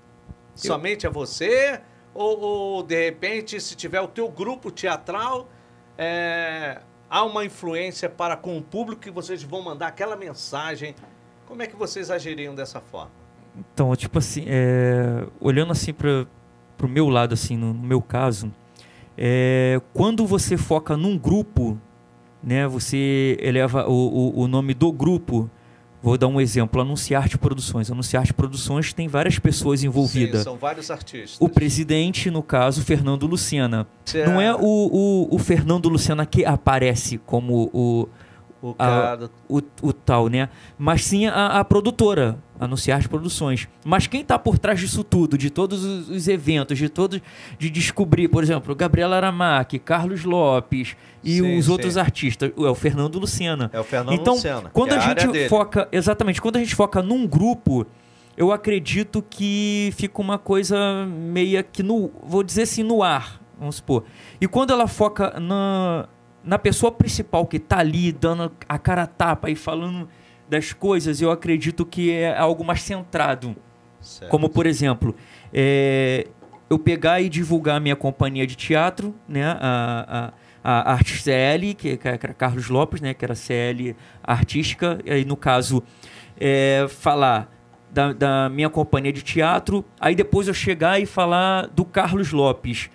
Somente 0.54 1.06
a 1.06 1.10
você? 1.10 1.80
Ou, 2.12 2.40
ou, 2.40 2.82
de 2.82 3.04
repente, 3.04 3.60
se 3.60 3.76
tiver 3.76 4.00
o 4.00 4.08
teu 4.08 4.28
grupo 4.28 4.70
teatral, 4.70 5.48
é, 5.96 6.80
há 7.08 7.24
uma 7.24 7.44
influência 7.44 8.08
para 8.08 8.36
com 8.36 8.58
o 8.58 8.62
público 8.62 9.02
que 9.02 9.10
vocês 9.10 9.42
vão 9.42 9.62
mandar 9.62 9.86
aquela 9.86 10.16
mensagem? 10.16 10.94
Como 11.46 11.62
é 11.62 11.66
que 11.66 11.76
vocês 11.76 12.10
agiriam 12.10 12.54
dessa 12.54 12.80
forma? 12.80 13.12
Então, 13.56 13.94
tipo 13.94 14.18
assim, 14.18 14.44
é, 14.46 15.26
olhando 15.40 15.72
assim 15.72 15.92
para 15.92 16.26
o 16.82 16.88
meu 16.88 17.08
lado, 17.08 17.34
assim, 17.34 17.56
no, 17.56 17.72
no 17.72 17.82
meu 17.86 18.02
caso, 18.02 18.52
é, 19.22 19.78
quando 19.92 20.26
você 20.26 20.56
foca 20.56 20.96
num 20.96 21.18
grupo, 21.18 21.78
né, 22.42 22.66
você 22.66 23.36
eleva 23.38 23.86
o, 23.86 23.92
o, 23.92 24.40
o 24.40 24.48
nome 24.48 24.72
do 24.72 24.90
grupo. 24.90 25.50
Vou 26.02 26.16
dar 26.16 26.28
um 26.28 26.40
exemplo: 26.40 26.80
Anunciarte 26.80 27.36
Produções. 27.36 27.90
Anunciarte 27.90 28.32
Produções 28.32 28.94
tem 28.94 29.06
várias 29.06 29.38
pessoas 29.38 29.84
envolvidas. 29.84 30.38
Sim, 30.40 30.44
são 30.44 30.56
vários 30.56 30.90
artistas. 30.90 31.36
O 31.38 31.50
presidente, 31.50 32.30
no 32.30 32.42
caso, 32.42 32.82
Fernando 32.82 33.26
Luciana. 33.26 33.86
Não 34.26 34.40
é 34.40 34.54
o, 34.54 34.58
o, 34.62 35.34
o 35.34 35.38
Fernando 35.38 35.90
Luciana 35.90 36.24
que 36.24 36.46
aparece 36.46 37.18
como 37.18 37.70
o, 37.74 38.08
o, 38.62 38.74
a, 38.78 39.18
o, 39.48 39.60
o, 39.82 39.92
tal, 39.92 40.28
né? 40.28 40.48
Mas 40.78 41.04
sim 41.04 41.26
a, 41.26 41.60
a 41.60 41.64
produtora, 41.64 42.38
anunciar 42.58 42.98
as 42.98 43.06
produções. 43.06 43.66
Mas 43.84 44.06
quem 44.06 44.20
está 44.20 44.38
por 44.38 44.58
trás 44.58 44.78
disso 44.78 45.02
tudo, 45.02 45.38
de 45.38 45.48
todos 45.48 45.82
os, 45.82 46.08
os, 46.10 46.28
eventos, 46.28 46.76
de 46.76 46.88
todos, 46.88 47.20
de 47.58 47.70
descobrir, 47.70 48.28
por 48.28 48.42
exemplo, 48.42 48.74
Gabriela 48.74 49.16
Aramac, 49.16 49.78
Carlos 49.78 50.24
Lopes 50.24 50.94
e 51.24 51.38
sim, 51.38 51.58
os 51.58 51.64
sim. 51.64 51.70
outros 51.72 51.96
artistas, 51.96 52.52
é 52.56 52.60
o 52.60 52.74
Fernando 52.74 53.18
Luciana. 53.18 53.70
É 53.72 53.80
o 53.80 53.84
Fernando 53.84 54.14
então, 54.14 54.34
Luciana. 54.34 54.70
Quando 54.70 54.92
é 54.92 54.96
a, 54.96 54.98
a 54.98 55.00
gente 55.00 55.48
foca, 55.48 55.88
exatamente, 55.90 56.40
quando 56.40 56.56
a 56.56 56.60
gente 56.60 56.74
foca 56.74 57.02
num 57.02 57.26
grupo, 57.26 57.86
eu 58.36 58.52
acredito 58.52 59.24
que 59.28 59.90
fica 59.96 60.20
uma 60.20 60.38
coisa 60.38 61.06
meia 61.06 61.62
que 61.62 61.82
no, 61.82 62.10
vou 62.22 62.42
dizer 62.42 62.62
assim, 62.62 62.82
no 62.82 63.02
ar, 63.02 63.40
vamos 63.58 63.76
supor. 63.76 64.04
E 64.38 64.46
quando 64.46 64.70
ela 64.70 64.86
foca 64.86 65.40
na 65.40 66.06
na 66.42 66.58
pessoa 66.58 66.90
principal 66.90 67.46
que 67.46 67.56
está 67.56 67.78
ali 67.78 68.12
dando 68.12 68.52
a 68.68 68.78
cara 68.78 69.02
a 69.02 69.06
tapa 69.06 69.50
e 69.50 69.54
falando 69.54 70.08
das 70.48 70.72
coisas, 70.72 71.20
eu 71.22 71.30
acredito 71.30 71.86
que 71.86 72.10
é 72.10 72.36
algo 72.36 72.64
mais 72.64 72.82
centrado. 72.82 73.54
Certo. 74.00 74.30
Como, 74.30 74.48
por 74.48 74.66
exemplo, 74.66 75.14
é, 75.52 76.26
eu 76.68 76.78
pegar 76.78 77.20
e 77.20 77.28
divulgar 77.28 77.76
a 77.76 77.80
minha 77.80 77.96
companhia 77.96 78.46
de 78.46 78.56
teatro, 78.56 79.14
né, 79.28 79.44
a, 79.44 80.32
a, 80.64 80.90
a 80.90 80.92
Arte 80.92 81.20
CL, 81.22 81.74
que, 81.74 81.96
que 81.96 82.08
era 82.08 82.34
Carlos 82.34 82.68
Lopes, 82.68 83.00
né, 83.00 83.14
que 83.14 83.24
era 83.24 83.34
CL 83.34 83.94
artística, 84.22 84.98
e 85.04 85.10
aí, 85.10 85.24
no 85.24 85.36
caso, 85.36 85.82
é, 86.38 86.86
falar 86.88 87.52
da, 87.92 88.12
da 88.12 88.48
minha 88.48 88.70
companhia 88.70 89.12
de 89.12 89.22
teatro, 89.22 89.84
aí 90.00 90.14
depois 90.14 90.48
eu 90.48 90.54
chegar 90.54 91.00
e 91.00 91.06
falar 91.06 91.66
do 91.66 91.84
Carlos 91.84 92.32
Lopes. 92.32 92.88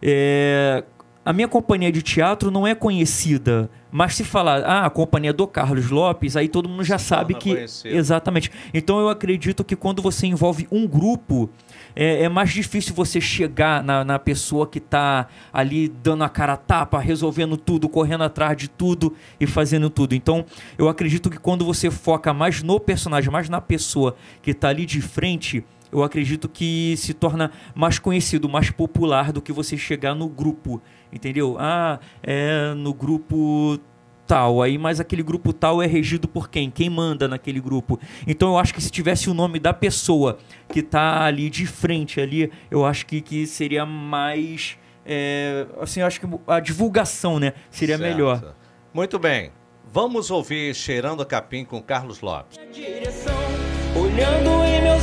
É, 0.00 0.84
a 1.24 1.32
minha 1.32 1.46
companhia 1.46 1.92
de 1.92 2.02
teatro 2.02 2.50
não 2.50 2.66
é 2.66 2.74
conhecida, 2.74 3.70
mas 3.92 4.16
se 4.16 4.24
falar, 4.24 4.64
ah, 4.64 4.86
a 4.86 4.90
companhia 4.90 5.32
do 5.32 5.46
Carlos 5.46 5.90
Lopes, 5.90 6.36
aí 6.36 6.48
todo 6.48 6.68
mundo 6.68 6.82
já 6.82 6.98
Se 6.98 7.04
sabe 7.06 7.34
torna 7.34 7.40
que. 7.40 7.54
conhecido. 7.54 7.94
Exatamente. 7.94 8.50
Então 8.74 8.98
eu 8.98 9.08
acredito 9.08 9.62
que 9.62 9.76
quando 9.76 10.02
você 10.02 10.26
envolve 10.26 10.66
um 10.72 10.86
grupo, 10.86 11.48
é, 11.94 12.24
é 12.24 12.28
mais 12.28 12.50
difícil 12.50 12.94
você 12.94 13.20
chegar 13.20 13.84
na, 13.84 14.04
na 14.04 14.18
pessoa 14.18 14.66
que 14.66 14.78
está 14.78 15.28
ali 15.52 15.88
dando 15.88 16.24
a 16.24 16.28
cara 16.28 16.54
a 16.54 16.56
tapa, 16.56 16.98
resolvendo 16.98 17.56
tudo, 17.56 17.88
correndo 17.88 18.24
atrás 18.24 18.56
de 18.56 18.68
tudo 18.68 19.14
e 19.38 19.46
fazendo 19.46 19.90
tudo. 19.90 20.14
Então 20.14 20.44
eu 20.76 20.88
acredito 20.88 21.30
que 21.30 21.38
quando 21.38 21.64
você 21.64 21.90
foca 21.90 22.32
mais 22.32 22.62
no 22.62 22.80
personagem, 22.80 23.30
mais 23.30 23.48
na 23.48 23.60
pessoa 23.60 24.16
que 24.40 24.50
está 24.50 24.70
ali 24.70 24.86
de 24.86 25.00
frente. 25.00 25.64
Eu 25.92 26.02
acredito 26.02 26.48
que 26.48 26.94
se 26.96 27.12
torna 27.12 27.50
mais 27.74 27.98
conhecido, 27.98 28.48
mais 28.48 28.70
popular 28.70 29.30
do 29.30 29.42
que 29.42 29.52
você 29.52 29.76
chegar 29.76 30.14
no 30.14 30.26
grupo, 30.28 30.80
entendeu? 31.12 31.56
Ah, 31.58 32.00
é 32.22 32.72
no 32.74 32.94
grupo 32.94 33.78
tal, 34.26 34.62
aí 34.62 34.78
mas 34.78 34.98
aquele 35.00 35.22
grupo 35.22 35.52
tal 35.52 35.82
é 35.82 35.86
regido 35.86 36.26
por 36.26 36.48
quem? 36.48 36.70
Quem 36.70 36.88
manda 36.88 37.28
naquele 37.28 37.60
grupo? 37.60 38.00
Então 38.26 38.48
eu 38.50 38.58
acho 38.58 38.72
que 38.72 38.80
se 38.82 38.90
tivesse 38.90 39.28
o 39.28 39.34
nome 39.34 39.58
da 39.58 39.74
pessoa 39.74 40.38
que 40.72 40.80
está 40.80 41.24
ali 41.24 41.50
de 41.50 41.66
frente 41.66 42.18
ali, 42.20 42.50
eu 42.70 42.86
acho 42.86 43.04
que, 43.04 43.20
que 43.20 43.46
seria 43.46 43.84
mais 43.84 44.78
é, 45.04 45.66
assim, 45.80 46.00
eu 46.00 46.06
acho 46.06 46.20
que 46.20 46.26
a 46.46 46.60
divulgação, 46.60 47.38
né, 47.38 47.52
seria 47.70 47.98
Certo. 47.98 48.08
melhor. 48.10 48.54
Muito 48.94 49.18
bem. 49.18 49.50
Vamos 49.92 50.30
ouvir 50.30 50.74
Cheirando 50.74 51.20
a 51.22 51.26
Capim 51.26 51.64
com 51.64 51.82
Carlos 51.82 52.20
Lopes. 52.22 52.58
direção, 52.72 53.34
olhando 53.94 54.61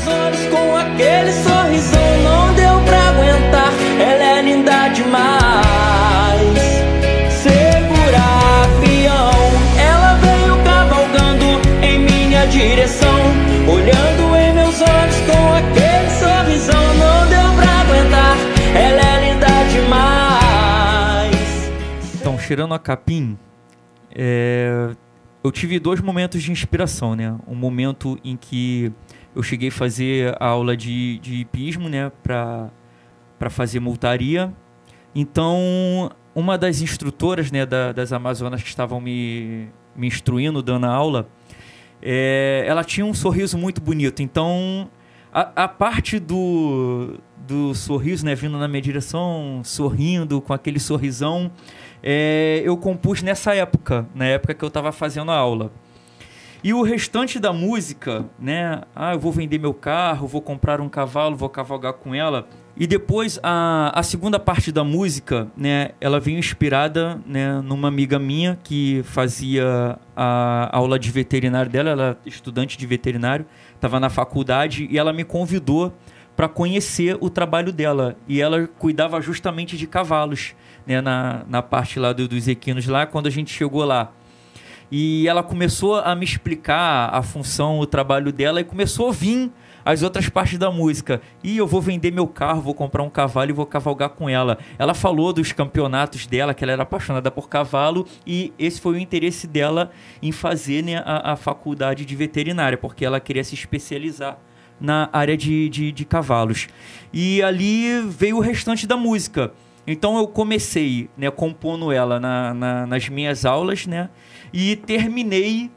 olhos 0.09 0.45
com 0.47 0.75
aquele 0.75 1.31
sorrisão, 1.31 2.23
não 2.23 2.53
deu 2.55 2.81
pra 2.85 3.09
aguentar. 3.09 3.71
Ela 3.99 4.39
é 4.39 4.41
linda 4.41 4.87
demais. 4.89 6.59
Segura, 7.31 8.67
peão. 8.81 9.31
Ela 9.77 10.15
veio 10.15 10.57
cavalgando 10.63 11.61
em 11.83 11.99
minha 11.99 12.45
direção, 12.47 13.19
olhando 13.67 14.35
em 14.35 14.53
meus 14.53 14.81
olhos 14.81 15.15
com 15.27 15.53
aquele 15.53 16.09
sorrisão, 16.19 16.93
não 16.95 17.27
deu 17.27 17.53
pra 17.55 17.69
aguentar. 17.81 18.35
Ela 18.75 19.01
é 19.01 19.19
linda 19.33 19.47
demais. 19.71 21.71
Então, 22.15 22.37
cheirando 22.37 22.73
a 22.73 22.79
capim, 22.79 23.37
é, 24.13 24.89
eu 25.43 25.51
tive 25.51 25.79
dois 25.79 26.01
momentos 26.01 26.41
de 26.43 26.51
inspiração, 26.51 27.15
né? 27.15 27.33
Um 27.47 27.55
momento 27.55 28.19
em 28.23 28.35
que 28.35 28.91
eu 29.35 29.43
cheguei 29.43 29.69
a 29.69 29.71
fazer 29.71 30.35
aula 30.39 30.75
de, 30.75 31.19
de 31.19 31.35
hipismo, 31.35 31.87
né? 31.89 32.11
Pra 32.23 32.69
fazer 33.49 33.79
multaria. 33.79 34.53
Então, 35.15 36.11
uma 36.35 36.57
das 36.57 36.81
instrutoras, 36.81 37.51
né? 37.51 37.65
da- 37.65 37.91
das 37.91 38.13
Amazonas 38.13 38.61
que 38.61 38.69
estavam 38.69 38.99
me, 39.01 39.67
me 39.95 40.07
instruindo, 40.07 40.61
dando 40.61 40.85
aula, 40.85 41.27
é, 42.01 42.63
ela 42.67 42.83
tinha 42.83 43.05
um 43.05 43.13
sorriso 43.13 43.57
muito 43.57 43.81
bonito. 43.81 44.21
Então, 44.21 44.89
a, 45.33 45.63
a 45.63 45.67
parte 45.67 46.19
do, 46.19 47.15
do 47.47 47.73
sorriso, 47.73 48.25
né? 48.25 48.35
Vindo 48.35 48.57
na 48.57 48.67
minha 48.67 48.81
direção, 48.81 49.61
sorrindo, 49.63 50.39
com 50.41 50.53
aquele 50.53 50.79
sorrisão, 50.79 51.51
é, 52.03 52.61
eu 52.63 52.77
compus 52.77 53.21
nessa 53.21 53.53
época, 53.55 54.07
na 54.15 54.25
época 54.25 54.53
que 54.53 54.63
eu 54.63 54.67
estava 54.69 54.91
fazendo 54.91 55.31
a 55.31 55.35
aula. 55.35 55.71
E 56.61 56.73
o 56.73 56.81
restante 56.81 57.39
da 57.39 57.53
música, 57.53 58.25
né? 58.37 58.81
Ah, 58.93 59.13
eu 59.13 59.19
vou 59.19 59.31
vender 59.31 59.57
meu 59.57 59.73
carro, 59.73 60.27
vou 60.27 60.41
comprar 60.41 60.81
um 60.81 60.89
cavalo, 60.89 61.35
vou 61.35 61.47
cavalgar 61.47 61.93
com 61.93 62.13
ela. 62.13 62.47
E 62.75 62.85
depois 62.85 63.39
a, 63.41 63.91
a 63.97 64.03
segunda 64.03 64.37
parte 64.37 64.69
da 64.69 64.83
música, 64.83 65.47
né? 65.55 65.91
Ela 66.01 66.19
veio 66.19 66.37
inspirada, 66.37 67.21
né? 67.25 67.61
Numa 67.61 67.87
amiga 67.87 68.19
minha 68.19 68.59
que 68.61 69.01
fazia 69.05 69.97
a 70.15 70.69
aula 70.77 70.99
de 70.99 71.09
veterinário 71.11 71.71
dela, 71.71 71.89
ela 71.91 72.17
é 72.25 72.29
estudante 72.29 72.77
de 72.77 72.85
veterinário, 72.85 73.45
estava 73.75 73.97
na 73.97 74.09
faculdade 74.09 74.85
e 74.91 74.97
ela 74.97 75.13
me 75.13 75.23
convidou 75.23 75.93
para 76.35 76.49
conhecer 76.49 77.17
o 77.21 77.29
trabalho 77.29 77.71
dela. 77.71 78.17
E 78.27 78.41
ela 78.41 78.67
cuidava 78.79 79.21
justamente 79.21 79.77
de 79.77 79.87
cavalos, 79.87 80.53
né? 80.85 80.99
Na, 80.99 81.43
na 81.47 81.61
parte 81.61 81.99
lá 81.99 82.11
do- 82.11 82.27
dos 82.27 82.49
equinos 82.49 82.85
lá, 82.85 83.05
quando 83.05 83.27
a 83.27 83.31
gente 83.31 83.53
chegou 83.53 83.85
lá. 83.85 84.11
E 84.91 85.27
ela 85.27 85.43
começou 85.43 85.95
a 85.97 86.15
me 86.15 86.25
explicar 86.25 87.09
a 87.13 87.21
função, 87.21 87.79
o 87.79 87.85
trabalho 87.85 88.31
dela 88.31 88.59
e 88.59 88.63
começou 88.63 89.09
a 89.09 89.11
vir 89.11 89.51
as 89.85 90.01
outras 90.03 90.27
partes 90.29 90.57
da 90.57 90.69
música. 90.71 91.21
E 91.43 91.57
eu 91.57 91.65
vou 91.67 91.79
vender 91.81 92.11
meu 92.11 92.27
carro, 92.27 92.61
vou 92.61 92.73
comprar 92.73 93.03
um 93.03 93.09
cavalo 93.09 93.49
e 93.51 93.53
vou 93.53 93.65
cavalgar 93.65 94.09
com 94.09 94.27
ela. 94.29 94.57
Ela 94.77 94.93
falou 94.93 95.31
dos 95.31 95.51
campeonatos 95.51 96.25
dela, 96.27 96.53
que 96.53 96.63
ela 96.63 96.73
era 96.73 96.83
apaixonada 96.83 97.29
por 97.31 97.47
cavalo 97.47 98.05
e 98.25 98.51
esse 98.57 98.81
foi 98.81 98.95
o 98.95 98.99
interesse 98.99 99.45
dela 99.47 99.91
em 100.21 100.31
fazer 100.31 100.83
né, 100.83 100.97
a, 101.05 101.33
a 101.33 101.35
faculdade 101.35 102.03
de 102.03 102.15
veterinária, 102.15 102.77
porque 102.77 103.05
ela 103.05 103.19
queria 103.19 103.43
se 103.43 103.53
especializar 103.55 104.37
na 104.81 105.09
área 105.13 105.35
de, 105.37 105.69
de, 105.69 105.91
de 105.91 106.05
cavalos. 106.05 106.67
E 107.13 107.41
ali 107.43 108.01
veio 108.07 108.37
o 108.37 108.41
restante 108.41 108.87
da 108.87 108.97
música. 108.97 109.51
Então 109.87 110.17
eu 110.17 110.27
comecei 110.27 111.09
né, 111.17 111.29
compondo 111.31 111.91
ela 111.91 112.19
na- 112.19 112.53
na- 112.53 112.85
nas 112.87 113.09
minhas 113.09 113.43
aulas, 113.45 113.87
né? 113.87 114.09
E 114.53 114.75
terminei 114.75 115.71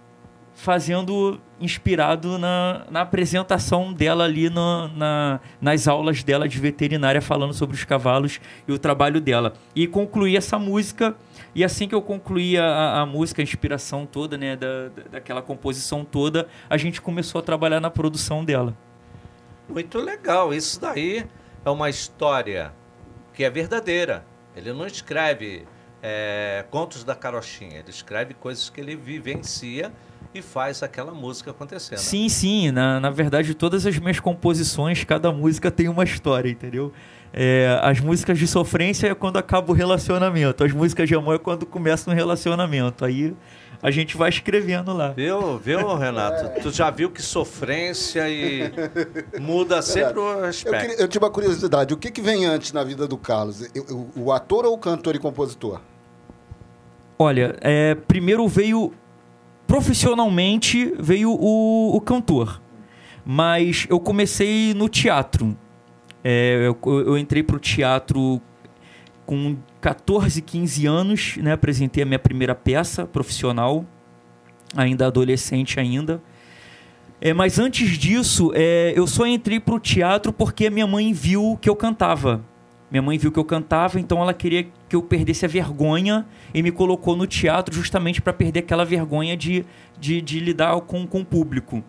fazendo 0.54 1.40
inspirado 1.60 2.38
na, 2.38 2.84
na 2.90 3.00
apresentação 3.00 3.92
dela 3.92 4.24
ali 4.24 4.50
no- 4.50 4.88
na, 4.88 5.40
nas 5.60 5.88
aulas 5.88 6.22
dela 6.22 6.48
de 6.48 6.58
veterinária 6.58 7.22
falando 7.22 7.54
sobre 7.54 7.74
os 7.74 7.84
cavalos 7.84 8.40
e 8.68 8.72
o 8.72 8.78
trabalho 8.78 9.20
dela. 9.20 9.54
E 9.74 9.86
concluí 9.86 10.36
essa 10.36 10.58
música 10.58 11.16
e 11.54 11.64
assim 11.64 11.88
que 11.88 11.94
eu 11.94 12.02
concluí 12.02 12.58
a, 12.58 13.00
a- 13.00 13.06
música, 13.06 13.40
a 13.40 13.44
inspiração 13.44 14.04
toda, 14.04 14.36
né, 14.36 14.56
da- 14.56 14.88
daquela 15.10 15.40
composição 15.40 16.04
toda, 16.04 16.46
a 16.68 16.76
gente 16.76 17.00
começou 17.00 17.38
a 17.38 17.42
trabalhar 17.42 17.80
na 17.80 17.90
produção 17.90 18.44
dela. 18.44 18.76
Muito 19.68 19.98
legal. 19.98 20.52
Isso 20.52 20.80
daí 20.80 21.24
é 21.64 21.70
uma 21.70 21.88
história 21.88 22.72
que 23.32 23.42
é 23.42 23.48
verdadeira. 23.50 24.24
Ele 24.54 24.72
não 24.72 24.86
escreve 24.86 25.64
é, 26.02 26.64
contos 26.70 27.04
da 27.04 27.14
carochinha. 27.14 27.78
Ele 27.78 27.90
escreve 27.90 28.34
coisas 28.34 28.68
que 28.68 28.80
ele 28.80 28.96
vivencia 28.96 29.92
e 30.34 30.40
faz 30.42 30.82
aquela 30.82 31.12
música 31.12 31.50
acontecer. 31.50 31.92
né? 31.92 31.98
Sim, 32.00 32.28
sim. 32.28 32.70
Na, 32.70 32.98
na 32.98 33.10
verdade, 33.10 33.54
todas 33.54 33.86
as 33.86 33.98
minhas 33.98 34.18
composições, 34.18 35.04
cada 35.04 35.30
música 35.30 35.70
tem 35.70 35.88
uma 35.88 36.04
história, 36.04 36.48
entendeu? 36.50 36.92
É, 37.34 37.78
as 37.82 37.98
músicas 38.00 38.38
de 38.38 38.46
sofrência 38.46 39.08
é 39.08 39.14
quando 39.14 39.36
acaba 39.38 39.70
o 39.72 39.74
relacionamento. 39.74 40.64
As 40.64 40.72
músicas 40.72 41.08
de 41.08 41.14
amor 41.14 41.36
é 41.36 41.38
quando 41.38 41.64
começa 41.64 42.10
um 42.10 42.14
relacionamento. 42.14 43.04
Aí 43.04 43.34
a 43.82 43.90
gente 43.90 44.16
vai 44.16 44.28
escrevendo 44.28 44.92
lá. 44.92 45.12
Viu, 45.12 45.58
viu, 45.58 45.96
Renato? 45.96 46.60
Tu 46.62 46.70
já 46.70 46.90
viu 46.90 47.10
que 47.10 47.20
sofrência 47.22 48.28
e 48.28 48.70
muda 49.40 49.80
sempre 49.82 50.18
o 50.18 50.22
Eu, 50.40 50.44
aspecto. 50.44 50.80
queria- 50.80 51.00
eu 51.00 51.08
tive 51.08 51.24
uma 51.24 51.30
curiosidade. 51.30 51.92
O 51.94 51.96
que, 51.96 52.10
que 52.10 52.20
vem 52.20 52.44
antes 52.44 52.72
na 52.72 52.84
vida 52.84 53.08
do 53.08 53.16
Carlos? 53.16 53.62
Eu- 53.74 53.86
eu- 53.88 54.10
o 54.14 54.32
ator 54.32 54.64
ou 54.66 54.74
o 54.74 54.78
cantor 54.78 55.14
e 55.14 55.18
compositor? 55.18 55.80
Olha, 57.18 57.56
é, 57.60 57.94
primeiro 57.94 58.46
veio 58.48 58.92
profissionalmente 59.66 60.92
veio 60.98 61.30
o, 61.30 61.96
o 61.96 62.00
cantor, 62.00 62.60
mas 63.24 63.86
eu 63.88 63.98
comecei 63.98 64.74
no 64.74 64.88
teatro. 64.88 65.56
É, 66.24 66.66
eu, 66.66 66.78
eu 67.00 67.18
entrei 67.18 67.42
para 67.42 67.56
o 67.56 67.58
teatro 67.58 68.40
com 69.24 69.56
14, 69.80 70.42
15 70.42 70.86
anos, 70.86 71.36
né? 71.38 71.52
Apresentei 71.52 72.02
a 72.02 72.06
minha 72.06 72.18
primeira 72.18 72.54
peça 72.54 73.06
profissional, 73.06 73.84
ainda 74.76 75.06
adolescente 75.06 75.80
ainda. 75.80 76.22
É, 77.20 77.32
mas 77.32 77.58
antes 77.58 77.96
disso, 77.96 78.50
é, 78.54 78.92
eu 78.96 79.06
só 79.06 79.26
entrei 79.26 79.60
para 79.60 79.74
o 79.74 79.80
teatro 79.80 80.32
porque 80.32 80.66
a 80.66 80.70
minha 80.70 80.86
mãe 80.86 81.12
viu 81.12 81.56
que 81.60 81.68
eu 81.70 81.76
cantava. 81.76 82.44
Minha 82.92 83.00
mãe 83.00 83.16
viu 83.16 83.32
que 83.32 83.38
eu 83.38 83.44
cantava, 83.44 83.98
então 83.98 84.20
ela 84.20 84.34
queria 84.34 84.66
que 84.86 84.94
eu 84.94 85.02
perdesse 85.02 85.46
a 85.46 85.48
vergonha 85.48 86.26
e 86.52 86.62
me 86.62 86.70
colocou 86.70 87.16
no 87.16 87.26
teatro 87.26 87.74
justamente 87.74 88.20
para 88.20 88.34
perder 88.34 88.60
aquela 88.60 88.84
vergonha 88.84 89.34
de, 89.34 89.64
de, 89.98 90.20
de 90.20 90.38
lidar 90.38 90.78
com, 90.82 91.06
com 91.06 91.22
o 91.22 91.24
público. 91.24 91.82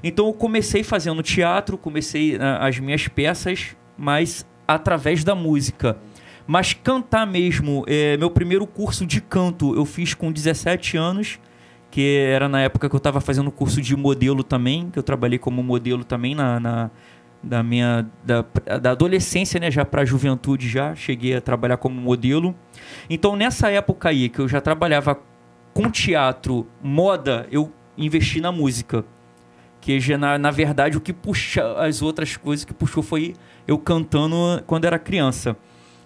Então 0.00 0.28
eu 0.28 0.32
comecei 0.32 0.84
fazendo 0.84 1.24
teatro, 1.24 1.76
comecei 1.76 2.38
ah, 2.38 2.68
as 2.68 2.78
minhas 2.78 3.08
peças, 3.08 3.74
mas 3.98 4.46
através 4.68 5.24
da 5.24 5.34
música. 5.34 5.98
Mas 6.46 6.72
cantar 6.72 7.26
mesmo, 7.26 7.84
é, 7.88 8.16
meu 8.16 8.30
primeiro 8.30 8.64
curso 8.64 9.04
de 9.04 9.20
canto 9.20 9.74
eu 9.74 9.84
fiz 9.84 10.14
com 10.14 10.30
17 10.30 10.96
anos, 10.96 11.40
que 11.90 12.16
era 12.16 12.48
na 12.48 12.60
época 12.60 12.88
que 12.88 12.94
eu 12.94 12.98
estava 12.98 13.20
fazendo 13.20 13.50
curso 13.50 13.82
de 13.82 13.96
modelo 13.96 14.44
também, 14.44 14.88
que 14.88 15.00
eu 15.00 15.02
trabalhei 15.02 15.38
como 15.38 15.64
modelo 15.64 16.04
também 16.04 16.32
na, 16.32 16.60
na 16.60 16.90
da 17.44 17.62
minha 17.62 18.06
da, 18.24 18.44
da 18.78 18.90
adolescência, 18.92 19.60
né, 19.60 19.70
já 19.70 19.84
para 19.84 20.02
a 20.02 20.04
juventude 20.04 20.68
já 20.68 20.94
cheguei 20.94 21.36
a 21.36 21.40
trabalhar 21.40 21.76
como 21.76 22.00
modelo. 22.00 22.54
Então 23.08 23.36
nessa 23.36 23.70
época 23.70 24.08
aí 24.08 24.28
que 24.28 24.40
eu 24.40 24.48
já 24.48 24.60
trabalhava 24.60 25.18
com 25.72 25.90
teatro, 25.90 26.66
moda, 26.82 27.46
eu 27.50 27.72
investi 27.98 28.40
na 28.40 28.52
música. 28.52 29.04
Que 29.80 30.00
já, 30.00 30.16
na, 30.16 30.38
na 30.38 30.50
verdade 30.50 30.96
o 30.96 31.00
que 31.00 31.12
puxa 31.12 31.74
as 31.78 32.00
outras 32.00 32.36
coisas 32.36 32.64
que 32.64 32.72
puxou 32.72 33.02
foi 33.02 33.34
eu 33.68 33.78
cantando 33.78 34.62
quando 34.66 34.86
era 34.86 34.98
criança. 34.98 35.56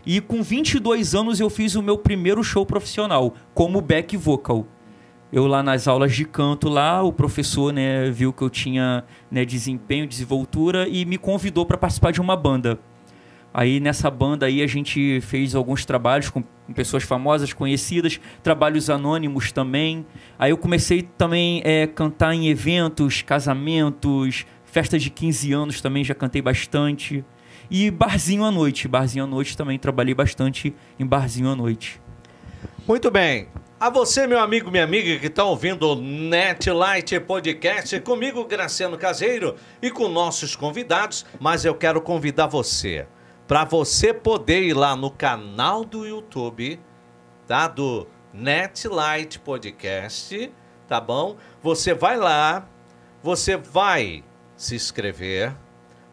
E 0.05 0.20
com 0.20 0.43
22 0.43 1.14
anos 1.14 1.39
eu 1.39 1.51
fiz 1.51 1.74
o 1.74 1.82
meu 1.82 1.99
primeiro 1.99 2.43
show 2.43 2.64
profissional, 2.64 3.34
como 3.53 3.80
back 3.80 4.16
vocal. 4.16 4.66
Eu 5.31 5.47
lá 5.47 5.62
nas 5.62 5.87
aulas 5.87 6.14
de 6.14 6.24
canto 6.24 6.70
lá, 6.70 7.03
o 7.03 7.12
professor 7.12 7.70
né, 7.70 8.11
viu 8.11 8.33
que 8.33 8.41
eu 8.41 8.49
tinha 8.49 9.05
né, 9.31 9.45
desempenho, 9.45 10.07
desenvoltura 10.07 10.89
e 10.89 11.05
me 11.05 11.18
convidou 11.18 11.66
para 11.66 11.76
participar 11.76 12.12
de 12.12 12.20
uma 12.20 12.35
banda. 12.35 12.79
Aí 13.53 13.79
nessa 13.79 14.11
banda 14.11 14.47
aí 14.47 14.62
a 14.62 14.66
gente 14.66 15.20
fez 15.20 15.55
alguns 15.55 15.85
trabalhos 15.85 16.31
com 16.31 16.43
pessoas 16.74 17.03
famosas, 17.03 17.53
conhecidas, 17.53 18.20
trabalhos 18.43 18.89
anônimos 18.89 19.53
também. 19.53 20.07
Aí 20.39 20.51
eu 20.51 20.57
comecei 20.57 21.03
também 21.03 21.61
é, 21.64 21.87
cantar 21.87 22.35
em 22.35 22.49
eventos, 22.49 23.20
casamentos, 23.20 24.47
festas 24.64 25.03
de 25.03 25.11
15 25.11 25.53
anos 25.53 25.81
também 25.81 26.05
já 26.05 26.14
cantei 26.14 26.41
bastante. 26.41 27.24
E 27.70 27.91
barzinho 27.91 28.45
à 28.45 28.51
noite, 28.51 28.89
barzinho 28.89 29.24
à 29.24 29.26
noite 29.26 29.57
também 29.57 29.79
trabalhei 29.79 30.14
bastante 30.14 30.74
em 30.99 31.05
barzinho 31.05 31.51
à 31.51 31.57
noite. 31.57 32.01
Muito 32.87 33.11
bem. 33.11 33.49
A 33.81 33.91
você, 33.91 34.26
meu 34.26 34.41
amigo, 34.41 34.72
minha 34.72 34.83
amiga, 34.83 35.20
que 35.20 35.29
está 35.29 35.45
ouvindo 35.45 35.93
o 35.93 35.95
Netlight 35.95 37.20
Podcast, 37.20 38.01
comigo, 38.01 38.45
Graciano 38.45 38.99
Caseiro, 38.99 39.55
e 39.81 39.89
com 39.89 40.09
nossos 40.09 40.57
convidados, 40.57 41.24
mas 41.39 41.64
eu 41.64 41.72
quero 41.76 42.01
convidar 42.01 42.49
você, 42.49 43.07
para 43.47 43.64
você 43.64 44.12
poder 44.12 44.64
ir 44.64 44.74
lá 44.74 44.97
no 44.97 45.12
canal 45.12 45.85
do 45.85 46.05
YouTube, 46.05 46.81
tá? 47.47 47.68
Do 47.68 48.09
Netlight 48.35 49.39
Podcast, 49.39 50.53
tá 50.89 51.01
bom? 51.01 51.37
Você 51.62 51.95
vai 51.95 52.16
lá, 52.16 52.68
você 53.22 53.57
vai 53.57 54.24
se 54.57 54.74
inscrever, 54.74 55.55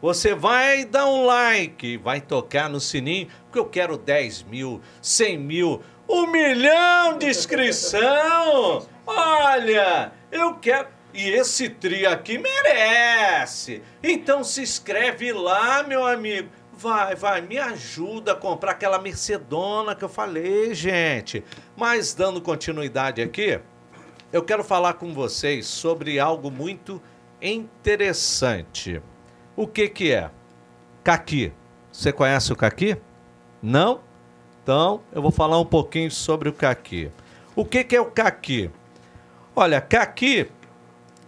você 0.00 0.36
vai 0.36 0.84
dar 0.84 1.06
um 1.06 1.24
like, 1.24 1.96
vai 1.96 2.20
tocar 2.20 2.70
no 2.70 2.78
sininho, 2.78 3.26
porque 3.42 3.58
eu 3.58 3.64
quero 3.64 3.96
10 3.98 4.44
mil, 4.44 4.80
100 5.02 5.38
mil, 5.38 5.82
um 6.08 6.26
milhão 6.26 7.18
de 7.18 7.26
inscrição! 7.26 8.86
Olha, 9.06 10.12
eu 10.30 10.54
quero. 10.54 10.88
E 11.14 11.30
esse 11.30 11.70
trio 11.70 12.10
aqui 12.10 12.36
merece. 12.36 13.82
Então 14.02 14.44
se 14.44 14.60
inscreve 14.60 15.32
lá, 15.32 15.82
meu 15.82 16.06
amigo. 16.06 16.50
Vai, 16.74 17.14
vai, 17.14 17.40
me 17.40 17.56
ajuda 17.56 18.32
a 18.32 18.36
comprar 18.36 18.72
aquela 18.72 18.98
Mercedona 18.98 19.94
que 19.94 20.04
eu 20.04 20.10
falei, 20.10 20.74
gente. 20.74 21.42
Mas 21.74 22.12
dando 22.12 22.42
continuidade 22.42 23.22
aqui, 23.22 23.58
eu 24.30 24.42
quero 24.42 24.62
falar 24.62 24.94
com 24.94 25.14
vocês 25.14 25.66
sobre 25.66 26.18
algo 26.18 26.50
muito 26.50 27.00
interessante. 27.40 29.00
O 29.56 29.66
que 29.66 29.88
que 29.88 30.12
é? 30.12 30.30
Caqui. 31.02 31.50
Você 31.90 32.12
conhece 32.12 32.52
o 32.52 32.56
caqui? 32.56 32.98
Não? 33.62 34.02
Então, 34.66 35.00
eu 35.12 35.22
vou 35.22 35.30
falar 35.30 35.60
um 35.60 35.64
pouquinho 35.64 36.10
sobre 36.10 36.48
o 36.48 36.52
caqui. 36.52 37.08
O 37.54 37.64
que, 37.64 37.84
que 37.84 37.94
é 37.94 38.00
o 38.00 38.10
caqui? 38.10 38.68
Olha, 39.54 39.80
caqui 39.80 40.50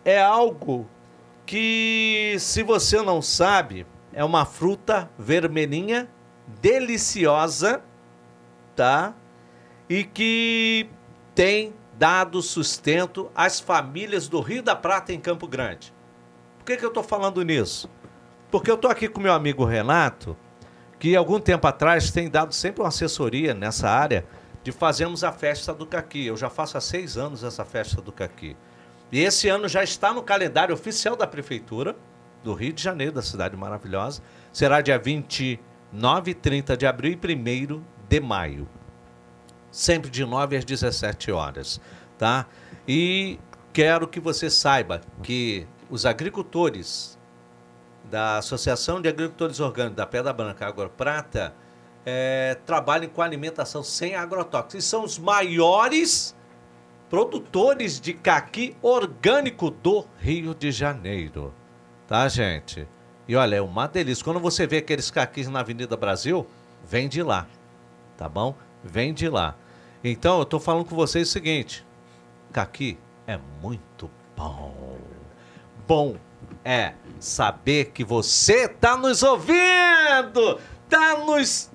é 0.04 0.20
algo 0.20 0.88
que, 1.46 2.34
se 2.40 2.64
você 2.64 3.00
não 3.00 3.22
sabe, 3.22 3.86
é 4.12 4.24
uma 4.24 4.44
fruta 4.44 5.08
vermelhinha, 5.16 6.08
deliciosa, 6.60 7.80
tá? 8.74 9.14
E 9.88 10.02
que 10.02 10.90
tem 11.32 11.72
dado 11.96 12.42
sustento 12.42 13.30
às 13.36 13.60
famílias 13.60 14.26
do 14.26 14.40
Rio 14.40 14.64
da 14.64 14.74
Prata 14.74 15.12
em 15.12 15.20
Campo 15.20 15.46
Grande. 15.46 15.94
Por 16.58 16.64
que, 16.64 16.76
que 16.76 16.84
eu 16.84 16.88
estou 16.88 17.04
falando 17.04 17.44
nisso? 17.44 17.88
Porque 18.50 18.68
eu 18.68 18.74
estou 18.74 18.90
aqui 18.90 19.06
com 19.06 19.20
meu 19.20 19.32
amigo 19.32 19.64
Renato, 19.64 20.36
que 20.98 21.14
algum 21.14 21.38
tempo 21.38 21.66
atrás 21.66 22.10
tem 22.10 22.28
dado 22.28 22.52
sempre 22.52 22.82
uma 22.82 22.88
assessoria 22.88 23.54
nessa 23.54 23.88
área 23.88 24.24
de 24.62 24.72
fazermos 24.72 25.22
a 25.22 25.32
festa 25.32 25.72
do 25.72 25.86
caqui. 25.86 26.26
Eu 26.26 26.36
já 26.36 26.50
faço 26.50 26.76
há 26.76 26.80
seis 26.80 27.16
anos 27.16 27.44
essa 27.44 27.64
festa 27.64 28.02
do 28.02 28.12
caqui. 28.12 28.56
E 29.10 29.20
esse 29.20 29.48
ano 29.48 29.68
já 29.68 29.82
está 29.82 30.12
no 30.12 30.22
calendário 30.22 30.74
oficial 30.74 31.16
da 31.16 31.26
Prefeitura 31.26 31.96
do 32.42 32.52
Rio 32.52 32.72
de 32.72 32.82
Janeiro, 32.82 33.12
da 33.12 33.22
cidade 33.22 33.56
maravilhosa. 33.56 34.22
Será 34.52 34.80
dia 34.80 34.98
29 34.98 36.30
e 36.30 36.34
30 36.34 36.76
de 36.76 36.86
abril 36.86 37.18
e 37.22 37.34
1 37.34 37.82
de 38.08 38.20
maio. 38.20 38.68
Sempre 39.70 40.10
de 40.10 40.24
9 40.24 40.56
às 40.56 40.64
17 40.64 41.30
horas. 41.32 41.80
Tá? 42.18 42.46
E 42.86 43.38
quero 43.72 44.08
que 44.08 44.20
você 44.20 44.50
saiba 44.50 45.00
que 45.22 45.66
os 45.88 46.04
agricultores 46.04 47.17
da 48.10 48.38
Associação 48.38 49.00
de 49.00 49.08
Agricultores 49.08 49.60
Orgânicos 49.60 49.96
da 49.96 50.06
Pedra 50.06 50.32
Branca 50.32 50.66
Água 50.66 50.88
Prata 50.88 51.54
é, 52.04 52.56
trabalham 52.64 53.08
com 53.08 53.20
alimentação 53.20 53.82
sem 53.82 54.14
agrotóxicos. 54.14 54.74
E 54.74 54.82
são 54.82 55.04
os 55.04 55.18
maiores 55.18 56.34
produtores 57.10 58.00
de 58.00 58.14
caqui 58.14 58.76
orgânico 58.82 59.70
do 59.70 60.06
Rio 60.18 60.54
de 60.54 60.70
Janeiro. 60.70 61.52
Tá, 62.06 62.28
gente? 62.28 62.88
E 63.26 63.36
olha, 63.36 63.56
é 63.56 63.60
uma 63.60 63.86
delícia. 63.86 64.24
Quando 64.24 64.40
você 64.40 64.66
vê 64.66 64.78
aqueles 64.78 65.10
caquis 65.10 65.48
na 65.48 65.60
Avenida 65.60 65.96
Brasil, 65.96 66.46
vem 66.84 67.08
de 67.08 67.22
lá. 67.22 67.46
Tá 68.16 68.28
bom? 68.28 68.54
Vem 68.82 69.12
de 69.12 69.28
lá. 69.28 69.54
Então, 70.02 70.38
eu 70.38 70.46
tô 70.46 70.58
falando 70.58 70.86
com 70.86 70.96
vocês 70.96 71.28
o 71.28 71.32
seguinte: 71.32 71.86
caqui 72.52 72.98
é 73.26 73.38
muito 73.60 74.10
bom. 74.34 74.98
Bom 75.86 76.16
é 76.64 76.94
saber 77.24 77.86
que 77.86 78.04
você 78.04 78.64
está 78.64 78.96
nos 78.96 79.22
ouvindo, 79.22 80.58
está 80.84 81.18
nos 81.24 81.70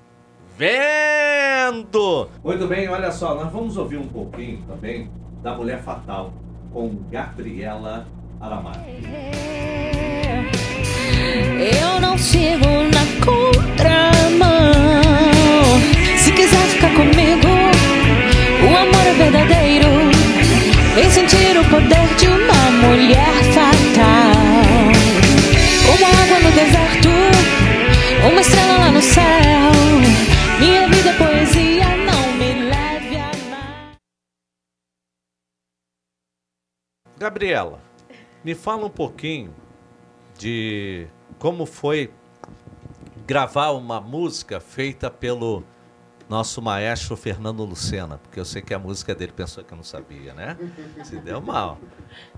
vendo. 0.58 2.30
Muito 2.44 2.68
bem, 2.68 2.88
olha 2.90 3.12
só, 3.12 3.36
nós 3.36 3.52
vamos 3.52 3.78
ouvir 3.78 3.98
um 3.98 4.08
pouquinho 4.08 4.64
também 4.68 5.10
da 5.42 5.56
Mulher 5.56 5.82
Fatal 5.82 6.34
com 6.72 6.96
Gabriela 7.10 8.08
Aramar. 8.40 8.84
Eu 11.60 12.00
não 12.02 12.18
sigo 12.18 12.66
na 12.66 13.26
contramão. 13.26 14.54
Se 16.18 16.32
quiser 16.32 16.66
ficar 16.68 16.94
comigo, 16.96 17.48
o 18.64 18.78
amor 18.78 19.08
é 19.08 19.14
verdadeiro. 19.14 19.88
Vem 20.96 21.10
sentir 21.10 21.58
o 21.58 21.64
poder 21.70 22.16
de 22.18 22.28
uma 22.28 22.88
mulher 22.88 23.44
fatal. 23.54 23.83
Uma 28.28 28.42
estrela 28.42 28.78
lá 28.78 28.92
no 28.92 29.02
céu. 29.02 29.24
Minha 30.60 30.88
vida 30.88 31.10
é 31.10 31.18
poesia, 31.18 31.98
não 31.98 32.32
me 32.38 32.70
leve 32.70 33.18
a 33.18 33.32
mal. 33.50 33.96
Gabriela, 37.18 37.82
me 38.44 38.56
fala 38.56 38.86
um 38.86 38.90
pouquinho 38.90 39.54
de 40.38 41.08
como 41.38 41.66
foi 41.66 42.12
gravar 43.28 43.72
uma 43.72 44.00
música 44.00 44.60
feita 44.60 45.10
pelo 45.10 45.64
nosso 46.34 46.64
maestro 46.64 47.16
Fernando 47.16 47.64
Lucena, 47.64 48.18
porque 48.18 48.40
eu 48.40 48.46
sei 48.46 48.60
que 48.60 48.74
a 48.74 48.80
música 48.80 49.14
dele 49.14 49.32
pensou 49.32 49.64
que 49.64 49.72
eu 49.72 49.76
não 49.76 49.84
sabia, 49.84 50.34
né? 50.34 50.58
Se 51.06 51.18
deu 51.18 51.40
mal. 51.40 51.78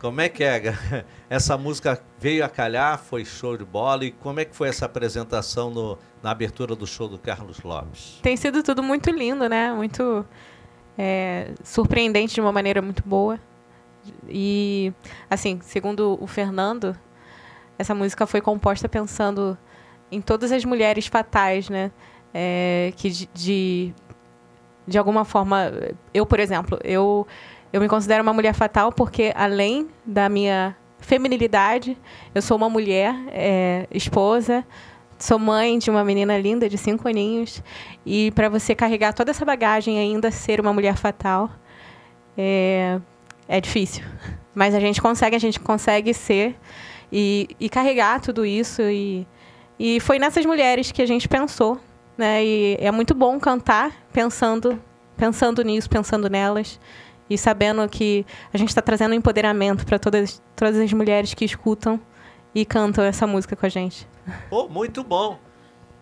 Como 0.02 0.20
é 0.20 0.28
que 0.28 0.44
é? 0.44 0.76
Essa 1.30 1.58
música 1.58 2.02
veio 2.20 2.44
a 2.44 2.50
calhar, 2.50 3.00
foi 3.00 3.24
show 3.24 3.56
de 3.56 3.64
bola, 3.64 4.04
e 4.04 4.12
como 4.12 4.42
é 4.42 4.46
que 4.46 4.54
foi 4.54 4.68
essa 4.68 4.86
apresentação 4.86 5.70
no, 5.70 5.98
na 6.22 6.32
abertura 6.32 6.76
do 6.76 6.86
show 6.86 7.08
do 7.08 7.18
Carlos 7.18 7.62
Lopes? 7.62 8.20
Tem 8.22 8.36
sido 8.36 8.62
tudo 8.62 8.84
muito 8.84 9.10
lindo, 9.10 9.48
né? 9.48 9.72
Muito 9.72 10.26
é, 10.98 11.54
surpreendente 11.64 12.36
de 12.36 12.42
uma 12.42 12.52
maneira 12.52 12.82
muito 12.82 13.02
boa. 13.02 13.40
E, 14.28 14.92
assim, 15.30 15.62
segundo 15.62 16.18
o 16.22 16.28
Fernando, 16.28 16.98
essa 17.80 17.96
música 17.96 18.28
foi 18.28 18.42
composta 18.42 18.90
pensando 18.90 19.58
em 20.12 20.20
todas 20.20 20.52
as 20.52 20.66
mulheres 20.66 21.08
fatais, 21.08 21.70
né? 21.70 21.92
É, 22.38 22.92
que 22.98 23.10
de, 23.10 23.30
de, 23.34 23.94
de 24.86 24.98
alguma 24.98 25.24
forma, 25.24 25.72
eu, 26.14 26.26
por 26.26 26.38
exemplo, 26.38 26.78
eu, 26.84 27.26
eu 27.72 27.80
me 27.80 27.88
considero 27.88 28.22
uma 28.22 28.34
mulher 28.34 28.54
fatal 28.54 28.92
porque, 28.92 29.32
além 29.34 29.88
da 30.06 30.28
minha 30.28 30.76
feminilidade, 31.00 31.98
eu 32.34 32.42
sou 32.42 32.58
uma 32.58 32.70
mulher, 32.70 33.16
é, 33.30 33.88
esposa, 33.90 34.66
sou 35.18 35.40
mãe 35.40 35.80
de 35.80 35.90
uma 35.90 36.04
menina 36.04 36.38
linda 36.38 36.68
de 36.68 36.78
cinco 36.78 37.08
aninhos 37.08 37.64
e 38.06 38.32
para 38.32 38.50
você 38.50 38.76
carregar 38.76 39.14
toda 39.14 39.32
essa 39.32 39.46
bagagem 39.46 39.96
e 39.96 40.00
ainda 40.00 40.30
ser 40.30 40.60
uma 40.60 40.74
mulher 40.74 40.98
fatal 40.98 41.50
é, 42.38 43.00
é 43.48 43.62
difícil. 43.62 44.04
Mas 44.54 44.76
a 44.76 44.80
gente 44.82 45.02
consegue 45.02 45.38
a 45.38 45.40
gente 45.40 45.58
consegue 45.58 46.14
ser 46.14 46.58
e, 47.10 47.48
e 47.62 47.70
carregar 47.70 48.20
tudo 48.20 48.46
isso 48.46 48.82
e, 48.82 49.26
e 49.80 50.02
foi 50.02 50.20
nessas 50.20 50.46
mulheres 50.46 50.92
que 50.92 51.02
a 51.02 51.06
gente 51.06 51.30
pensou 51.30 51.80
né? 52.18 52.44
E 52.44 52.78
é 52.80 52.92
muito 52.92 53.14
bom 53.14 53.40
cantar 53.40 53.92
pensando, 54.12 54.82
pensando 55.18 55.62
nisso, 55.64 55.90
pensando 55.90 56.30
nelas 56.30 56.80
e 57.30 57.38
sabendo 57.38 57.88
que 57.90 58.26
a 58.54 58.58
gente 58.58 58.70
está 58.70 58.82
trazendo 58.82 59.16
empoderamento 59.16 59.86
para 59.86 59.98
todas, 59.98 60.42
todas 60.56 60.78
as 60.78 60.94
mulheres 60.94 61.34
que 61.34 61.46
escutam 61.46 62.00
e 62.54 62.66
cantam 62.66 63.04
essa 63.04 63.26
música 63.28 63.56
com 63.56 63.66
a 63.66 63.70
gente. 63.70 64.08
Pô, 64.50 64.68
muito 64.70 65.04
bom. 65.04 65.40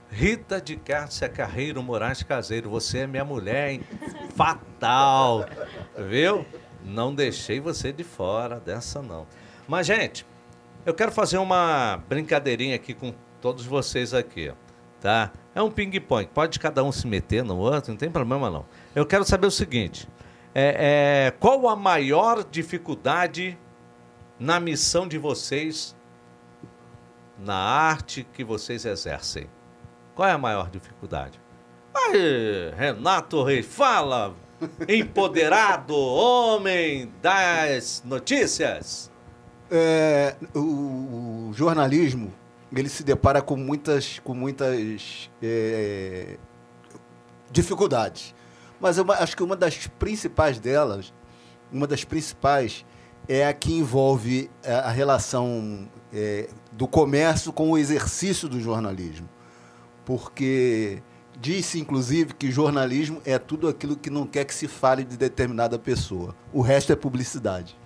Rita 0.10 0.62
de 0.62 0.76
Cássia 0.76 1.28
Carreiro 1.28 1.82
Moraes 1.82 2.22
Caseiro, 2.22 2.70
você 2.70 3.00
é 3.00 3.08
minha 3.08 3.26
mulher, 3.26 3.72
hein? 3.72 3.82
Fatal. 4.36 5.46
Viu? 6.08 6.46
Não 6.86 7.16
deixei 7.16 7.60
você 7.60 7.92
de 7.92 8.04
fora 8.04 8.60
dessa, 8.60 9.02
não. 9.02 9.26
Mas, 9.68 9.88
gente, 9.88 10.24
eu 10.86 10.94
quero 10.94 11.12
fazer 11.12 11.40
uma 11.40 11.98
brincadeirinha 12.08 12.76
aqui 12.76 12.94
com 12.94 13.14
todos 13.42 13.66
vocês 13.66 14.14
aqui, 14.14 14.54
tá? 15.04 15.34
É 15.54 15.62
um 15.62 15.70
ping-pong, 15.70 16.28
pode 16.34 16.58
cada 16.58 16.82
um 16.82 16.90
se 16.90 17.06
meter 17.06 17.44
no 17.44 17.58
outro, 17.58 17.92
não 17.92 17.98
tem 17.98 18.10
problema 18.10 18.50
não. 18.50 18.66
Eu 18.96 19.06
quero 19.06 19.26
saber 19.26 19.48
o 19.48 19.52
seguinte, 19.52 20.08
é, 20.56 21.28
é, 21.28 21.32
qual 21.32 21.68
a 21.68 21.76
maior 21.76 22.42
dificuldade 22.50 23.58
na 24.40 24.62
missão 24.62 25.06
de 25.06 25.18
vocês, 25.18 25.94
na 27.38 27.54
arte 27.54 28.26
que 28.34 28.46
vocês 28.46 28.86
exercem? 28.86 29.50
Qual 30.16 30.28
é 30.28 30.32
a 30.32 30.38
maior 30.38 30.70
dificuldade? 30.70 31.38
Aí, 31.94 32.72
Renato 32.78 33.44
Reis, 33.44 33.66
fala, 33.66 34.34
empoderado, 34.88 35.94
homem 35.94 37.12
das 37.22 38.02
notícias. 38.06 39.12
É, 39.70 40.36
o, 40.56 41.50
o 41.50 41.54
jornalismo 41.54 42.34
ele 42.80 42.90
se 42.90 43.04
depara 43.04 43.42
com 43.42 43.56
muitas, 43.56 44.20
com 44.20 44.34
muitas 44.34 45.30
é, 45.42 46.38
dificuldades. 47.52 48.34
Mas 48.80 48.98
eu 48.98 49.06
acho 49.12 49.36
que 49.38 49.44
uma 49.44 49.56
das 49.56 49.88
principais 49.88 50.60
delas, 50.60 51.14
uma 51.72 51.88
das 51.88 52.04
principais, 52.04 52.86
é 53.28 53.48
a 53.48 53.54
que 53.54 53.74
envolve 53.74 54.50
a 54.66 54.90
relação 54.90 55.88
é, 56.14 56.50
do 56.72 56.88
comércio 56.88 57.54
com 57.54 57.72
o 57.72 57.78
exercício 57.78 58.50
do 58.50 58.60
jornalismo. 58.60 59.30
Porque 60.04 61.02
disse, 61.40 61.80
inclusive, 61.80 62.34
que 62.34 62.52
jornalismo 62.52 63.22
é 63.26 63.40
tudo 63.40 63.68
aquilo 63.68 63.96
que 63.96 64.10
não 64.10 64.26
quer 64.26 64.46
que 64.46 64.54
se 64.54 64.68
fale 64.68 65.04
de 65.04 65.16
determinada 65.16 65.80
pessoa. 65.80 66.36
O 66.52 66.62
resto 66.62 66.92
é 66.92 66.96
publicidade. 66.96 67.78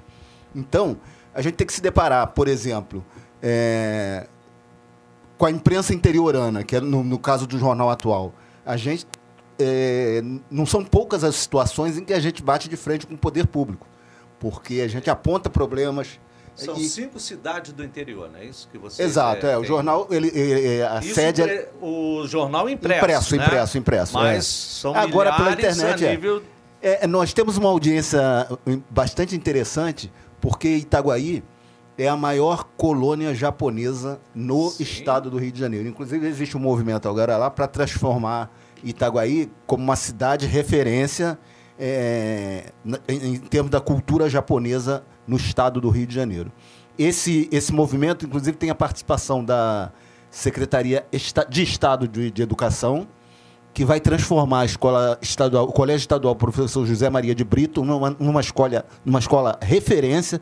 Então, 0.55 0.97
a 1.33 1.41
gente 1.41 1.55
tem 1.55 1.67
que 1.67 1.73
se 1.73 1.81
deparar, 1.81 2.27
por 2.27 2.47
exemplo, 2.47 3.05
é, 3.41 4.27
com 5.37 5.45
a 5.45 5.51
imprensa 5.51 5.93
interiorana, 5.93 6.63
que 6.63 6.75
é 6.75 6.81
no, 6.81 7.03
no 7.03 7.19
caso 7.19 7.45
do 7.45 7.57
jornal 7.57 7.89
atual. 7.89 8.33
A 8.65 8.75
gente 8.75 9.05
é, 9.59 10.21
não 10.49 10.65
são 10.65 10.83
poucas 10.83 11.23
as 11.23 11.35
situações 11.35 11.97
em 11.97 12.03
que 12.03 12.13
a 12.13 12.19
gente 12.19 12.43
bate 12.43 12.67
de 12.67 12.75
frente 12.75 13.05
com 13.05 13.13
o 13.13 13.17
poder 13.17 13.47
público, 13.47 13.87
porque 14.39 14.81
a 14.81 14.87
gente 14.87 15.09
aponta 15.09 15.49
problemas. 15.49 16.19
São 16.55 16.75
e... 16.75 16.85
cinco 16.85 17.19
cidades 17.19 17.71
do 17.71 17.83
interior, 17.83 18.31
não 18.31 18.39
é 18.39 18.45
isso 18.45 18.67
que 18.71 18.79
você 18.79 19.03
Exato, 19.03 19.45
é, 19.45 19.55
o 19.57 19.63
jornal, 19.63 20.07
ele, 20.09 20.27
ele 20.29 20.81
a 20.81 20.99
isso 20.99 21.13
sede 21.13 21.43
é... 21.43 21.69
o 21.79 22.25
jornal 22.25 22.67
impresso, 22.67 23.05
impresso, 23.05 23.35
né? 23.35 23.45
impresso, 23.45 23.77
impresso. 23.77 24.13
Mas 24.13 24.37
é. 24.37 24.41
são 24.41 24.95
agora 24.95 25.33
pela 25.33 25.51
internet 25.51 26.05
a 26.05 26.09
nível... 26.09 26.41
é. 26.81 27.03
é. 27.03 27.07
Nós 27.07 27.31
temos 27.31 27.57
uma 27.57 27.69
audiência 27.69 28.19
bastante 28.89 29.35
interessante, 29.35 30.11
porque 30.41 30.67
Itaguaí 30.67 31.43
é 31.97 32.07
a 32.07 32.15
maior 32.15 32.63
colônia 32.77 33.33
japonesa 33.33 34.19
no 34.35 34.69
Sim. 34.69 34.83
estado 34.83 35.29
do 35.31 35.37
Rio 35.37 35.51
de 35.51 35.59
Janeiro. 35.59 35.87
Inclusive, 35.87 36.27
existe 36.27 36.55
um 36.55 36.59
movimento 36.59 37.09
agora 37.09 37.37
lá 37.37 37.49
para 37.49 37.67
transformar 37.67 38.51
Itaguaí 38.83 39.49
como 39.65 39.83
uma 39.83 39.95
cidade 39.95 40.45
referência 40.45 41.39
é, 41.79 42.71
em, 43.07 43.35
em 43.35 43.37
termos 43.37 43.71
da 43.71 43.81
cultura 43.81 44.29
japonesa 44.29 45.03
no 45.27 45.37
estado 45.37 45.81
do 45.81 45.89
Rio 45.89 46.05
de 46.05 46.13
Janeiro. 46.13 46.51
Esse, 46.97 47.47
esse 47.51 47.73
movimento, 47.73 48.25
inclusive, 48.25 48.57
tem 48.57 48.69
a 48.69 48.75
participação 48.75 49.43
da 49.43 49.91
Secretaria 50.29 51.05
de 51.49 51.63
Estado 51.63 52.07
de, 52.07 52.31
de 52.31 52.41
Educação, 52.41 53.07
que 53.73 53.85
vai 53.85 53.99
transformar 53.99 54.61
a 54.61 54.65
escola 54.65 55.17
estadual, 55.21 55.65
o 55.65 55.71
Colégio 55.71 56.01
Estadual 56.01 56.35
Professor 56.35 56.85
José 56.85 57.09
Maria 57.09 57.35
de 57.35 57.43
Brito 57.43 57.83
numa, 57.83 58.09
numa, 58.19 58.41
escola, 58.41 58.83
numa 59.05 59.19
escola 59.19 59.57
referência 59.61 60.41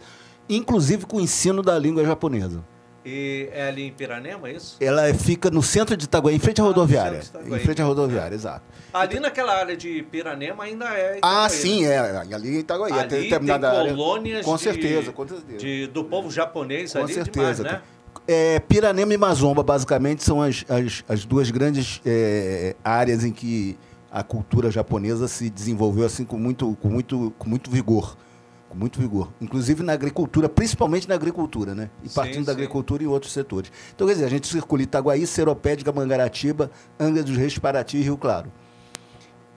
inclusive 0.50 1.06
com 1.06 1.18
o 1.18 1.22
ensino 1.22 1.62
da 1.62 1.78
língua 1.78 2.04
japonesa. 2.06 2.64
E 3.08 3.50
é 3.54 3.68
ali 3.68 3.84
em 3.84 3.92
Piranema, 3.92 4.48
é 4.50 4.54
isso? 4.54 4.78
Ela 4.80 5.14
fica 5.14 5.52
no 5.52 5.62
centro 5.62 5.96
de 5.96 6.06
Itaguaí, 6.06 6.36
em 6.36 6.40
frente 6.40 6.60
à 6.60 6.64
Ah, 6.64 6.68
rodoviária. 6.68 7.22
Em 7.46 7.60
frente 7.60 7.80
à 7.80 7.86
rodoviária, 7.86 8.34
exato. 8.34 8.64
Ali 8.92 9.20
naquela 9.20 9.54
área 9.54 9.78
de 9.78 10.02
Piranema 10.10 10.64
ainda 10.64 10.86
é 10.86 11.20
Ah, 11.22 11.46
Itaguaí, 11.46 11.50
sim, 11.52 11.84
né? 11.86 11.94
é. 11.94 12.34
Ali 12.34 12.56
em 12.56 12.60
Itaguaí. 12.62 12.92
Ali 12.92 13.02
tem 13.02 13.10
tem 13.10 13.22
determinada 13.30 13.70
área. 13.72 13.92
colônias 13.94 14.44
Com 14.44 14.56
de- 14.56 14.62
certeza, 14.64 15.12
com 15.12 15.28
certeza. 15.28 15.58
De, 15.60 15.86
do 15.86 16.04
povo 16.04 16.32
japonês 16.32 16.94
Com 16.94 17.00
ali 17.04 17.14
certeza. 17.14 17.64
demais, 17.64 17.74
né? 17.76 17.82
É, 18.28 18.60
Piranema 18.62 19.14
e 19.14 19.18
Mazomba, 19.18 19.62
basicamente, 19.62 20.24
são 20.24 20.42
as, 20.42 20.66
as, 20.68 21.04
as 21.08 21.26
duas 21.26 21.52
grandes 21.52 22.02
é, 22.04 22.76
áreas 22.84 23.24
em 23.24 23.32
que 23.32 23.78
a 24.12 24.24
cultura 24.24 24.72
japonesa 24.72 25.28
se 25.28 25.48
desenvolveu 25.48 26.06
assim 26.08 26.26
com 26.26 26.40
muito, 26.40 26.76
com 26.82 26.88
muito, 26.88 27.32
com 27.38 27.48
muito 27.48 27.70
vigor. 27.70 28.18
Muito 28.76 29.00
vigor. 29.00 29.32
Inclusive 29.40 29.82
na 29.82 29.94
agricultura, 29.94 30.50
principalmente 30.50 31.08
na 31.08 31.16
agricultura, 31.16 31.74
né? 31.74 31.90
E 32.04 32.10
Sim, 32.10 32.16
partindo 32.16 32.46
da 32.46 32.52
sim. 32.52 32.58
agricultura 32.58 33.04
e 33.04 33.08
outros 33.08 33.32
setores. 33.32 33.72
Então, 33.96 34.06
quer 34.06 34.14
dizer, 34.14 34.26
a 34.26 34.30
gente 34.30 34.48
circula 34.48 34.82
Itaguaí, 34.82 35.26
Seropédica, 35.26 35.94
Mangaratiba, 35.94 36.70
Angra 37.00 37.24
dos 37.24 37.38
Reis, 37.38 37.58
Paraty 37.58 37.98
e 37.98 38.02
Rio 38.02 38.18
Claro. 38.18 38.52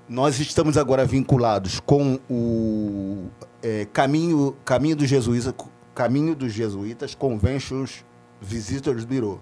Nós 0.08 0.38
estamos 0.38 0.78
agora 0.78 1.04
vinculados 1.04 1.80
com 1.80 2.18
o 2.30 3.26
é, 3.60 3.86
caminho, 3.92 4.56
caminho 4.64 4.96
dos 4.96 5.08
jesuítas, 5.08 5.52
caminho 5.94 6.34
dos 6.34 6.52
jesuítas 6.52 7.14
Conventions 7.14 8.04
Visitors 8.40 9.04
Bureau, 9.04 9.40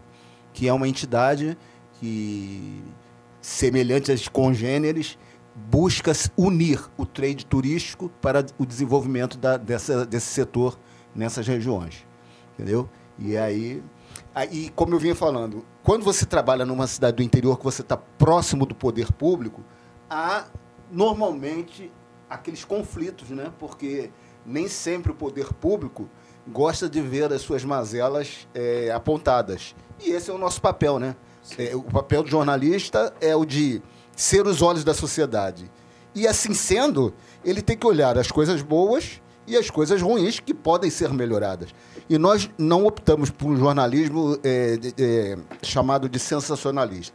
que 0.55 0.67
é 0.67 0.73
uma 0.73 0.89
entidade 0.89 1.57
que 2.01 2.83
semelhante 3.41 4.11
às 4.11 4.27
congêneres 4.27 5.19
busca 5.57 6.13
unir 6.37 6.85
o 6.99 7.07
trade 7.07 7.47
turístico 7.47 8.11
para 8.21 8.45
o 8.59 8.67
desenvolvimento 8.67 9.39
da- 9.39 9.57
dessa, 9.57 10.05
desse 10.05 10.27
setor 10.27 10.79
nessas 11.15 11.47
regiões, 11.47 12.07
entendeu? 12.55 12.89
E 13.19 13.39
aí, 13.39 13.83
aí, 14.35 14.69
como 14.77 14.95
eu 14.95 14.99
vinha 14.99 15.15
falando, 15.15 15.65
quando 15.83 16.05
você 16.05 16.27
trabalha 16.27 16.67
numa 16.67 16.87
cidade 16.87 17.17
do 17.17 17.23
interior 17.23 17.57
que 17.59 17.65
você 17.65 17.81
está 17.81 17.97
próximo 17.97 18.67
do 18.67 18.75
poder 18.75 19.11
público, 19.13 19.63
há 20.11 20.45
normalmente 20.93 21.91
aqueles 22.29 22.65
conflitos, 22.65 23.31
né? 23.31 23.51
Porque 23.59 24.11
nem 24.45 24.69
sempre 24.69 25.13
o 25.13 25.15
poder 25.15 25.53
público 25.55 26.09
gosta 26.47 26.89
de 26.89 27.01
ver 27.01 27.33
as 27.33 27.41
suas 27.41 27.65
mazelas 27.65 28.47
eh, 28.55 28.91
apontadas. 28.95 29.75
E 30.05 30.11
esse 30.11 30.31
é 30.31 30.35
o 30.35 30.39
nosso 30.39 30.61
papel, 30.61 30.99
né? 30.99 31.17
É, 31.57 31.75
o 31.75 31.83
papel 31.83 32.23
do 32.25 32.29
jornalista 32.29 33.15
é 33.21 33.35
o 33.35 33.45
de 33.45 33.81
ser 34.17 34.47
os 34.47 34.63
olhos 34.63 34.83
da 34.83 34.95
sociedade. 34.95 35.71
E 36.15 36.27
assim 36.27 36.55
sendo, 36.55 37.13
ele 37.45 37.61
tem 37.63 37.77
que 37.77 37.87
olhar 37.87 38.17
as 38.19 38.31
coisas 38.33 38.63
boas 38.63 39.21
e 39.47 39.57
as 39.57 39.71
coisas 39.71 40.01
ruins 40.03 40.41
que 40.41 40.53
podem 40.55 40.91
ser 40.91 41.13
melhoradas. 41.13 41.69
E 42.09 42.17
nós 42.19 42.51
não 42.59 42.87
optamos 42.87 43.31
por 43.31 43.47
um 43.49 43.57
jornalismo 43.57 44.39
de- 44.79 44.95
eh, 44.99 45.37
chamado 45.63 46.09
de 46.09 46.19
sensacionalista. 46.19 47.15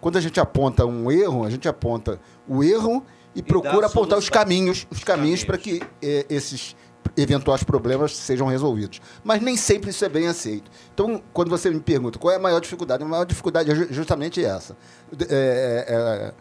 Quando 0.00 0.18
a 0.18 0.20
gente 0.20 0.40
aponta 0.40 0.84
um 0.84 1.10
erro, 1.12 1.44
a 1.44 1.50
gente 1.50 1.68
aponta 1.68 2.20
o 2.48 2.64
erro 2.64 3.04
e, 3.34 3.40
dá 3.40 3.46
procura 3.46 3.86
apontar 3.86 4.18
os 4.18 4.28
caminhos, 4.28 4.86
os 4.90 5.04
caminhos 5.04 5.44
para 5.44 5.56
que 5.56 5.80
eh, 6.02 6.26
esses 6.28 6.74
eventuais 7.16 7.62
problemas 7.62 8.16
sejam 8.16 8.46
resolvidos. 8.46 9.00
Mas 9.22 9.40
nem 9.42 9.56
sempre 9.56 9.90
isso 9.90 10.04
é 10.04 10.08
bem 10.08 10.26
aceito. 10.28 10.70
Então, 10.94 11.22
quando 11.32 11.50
você 11.50 11.70
me 11.70 11.80
pergunta 11.80 12.18
qual 12.18 12.32
é 12.32 12.36
a 12.36 12.40
maior 12.40 12.60
dificuldade, 12.60 13.02
a 13.02 13.06
maior 13.06 13.24
dificuldade 13.24 13.70
é 13.70 13.74
ju- 13.74 13.88
justamente 13.90 14.44
essa. 14.44 14.76
É, 15.28 15.84
é, 15.88 15.94
é, 15.94 16.34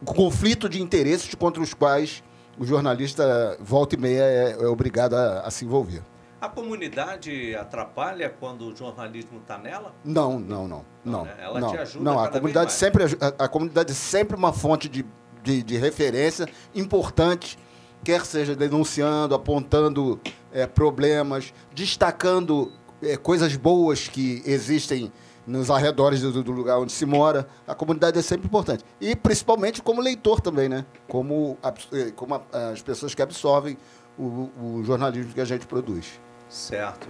o 0.00 0.14
conflito 0.14 0.68
de 0.68 0.80
interesses 0.80 1.34
contra 1.34 1.62
os 1.62 1.74
quais 1.74 2.22
o 2.58 2.64
jornalista, 2.64 3.56
volta 3.60 3.94
e 3.96 3.98
meia, 3.98 4.22
é, 4.22 4.52
é 4.52 4.66
obrigado 4.66 5.14
a, 5.14 5.40
a 5.40 5.50
se 5.50 5.64
envolver. 5.64 6.02
A 6.40 6.48
comunidade 6.48 7.54
atrapalha 7.56 8.28
quando 8.28 8.66
o 8.66 8.76
jornalismo 8.76 9.38
está 9.40 9.56
nela? 9.58 9.94
Não, 10.04 10.38
não, 10.38 10.68
não. 10.68 10.84
Não, 11.04 11.12
Não, 11.18 11.24
né? 11.24 11.34
Ela 11.40 11.60
não, 11.60 11.70
te 11.70 11.78
ajuda 11.78 12.04
não, 12.04 12.20
a 12.20 12.28
comunidade 12.28 12.72
sempre 12.72 13.04
a, 13.04 13.44
a 13.44 13.48
comunidade 13.48 13.92
é 13.92 13.94
sempre 13.94 14.36
uma 14.36 14.52
fonte 14.52 14.88
de, 14.88 15.04
de, 15.42 15.62
de 15.62 15.76
referência 15.78 16.46
importante, 16.74 17.58
quer 18.04 18.24
seja 18.26 18.54
denunciando, 18.54 19.34
apontando 19.34 20.20
eh, 20.52 20.66
problemas, 20.66 21.52
destacando 21.74 22.70
eh, 23.02 23.16
coisas 23.16 23.56
boas 23.56 24.06
que 24.06 24.42
existem 24.44 25.10
nos 25.46 25.70
arredores 25.70 26.20
do, 26.20 26.42
do 26.42 26.52
lugar 26.52 26.78
onde 26.78 26.92
se 26.92 27.06
mora. 27.06 27.48
A 27.66 27.74
comunidade 27.74 28.18
é 28.18 28.22
sempre 28.22 28.46
importante. 28.46 28.84
E 29.00 29.16
principalmente 29.16 29.82
como 29.82 30.00
leitor 30.00 30.40
também, 30.40 30.68
né? 30.68 30.84
Como, 31.08 31.58
eh, 31.92 32.12
como 32.14 32.40
as 32.52 32.82
pessoas 32.82 33.14
que 33.14 33.22
absorvem 33.22 33.76
o, 34.18 34.50
o 34.60 34.82
jornalismo 34.84 35.32
que 35.32 35.40
a 35.40 35.44
gente 35.44 35.66
produz. 35.66 36.20
Certo. 36.48 37.08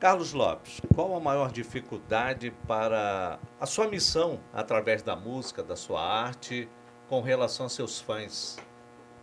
Carlos 0.00 0.32
Lopes, 0.32 0.80
qual 0.94 1.16
a 1.16 1.20
maior 1.20 1.50
dificuldade 1.50 2.52
para 2.68 3.38
a 3.60 3.66
sua 3.66 3.88
missão 3.88 4.38
através 4.52 5.02
da 5.02 5.16
música, 5.16 5.60
da 5.60 5.74
sua 5.74 6.00
arte, 6.00 6.68
com 7.08 7.20
relação 7.20 7.66
a 7.66 7.68
seus 7.68 8.00
fãs? 8.00 8.56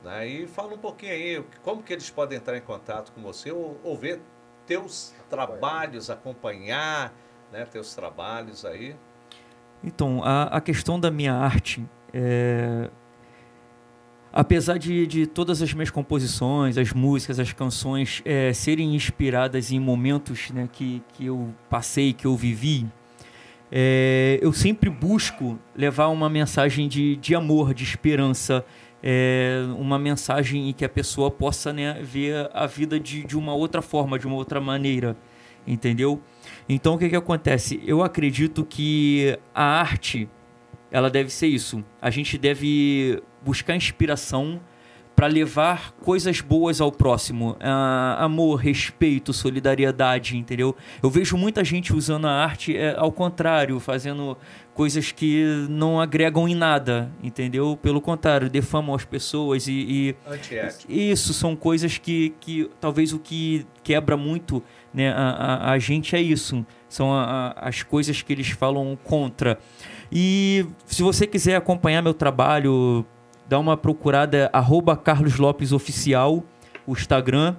Né? 0.06 0.28
E 0.28 0.48
fala 0.48 0.76
um 0.76 0.78
pouquinho 0.78 1.12
aí, 1.12 1.44
como 1.64 1.82
que 1.82 1.92
eles 1.92 2.12
podem 2.12 2.38
entrar 2.38 2.56
em 2.56 2.62
contato 2.62 3.12
com 3.12 3.22
você 3.24 3.52
ou, 3.52 3.82
ou 3.84 3.98
ver 3.98 4.22
teus 4.68 5.16
trabalhos, 5.30 6.12
acompanhar 6.12 7.12
né, 7.52 7.66
teus 7.66 7.96
trabalhos 7.96 8.64
aí. 8.64 8.96
Então, 9.84 10.24
a, 10.24 10.44
a 10.44 10.62
questão 10.62 11.00
da 11.00 11.10
minha 11.10 11.34
arte, 11.34 11.84
é, 12.14 12.88
apesar 14.32 14.78
de, 14.78 15.08
de 15.08 15.26
todas 15.26 15.60
as 15.62 15.74
minhas 15.74 15.90
composições, 15.90 16.78
as 16.78 16.94
músicas, 16.94 17.40
as 17.40 17.52
canções 17.52 18.22
é, 18.26 18.54
serem 18.54 18.96
inspiradas 18.96 19.72
em 19.72 19.80
momentos 19.80 20.52
né, 20.52 20.70
que, 20.72 21.02
que 21.14 21.26
eu 21.26 21.52
passei, 21.68 22.14
que 22.14 22.26
eu 22.26 22.36
vivi, 22.36 22.88
é, 23.72 24.40
eu 24.42 24.54
sempre 24.54 24.90
busco 24.90 25.60
levar 25.76 26.08
uma 26.08 26.30
mensagem 26.30 26.88
de, 26.88 27.16
de 27.16 27.34
amor, 27.34 27.74
de 27.74 27.84
esperança, 27.84 28.64
é, 29.04 29.64
uma 29.78 30.00
mensagem 30.00 30.70
em 30.70 30.74
que 30.74 30.86
a 30.86 30.90
pessoa 30.90 31.30
possa 31.30 31.72
né, 31.72 32.00
ver 32.02 32.50
a 32.54 32.66
vida 32.66 33.00
de, 33.00 33.24
de 33.24 33.38
uma 33.38 33.54
outra 33.54 33.82
forma, 33.82 34.18
de 34.18 34.28
uma 34.28 34.36
outra 34.36 34.60
maneira, 34.60 35.16
entendeu? 35.66 36.22
Então 36.68 36.96
o 36.96 36.98
que, 36.98 37.10
que 37.10 37.16
acontece? 37.16 37.82
Eu 37.86 38.04
acredito 38.04 38.66
que 38.66 39.38
a 39.54 39.64
arte 39.64 40.30
ela 40.92 41.10
deve 41.10 41.30
ser 41.30 41.48
isso. 41.48 41.84
A 42.02 42.10
gente 42.10 42.38
deve 42.38 43.22
buscar 43.44 43.76
inspiração 43.76 44.62
para 45.16 45.28
levar 45.28 45.92
coisas 45.94 46.42
boas 46.42 46.82
ao 46.82 46.92
próximo. 46.92 47.56
Ah, 47.60 48.18
amor, 48.20 48.58
respeito, 48.58 49.32
solidariedade, 49.32 50.38
entendeu? 50.38 50.76
Eu 51.02 51.10
vejo 51.10 51.38
muita 51.38 51.64
gente 51.64 51.94
usando 51.94 52.28
a 52.28 52.32
arte 52.32 52.76
é, 52.76 52.96
ao 52.98 53.12
contrário, 53.12 53.80
fazendo 53.80 54.38
coisas 54.76 55.12
que 55.12 55.66
não 55.70 56.00
agregam 56.00 56.48
em 56.48 56.54
nada, 56.54 57.10
entendeu? 57.24 57.76
Pelo 57.82 58.00
contrário, 58.00 58.50
defamam 58.50 58.94
as 58.94 59.04
pessoas 59.06 59.68
e. 59.68 60.16
e 60.90 61.12
isso 61.12 61.34
são 61.34 61.56
coisas 61.56 61.98
que, 61.98 62.36
que 62.42 62.70
talvez 62.80 63.12
o 63.14 63.18
que 63.20 63.66
quebra 63.82 64.16
muito 64.18 64.62
né, 64.94 65.12
a, 65.12 65.30
a, 65.30 65.72
a 65.72 65.80
gente 65.80 66.16
é 66.16 66.22
isso. 66.22 66.64
São 66.90 67.12
a- 67.14 67.54
a- 67.58 67.70
as 67.70 67.82
coisas 67.84 68.22
que 68.22 68.32
eles 68.34 68.50
falam 68.50 68.98
contra. 69.04 69.58
E 70.12 70.66
se 70.86 71.02
você 71.02 71.26
quiser 71.26 71.56
acompanhar 71.56 72.02
meu 72.02 72.14
trabalho, 72.14 73.06
dá 73.50 73.58
uma 73.58 73.76
procurada, 73.76 74.50
arroba 74.54 74.96
Carlos 74.96 75.38
Lopes 75.38 75.72
Oficial, 75.72 76.44
o 76.86 76.92
Instagram. 76.94 77.56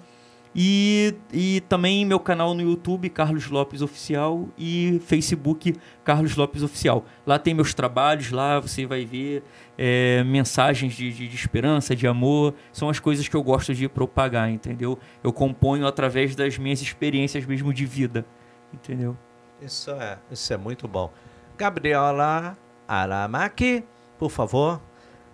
E, 0.58 1.14
e 1.34 1.60
também 1.68 2.06
meu 2.06 2.18
canal 2.18 2.54
no 2.54 2.62
YouTube, 2.62 3.10
Carlos 3.10 3.46
Lopes 3.50 3.82
Oficial, 3.82 4.48
e 4.56 4.98
Facebook, 5.04 5.76
Carlos 6.02 6.34
Lopes 6.34 6.62
Oficial. 6.62 7.04
Lá 7.26 7.38
tem 7.38 7.52
meus 7.52 7.74
trabalhos, 7.74 8.30
lá 8.30 8.58
você 8.58 8.86
vai 8.86 9.04
ver 9.04 9.42
é, 9.76 10.24
mensagens 10.24 10.94
de, 10.94 11.12
de, 11.12 11.28
de 11.28 11.36
esperança, 11.36 11.94
de 11.94 12.06
amor. 12.06 12.54
São 12.72 12.88
as 12.88 12.98
coisas 12.98 13.28
que 13.28 13.36
eu 13.36 13.42
gosto 13.42 13.74
de 13.74 13.86
propagar, 13.86 14.48
entendeu? 14.48 14.98
Eu 15.22 15.30
componho 15.30 15.86
através 15.86 16.34
das 16.34 16.56
minhas 16.56 16.80
experiências 16.80 17.44
mesmo 17.44 17.70
de 17.74 17.84
vida, 17.84 18.24
entendeu? 18.72 19.14
Isso 19.60 19.90
é, 19.90 20.18
isso 20.30 20.54
é 20.54 20.56
muito 20.56 20.88
bom. 20.88 21.12
Gabriela 21.58 22.56
Aramaki, 22.88 23.84
por 24.18 24.30
favor, 24.30 24.80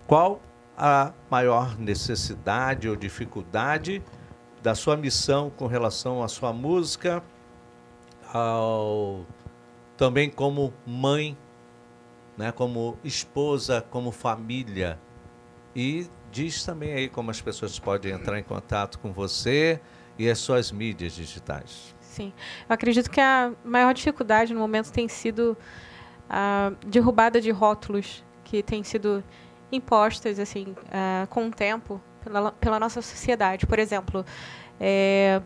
qual 0.05 0.43
a 0.77 1.13
maior 1.31 1.79
necessidade 1.79 2.89
ou 2.89 2.97
dificuldade 2.97 4.03
da 4.63 4.75
sua 4.75 4.97
missão 4.97 5.51
com 5.51 5.67
relação 5.67 6.23
à 6.23 6.29
sua 6.29 6.53
música, 6.53 7.23
ao 8.33 9.27
também 9.97 10.31
como 10.31 10.73
mãe, 10.87 11.37
né, 12.37 12.51
como 12.51 12.97
esposa, 13.05 13.85
como 13.91 14.11
família 14.11 14.99
e 15.77 16.07
diz 16.31 16.65
também 16.65 16.93
aí 16.93 17.09
como 17.09 17.31
as 17.31 17.41
pessoas 17.41 17.79
podem 17.79 18.13
entrar 18.13 18.39
em 18.39 18.43
contato 18.43 18.99
com 18.99 19.13
você 19.13 19.81
e 20.19 20.29
as 20.29 20.39
suas 20.39 20.73
mídias 20.73 21.13
digitais. 21.13 21.95
Sim. 22.01 22.33
Eu 22.69 22.75
acredito 22.75 23.11
que 23.11 23.21
a 23.21 23.53
maior 23.65 23.93
dificuldade 23.93 24.53
no 24.53 24.61
momento 24.61 24.91
tem 24.93 25.09
sido 25.09 25.57
a 26.29 26.73
derrubada 26.87 27.41
de 27.41 27.51
rótulos 27.51 28.25
que 28.45 28.63
têm 28.63 28.83
sido 28.83 29.23
impostas 29.71 30.39
assim 30.39 30.75
ah, 30.91 31.27
com 31.31 31.49
o 31.49 31.51
tempo 31.51 32.01
pela, 32.25 32.53
pela 32.53 32.81
nossa 32.81 33.03
sociedade. 33.03 33.67
Por 33.67 33.79
exemplo, 33.79 34.25
eh, 34.81 35.41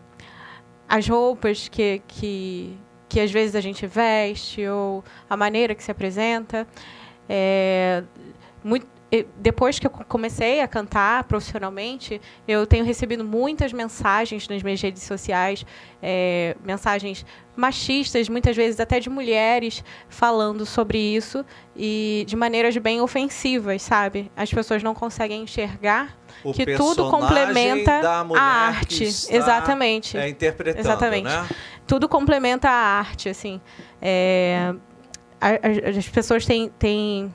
as 0.87 1.07
roupas 1.07 1.67
que, 1.67 2.01
que, 2.07 2.77
que 3.09 3.19
às 3.19 3.31
vezes 3.31 3.55
a 3.55 3.61
gente 3.61 3.85
veste 3.85 4.65
ou 4.67 5.03
a 5.29 5.35
maneira 5.35 5.75
que 5.75 5.83
se 5.83 5.91
apresenta. 5.91 6.67
É, 7.29 8.03
muito, 8.63 8.87
depois 9.37 9.79
que 9.79 9.87
eu 9.87 9.91
co- 9.91 10.03
comecei 10.05 10.59
a 10.61 10.67
cantar 10.67 11.23
profissionalmente, 11.23 12.19
eu 12.47 12.67
tenho 12.67 12.83
recebido 12.83 13.23
muitas 13.23 13.71
mensagens 13.71 14.47
nas 14.49 14.61
minhas 14.61 14.81
redes 14.81 15.03
sociais, 15.03 15.65
é, 16.03 16.55
mensagens 16.63 17.25
machistas, 17.55 18.27
muitas 18.29 18.55
vezes 18.55 18.79
até 18.79 18.99
de 18.99 19.09
mulheres, 19.09 19.83
falando 20.09 20.65
sobre 20.65 20.97
isso 20.99 21.45
e 21.75 22.25
de 22.27 22.35
maneiras 22.35 22.75
bem 22.77 22.99
ofensivas, 23.01 23.81
sabe? 23.81 24.29
As 24.35 24.53
pessoas 24.53 24.83
não 24.83 24.93
conseguem 24.93 25.41
enxergar 25.43 26.15
O 26.43 26.51
que 26.53 26.65
tudo 26.75 27.09
complementa 27.09 27.93
a 28.37 28.41
arte. 28.43 29.05
Exatamente. 29.05 30.17
É, 30.17 30.27
interpretando, 30.29 30.81
Exatamente. 30.85 31.23
né? 31.23 31.47
tudo 31.87 32.09
complementa 32.09 32.69
a 32.69 32.73
arte, 32.99 33.29
assim. 33.29 33.61
É, 34.01 34.73
as 35.39 36.07
pessoas 36.09 36.45
têm, 36.45 36.69
têm, 36.77 37.33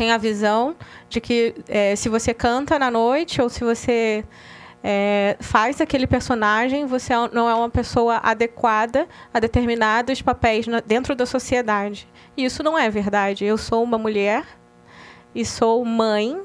têm 0.00 0.12
a 0.12 0.16
visão 0.16 0.74
de 1.10 1.20
que 1.20 1.54
é, 1.68 1.94
se 1.94 2.08
você 2.08 2.32
canta 2.32 2.78
na 2.78 2.90
noite 2.90 3.42
ou 3.42 3.50
se 3.50 3.62
você 3.62 4.24
é, 4.82 5.36
faz 5.40 5.78
aquele 5.78 6.06
personagem, 6.06 6.86
você 6.86 7.12
é- 7.12 7.28
não 7.34 7.46
é 7.50 7.54
uma 7.54 7.68
pessoa 7.68 8.18
adequada 8.22 9.06
a 9.34 9.38
determinados 9.38 10.22
papéis 10.22 10.66
na- 10.66 10.80
dentro 10.80 11.14
da 11.14 11.26
sociedade. 11.26 12.08
E 12.34 12.46
isso 12.46 12.62
não 12.62 12.78
é 12.78 12.88
verdade. 12.88 13.44
Eu 13.44 13.58
sou 13.58 13.82
uma 13.84 13.98
mulher 13.98 14.42
e 15.34 15.44
sou 15.44 15.84
mãe, 15.84 16.40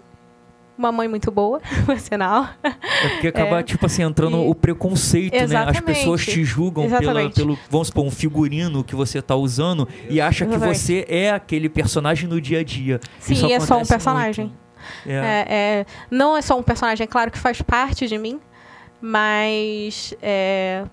uma 0.77 0.91
mãe 0.91 1.07
muito 1.07 1.31
boa, 1.31 1.61
por 1.85 1.99
sinal. 1.99 2.47
É 2.63 3.09
porque 3.09 3.27
acaba, 3.29 3.59
É. 3.59 3.63
tipo 3.63 3.85
assim, 3.85 4.03
entrando 4.03 4.37
E- 4.37 4.49
o 4.49 4.53
preconceito, 4.55 5.33
né? 5.33 5.39
As 5.39 5.51
Exatamente. 5.51 5.83
pessoas 5.83 6.25
te 6.25 6.43
julgam 6.43 6.85
pela, 6.85 7.01
Exatamente. 7.01 7.35
pelo, 7.35 7.57
vamos 7.69 7.87
supor, 7.87 8.05
um 8.05 8.11
figurino 8.11 8.83
que 8.83 8.95
você 8.95 9.21
tá 9.21 9.35
usando 9.35 9.87
e 10.09 10.19
acha 10.19 10.45
que 10.45 10.51
Exatamente. 10.51 10.77
você 10.79 11.05
é 11.07 11.31
aquele 11.31 11.69
personagem 11.69 12.27
no 12.27 12.39
dia 12.41 12.59
a 12.59 12.63
dia. 12.63 12.99
Sim, 13.19 13.51
é 13.53 13.59
só 13.59 13.77
um 13.77 13.85
personagem. 13.85 14.51
É. 15.05 15.13
É, 15.13 15.45
é, 15.49 15.85
não 16.11 16.37
é 16.37 16.41
só 16.41 16.57
um 16.59 16.61
personagem, 16.63 17.03
é 17.05 17.07
claro 17.07 17.31
que 17.31 17.39
faz 17.39 17.61
parte 17.61 18.07
de 18.07 18.17
mim, 18.17 18.39
mas 19.01 20.13
é, 20.21 20.83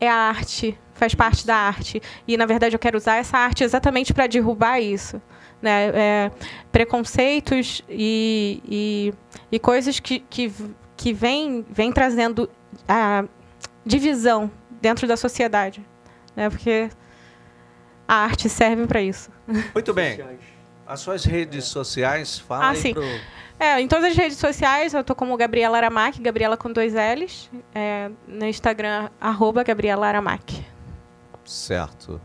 é 0.00 0.08
a 0.08 0.14
arte, 0.14 0.76
faz 0.94 1.14
parte 1.14 1.46
da 1.46 1.54
arte. 1.56 2.00
E, 2.26 2.36
na 2.36 2.46
verdade, 2.46 2.74
eu 2.74 2.78
quero 2.78 2.96
usar 2.96 3.16
essa 3.16 3.36
arte 3.38 3.62
exatamente 3.64 4.12
para 4.14 4.26
derrubar 4.26 4.80
isso. 4.80 5.20
Né? 5.62 5.86
É, 5.94 6.30
preconceitos 6.70 7.82
e, 7.88 8.62
e, 8.68 9.14
e 9.50 9.58
coisas 9.58 9.98
que, 9.98 10.20
que, 10.20 10.52
que 10.96 11.12
vêm 11.12 11.64
vem 11.68 11.90
trazendo 11.90 12.48
a 12.86 13.24
divisão 13.84 14.50
dentro 14.80 15.06
da 15.08 15.16
sociedade. 15.16 15.84
Né? 16.34 16.50
Porque 16.50 16.90
a 18.06 18.14
arte 18.14 18.48
serve 18.48 18.86
para 18.86 19.00
isso. 19.00 19.30
Muito 19.74 19.92
bem. 19.94 20.18
As 20.86 21.00
suas 21.00 21.24
redes 21.24 21.64
sociais, 21.64 22.38
fala 22.38 22.66
Ah, 22.66 22.70
aí 22.70 22.76
sim. 22.76 22.92
pro... 22.94 23.02
É, 23.58 23.80
em 23.80 23.88
todas 23.88 24.10
as 24.10 24.16
redes 24.16 24.36
sociais, 24.36 24.92
eu 24.92 25.02
tô 25.02 25.14
como 25.14 25.34
Gabriela 25.36 25.78
Aramac, 25.78 26.20
Gabriela 26.20 26.56
com 26.58 26.70
dois 26.70 26.92
L's. 26.92 27.50
É, 27.74 28.10
no 28.28 28.44
Instagram, 28.44 29.08
arroba 29.18 29.64
Gabriela 29.64 30.06
Aramac. 30.06 30.62
Certo. 31.44 32.20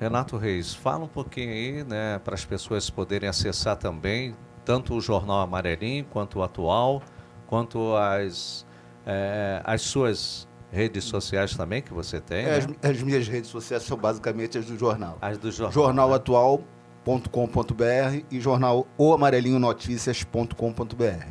Renato 0.00 0.36
Reis, 0.38 0.74
fala 0.74 1.04
um 1.04 1.08
pouquinho 1.08 1.52
aí, 1.52 1.84
né, 1.84 2.18
para 2.24 2.34
as 2.34 2.44
pessoas 2.44 2.88
poderem 2.88 3.28
acessar 3.28 3.76
também, 3.76 4.34
tanto 4.64 4.94
o 4.94 5.00
Jornal 5.00 5.40
Amarelinho, 5.40 6.06
quanto 6.10 6.38
o 6.38 6.42
atual, 6.42 7.02
quanto 7.46 7.94
as, 7.96 8.64
eh, 9.06 9.60
as 9.62 9.82
suas 9.82 10.48
redes 10.72 11.04
sociais 11.04 11.54
também 11.56 11.82
que 11.82 11.92
você 11.92 12.18
tem, 12.20 12.46
É, 12.46 12.56
as, 12.56 12.66
né? 12.66 12.74
as 12.82 13.02
minhas 13.02 13.28
redes 13.28 13.50
sociais 13.50 13.82
são 13.82 13.98
basicamente 13.98 14.56
as 14.56 14.64
do 14.64 14.78
jornal. 14.78 15.18
As 15.20 15.36
do 15.36 15.50
jornal. 15.50 15.72
jornalatual.com.br 15.72 18.24
e 18.30 18.40
jornal 18.40 18.86
oamarelinhonoticias.com.br. 18.96 21.26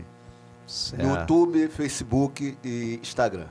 Certo. 0.68 1.04
YouTube, 1.04 1.68
Facebook 1.70 2.56
e 2.64 3.00
Instagram. 3.02 3.48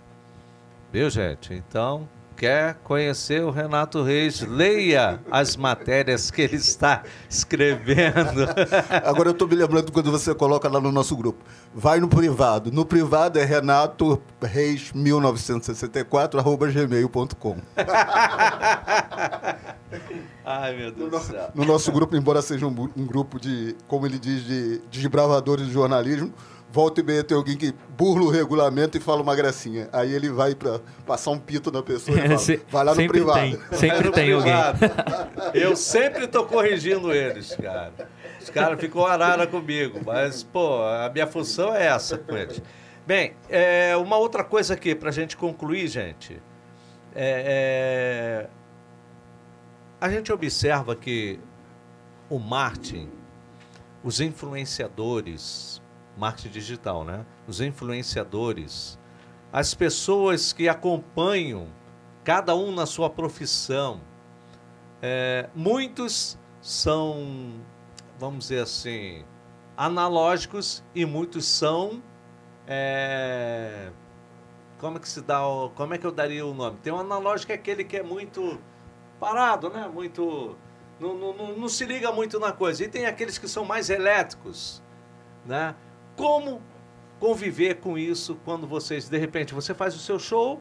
Viu, 0.93 1.11
gente? 1.11 1.53
Então, 1.53 2.09
quer 2.39 2.77
conhecer 2.85 3.43
o 3.43 3.51
Renato 3.51 4.05
Reis, 4.05 4.41
leia 4.43 5.21
as 5.29 5.57
matérias 5.57 6.31
que 6.31 6.43
ele 6.43 6.55
está 6.55 7.03
escrevendo. 7.29 8.47
Agora 9.05 9.31
eu 9.31 9.33
estou 9.33 9.49
me 9.49 9.57
lembrando 9.57 9.91
quando 9.91 10.13
você 10.13 10.33
coloca 10.33 10.69
lá 10.69 10.81
no 10.81 10.93
nosso 10.93 11.17
grupo. 11.17 11.45
Vai 11.75 11.99
no 11.99 12.09
privado. 12.09 12.71
No 12.71 12.87
privado 12.87 13.41
é 13.41 13.45
Renato 13.45 14.23
Reis 14.41 14.93
1964 14.93 16.39
arroba 16.39 16.69
gmail.com. 16.69 17.57
Ai, 20.47 20.77
meu 20.77 20.93
Deus 20.93 21.11
do 21.11 21.21
céu. 21.21 21.51
No 21.55 21.65
nosso 21.65 21.91
grupo, 21.91 22.17
embora 22.17 22.41
seja 22.41 22.67
um, 22.67 22.89
um 22.97 23.05
grupo 23.05 23.41
de, 23.41 23.75
como 23.89 24.07
ele 24.07 24.19
diz, 24.19 24.45
de 24.45 24.79
desbravadores 24.91 25.67
de 25.67 25.73
jornalismo, 25.73 26.33
volta 26.71 27.01
e 27.01 27.05
meia 27.05 27.25
tem 27.25 27.37
alguém 27.37 27.57
que 27.57 27.75
burla 27.97 28.25
o 28.27 28.31
regulamento 28.31 28.97
e 28.97 29.01
fala 29.01 29.23
uma 29.23 29.35
gracinha. 29.35 29.89
Aí 29.93 30.13
ele 30.13 30.29
vai 30.31 30.55
para 30.55 30.81
passar 31.07 31.31
um 31.31 31.39
pito 31.39 31.71
na 31.73 31.83
pessoa 31.83 32.17
e 32.19 32.23
fala, 32.29 32.39
Se- 32.39 32.63
vai 32.71 32.85
lá 32.85 32.91
no 32.93 32.97
sempre 32.97 33.19
privado. 33.19 33.41
tem, 33.41 33.79
sempre 33.79 34.05
No 34.07 34.13
tem 34.13 34.33
alguém. 34.33 34.53
privado. 34.53 34.79
Eu 35.57 35.75
sempre 35.77 36.27
tô 36.27 36.45
corrigindo 36.45 37.13
eles, 37.13 37.55
cara. 37.57 37.93
Os 38.41 38.51
caras 38.51 38.79
ficam 38.81 39.05
arara 39.05 39.47
comigo, 39.47 40.01
mas, 40.05 40.43
pô, 40.43 40.83
a 40.83 41.11
minha 41.13 41.27
função 41.27 41.75
é 41.75 41.87
essa 41.87 42.17
com 42.19 42.37
eles. 42.37 42.63
Bem, 43.07 43.33
é, 43.49 43.97
uma 43.97 44.17
outra 44.17 44.45
coisa 44.45 44.75
aqui, 44.75 44.95
pra 44.95 45.11
gente 45.11 45.37
concluir, 45.37 45.87
gente. 45.89 46.41
É, 47.15 48.45
é, 48.45 48.49
a 50.01 50.09
gente 50.11 50.33
observa 50.33 50.95
que 50.95 51.41
o 52.31 52.39
marketing, 52.39 53.09
os 54.05 54.21
influenciadores, 54.21 55.83
marketing 56.19 56.51
digital, 56.51 57.05
né? 57.05 57.25
Os 57.47 57.61
influenciadores, 57.61 58.99
as 59.53 59.73
pessoas 59.75 60.53
que 60.53 60.69
acompanham 60.69 61.69
cada 62.25 62.55
um 62.55 62.73
na 62.75 62.85
sua 62.85 63.09
profissão, 63.09 64.01
é, 65.01 65.49
muitos 65.55 66.37
são, 66.61 67.53
vamos 68.19 68.49
dizer 68.49 68.63
assim, 68.63 69.25
analógicos 69.77 70.83
e 70.95 71.07
muitos 71.07 71.47
são. 71.47 72.03
é, 72.67 73.91
como 74.79 74.97
é 74.97 75.01
que 75.01 75.09
se 75.09 75.21
dá? 75.21 75.41
Como 75.75 75.95
é 75.95 75.99
que 75.99 76.07
eu 76.07 76.13
daria 76.13 76.47
o 76.47 76.55
nome? 76.55 76.79
Tem 76.83 76.93
um 76.93 76.99
analógico 76.99 77.53
é 77.53 77.55
aquele 77.55 77.83
que 77.85 77.97
é 77.97 78.03
muito 78.03 78.61
parado, 79.19 79.71
né? 79.71 79.89
Muito. 79.93 80.57
Não, 81.01 81.15
não, 81.15 81.33
não, 81.33 81.57
não 81.57 81.69
se 81.69 81.85
liga 81.85 82.13
muito 82.13 82.39
na 82.39 82.53
coisa. 82.53 82.85
E 82.85 82.89
tem 82.89 83.07
aqueles 83.07 83.39
que 83.39 83.49
são 83.49 83.65
mais 83.65 83.91
elétricos, 83.91 84.83
né? 85.45 85.75
Como 86.19 86.61
conviver 87.21 87.77
com 87.77 87.97
isso 87.97 88.37
quando 88.45 88.67
vocês, 88.67 89.09
de 89.09 89.17
repente, 89.17 89.55
você 89.55 89.73
faz 89.73 89.95
o 89.95 90.01
seu 90.01 90.19
show 90.19 90.61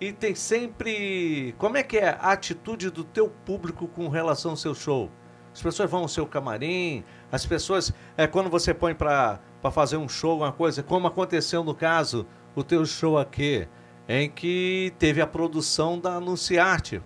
e 0.00 0.12
tem 0.12 0.34
sempre. 0.34 1.54
Como 1.56 1.76
é 1.76 1.84
que 1.84 1.98
é 1.98 2.08
a 2.08 2.32
atitude 2.32 2.90
do 2.90 3.04
teu 3.04 3.28
público 3.28 3.86
com 3.86 4.08
relação 4.08 4.50
ao 4.50 4.56
seu 4.56 4.74
show? 4.74 5.08
As 5.54 5.62
pessoas 5.62 5.88
vão 5.88 6.00
ao 6.00 6.08
seu 6.08 6.26
camarim, 6.26 7.04
as 7.30 7.46
pessoas. 7.46 7.92
É 8.16 8.26
quando 8.26 8.50
você 8.50 8.74
põe 8.74 8.92
para 8.92 9.38
fazer 9.70 9.98
um 9.98 10.08
show, 10.08 10.38
uma 10.38 10.50
coisa, 10.50 10.82
como 10.82 11.06
aconteceu 11.06 11.62
no 11.62 11.76
caso, 11.76 12.26
o 12.56 12.64
teu 12.64 12.84
show 12.84 13.16
aqui, 13.16 13.68
em 14.08 14.28
que 14.28 14.92
teve 14.98 15.20
a 15.20 15.28
produção 15.28 15.96
da 15.96 16.14
Anunciarte. 16.14 17.00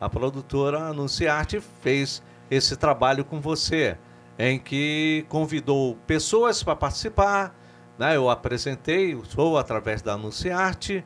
A 0.00 0.08
produtora 0.08 0.84
Anunciarte 0.84 1.60
fez 1.60 2.22
esse 2.50 2.78
trabalho 2.78 3.26
com 3.26 3.42
você, 3.42 3.98
em 4.42 4.58
que 4.58 5.26
convidou 5.28 5.96
pessoas 6.06 6.62
para 6.62 6.74
participar. 6.74 7.54
Né? 7.98 8.16
Eu 8.16 8.30
apresentei 8.30 9.14
o 9.14 9.22
show 9.22 9.58
através 9.58 10.00
da 10.00 10.14
Anunciarte. 10.14 11.04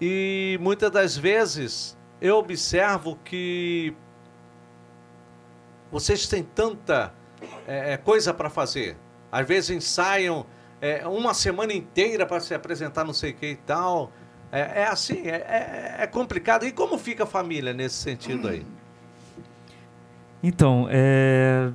E 0.00 0.58
muitas 0.62 0.90
das 0.90 1.14
vezes 1.14 1.94
eu 2.22 2.38
observo 2.38 3.18
que 3.22 3.94
vocês 5.92 6.26
têm 6.26 6.42
tanta 6.42 7.12
é, 7.66 7.98
coisa 7.98 8.32
para 8.32 8.48
fazer. 8.48 8.96
Às 9.30 9.46
vezes 9.46 9.70
ensaiam 9.70 10.46
é, 10.80 11.06
uma 11.06 11.34
semana 11.34 11.74
inteira 11.74 12.24
para 12.24 12.40
se 12.40 12.54
apresentar, 12.54 13.04
não 13.04 13.12
sei 13.12 13.32
o 13.32 13.34
que 13.34 13.46
e 13.46 13.56
tal. 13.56 14.10
É, 14.50 14.82
é 14.82 14.86
assim, 14.86 15.26
é, 15.26 15.36
é- 15.36 15.96
é 16.00 16.06
complicado. 16.06 16.64
E 16.64 16.72
como 16.72 16.96
fica 16.96 17.24
a 17.24 17.26
família 17.26 17.74
nesse 17.74 17.96
sentido 17.96 18.48
aí? 18.48 18.64
Então, 20.42 20.86
é... 20.90 21.70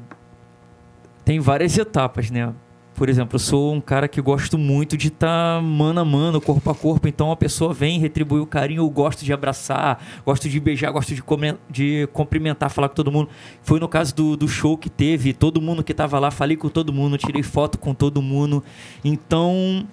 tem 1.29 1.39
várias 1.39 1.77
etapas, 1.77 2.31
né? 2.31 2.51
Por 2.95 3.07
exemplo, 3.07 3.35
eu 3.35 3.39
sou 3.39 3.71
um 3.71 3.79
cara 3.79 4.07
que 4.07 4.19
gosto 4.19 4.57
muito 4.57 4.97
de 4.97 5.09
estar 5.09 5.61
mano 5.61 5.99
a 5.99 6.03
mano, 6.03 6.41
corpo 6.41 6.71
a 6.71 6.73
corpo. 6.73 7.07
Então 7.07 7.31
a 7.31 7.35
pessoa 7.35 7.71
vem, 7.71 7.99
retribui 7.99 8.39
o 8.39 8.47
carinho, 8.47 8.81
eu 8.81 8.89
gosto 8.89 9.23
de 9.23 9.31
abraçar, 9.31 10.03
gosto 10.25 10.49
de 10.49 10.59
beijar, 10.59 10.89
gosto 10.89 11.13
de, 11.13 11.23
de 11.69 12.09
cumprimentar, 12.13 12.71
falar 12.71 12.89
com 12.89 12.95
todo 12.95 13.11
mundo. 13.11 13.29
Foi 13.61 13.79
no 13.79 13.87
caso 13.87 14.15
do, 14.15 14.35
do 14.35 14.47
show 14.47 14.75
que 14.75 14.89
teve, 14.89 15.31
todo 15.31 15.61
mundo 15.61 15.83
que 15.83 15.91
estava 15.91 16.17
lá, 16.17 16.31
falei 16.31 16.57
com 16.57 16.67
todo 16.67 16.91
mundo, 16.91 17.15
tirei 17.15 17.43
foto 17.43 17.77
com 17.77 17.93
todo 17.93 18.23
mundo. 18.23 18.63
Então, 19.05 19.87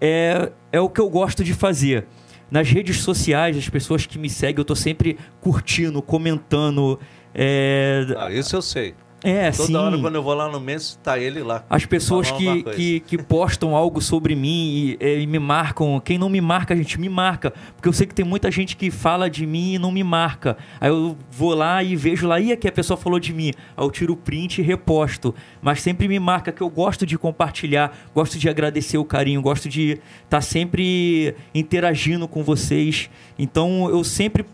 é, 0.00 0.50
é 0.72 0.80
o 0.80 0.88
que 0.88 1.00
eu 1.00 1.08
gosto 1.08 1.44
de 1.44 1.54
fazer. 1.54 2.04
Nas 2.50 2.68
redes 2.68 2.96
sociais, 2.96 3.56
as 3.56 3.68
pessoas 3.68 4.06
que 4.06 4.18
me 4.18 4.28
seguem, 4.28 4.58
eu 4.58 4.64
tô 4.64 4.74
sempre 4.74 5.16
curtindo, 5.40 6.02
comentando. 6.02 6.98
É, 7.32 8.06
Ah, 8.18 8.32
isso 8.32 8.56
eu 8.56 8.60
sei. 8.60 8.96
É 9.22 9.50
Toda 9.50 9.66
sim. 9.66 9.76
hora 9.76 9.98
quando 9.98 10.14
eu 10.14 10.22
vou 10.22 10.34
lá 10.34 10.48
no 10.48 10.60
mês, 10.60 10.98
tá 11.02 11.18
ele 11.18 11.42
lá. 11.42 11.64
As 11.68 11.84
pessoas 11.84 12.30
que, 12.30 12.62
que, 12.62 13.00
que 13.00 13.18
postam 13.18 13.76
algo 13.76 14.00
sobre 14.00 14.34
mim 14.34 14.96
e, 14.98 14.98
eh, 15.00 15.20
e 15.20 15.26
me 15.26 15.38
marcam. 15.38 16.00
Quem 16.00 16.18
não 16.18 16.28
me 16.28 16.40
marca, 16.40 16.74
gente, 16.74 16.98
me 16.98 17.08
marca. 17.08 17.52
Porque 17.76 17.88
eu 17.88 17.92
sei 17.92 18.06
que 18.06 18.14
tem 18.14 18.24
muita 18.24 18.50
gente 18.50 18.76
que 18.76 18.90
fala 18.90 19.28
de 19.28 19.46
mim 19.46 19.74
e 19.74 19.78
não 19.78 19.92
me 19.92 20.02
marca. 20.02 20.56
Aí 20.80 20.88
eu 20.88 21.16
vou 21.30 21.54
lá 21.54 21.82
e 21.82 21.94
vejo 21.96 22.26
lá, 22.26 22.40
e 22.40 22.52
aqui 22.52 22.66
a 22.66 22.72
pessoa 22.72 22.96
falou 22.96 23.20
de 23.20 23.32
mim. 23.32 23.52
Aí 23.76 23.84
eu 23.84 23.90
tiro 23.90 24.14
o 24.14 24.16
print 24.16 24.58
e 24.58 24.62
reposto. 24.62 25.34
Mas 25.60 25.82
sempre 25.82 26.08
me 26.08 26.18
marca 26.18 26.50
que 26.50 26.62
eu 26.62 26.70
gosto 26.70 27.04
de 27.04 27.18
compartilhar, 27.18 27.96
gosto 28.14 28.38
de 28.38 28.48
agradecer 28.48 28.98
o 28.98 29.04
carinho, 29.04 29.42
gosto 29.42 29.68
de 29.68 30.00
estar 30.24 30.40
sempre 30.40 31.34
interagindo 31.54 32.26
com 32.26 32.42
vocês. 32.42 33.10
Então 33.38 33.88
eu 33.90 34.02
sempre 34.02 34.44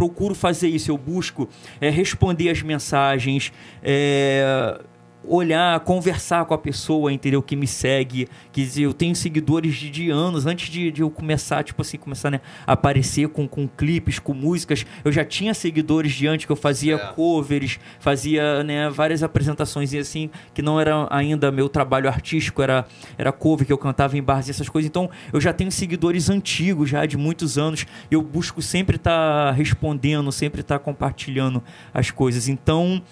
procuro 0.00 0.34
fazer 0.34 0.68
isso. 0.68 0.90
Eu 0.90 0.96
busco 0.96 1.46
é, 1.78 1.90
responder 1.90 2.48
as 2.48 2.62
mensagens, 2.62 3.52
é, 3.82 4.80
olhar, 5.24 5.78
conversar 5.80 6.44
com 6.44 6.54
a 6.54 6.58
pessoa, 6.58 7.12
entendeu? 7.12 7.42
Que 7.42 7.54
me 7.54 7.66
segue. 7.66 8.28
Que 8.52 8.62
dizer, 8.62 8.82
eu 8.82 8.92
tenho 8.92 9.14
seguidores 9.14 9.74
de, 9.74 9.90
de 9.90 10.10
anos, 10.10 10.46
antes 10.46 10.68
de, 10.68 10.90
de 10.90 11.02
eu 11.02 11.10
começar, 11.10 11.62
tipo 11.62 11.82
assim, 11.82 11.98
começar 11.98 12.30
né, 12.30 12.40
a 12.66 12.72
aparecer 12.72 13.28
com, 13.28 13.46
com 13.46 13.68
clipes, 13.68 14.18
com 14.18 14.32
músicas. 14.32 14.86
Eu 15.04 15.12
já 15.12 15.24
tinha 15.24 15.52
seguidores 15.54 16.12
de 16.12 16.26
antes 16.26 16.46
que 16.46 16.52
eu 16.52 16.56
fazia 16.56 16.96
Certo. 16.96 17.14
covers, 17.14 17.78
fazia 17.98 18.64
né, 18.64 18.88
várias 18.90 19.22
apresentações 19.22 19.92
e 19.92 19.98
assim, 19.98 20.30
que 20.54 20.62
não 20.62 20.80
era 20.80 21.06
ainda 21.10 21.52
meu 21.52 21.68
trabalho 21.68 22.08
artístico, 22.08 22.62
era, 22.62 22.86
era 23.16 23.30
cover 23.32 23.66
que 23.66 23.72
eu 23.72 23.78
cantava 23.78 24.16
em 24.16 24.22
bars 24.22 24.48
e 24.48 24.50
essas 24.50 24.68
coisas. 24.68 24.88
Então, 24.88 25.10
eu 25.32 25.40
já 25.40 25.52
tenho 25.52 25.70
seguidores 25.70 26.30
antigos, 26.30 26.88
já 26.90 27.04
de 27.06 27.16
muitos 27.16 27.58
anos. 27.58 27.86
Eu 28.10 28.22
busco 28.22 28.60
sempre 28.62 28.96
estar 28.96 29.52
respondendo, 29.52 30.32
sempre 30.32 30.60
estar 30.60 30.78
compartilhando 30.78 31.62
as 31.92 32.10
coisas. 32.10 32.48
Então, 32.48 33.02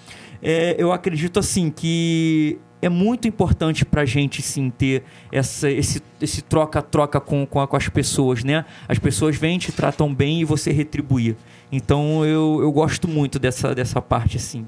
é, 0.43 0.77
eu 0.79 0.93
acredito 0.93 1.39
assim 1.39 1.71
que 1.71 2.59
é 2.81 2.89
muito 2.89 3.27
importante 3.27 3.85
para 3.85 4.03
a 4.03 4.05
gente 4.05 4.41
sim 4.41 4.71
ter 4.71 5.03
essa, 5.33 5.69
esse, 5.71 6.03
esse 6.21 6.43
troca-troca 6.43 7.21
com, 7.21 7.45
com, 7.45 7.67
com 7.67 7.77
as 7.77 7.89
pessoas, 7.89 8.45
né? 8.45 8.65
As 8.87 8.99
pessoas 8.99 9.37
vêm, 9.37 9.59
te 9.59 9.73
tratam 9.73 10.15
bem 10.15 10.41
e 10.41 10.45
você 10.45 10.71
retribuir. 10.71 11.37
Então 11.73 12.25
eu, 12.25 12.61
eu 12.63 12.71
gosto 12.71 13.09
muito 13.09 13.39
dessa, 13.39 13.75
dessa 13.75 14.01
parte 14.01 14.37
assim. 14.37 14.67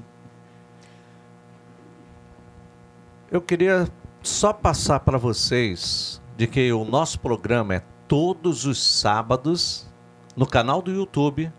Eu 3.31 3.41
queria 3.41 3.87
só 4.21 4.51
passar 4.51 4.99
para 4.99 5.17
vocês 5.17 6.21
de 6.35 6.47
que 6.47 6.71
o 6.73 6.83
nosso 6.83 7.19
programa 7.19 7.75
é 7.75 7.81
todos 8.07 8.65
os 8.65 8.81
sábados 8.81 9.89
no 10.35 10.45
canal 10.45 10.81
do 10.81 10.91
YouTube. 10.91 11.51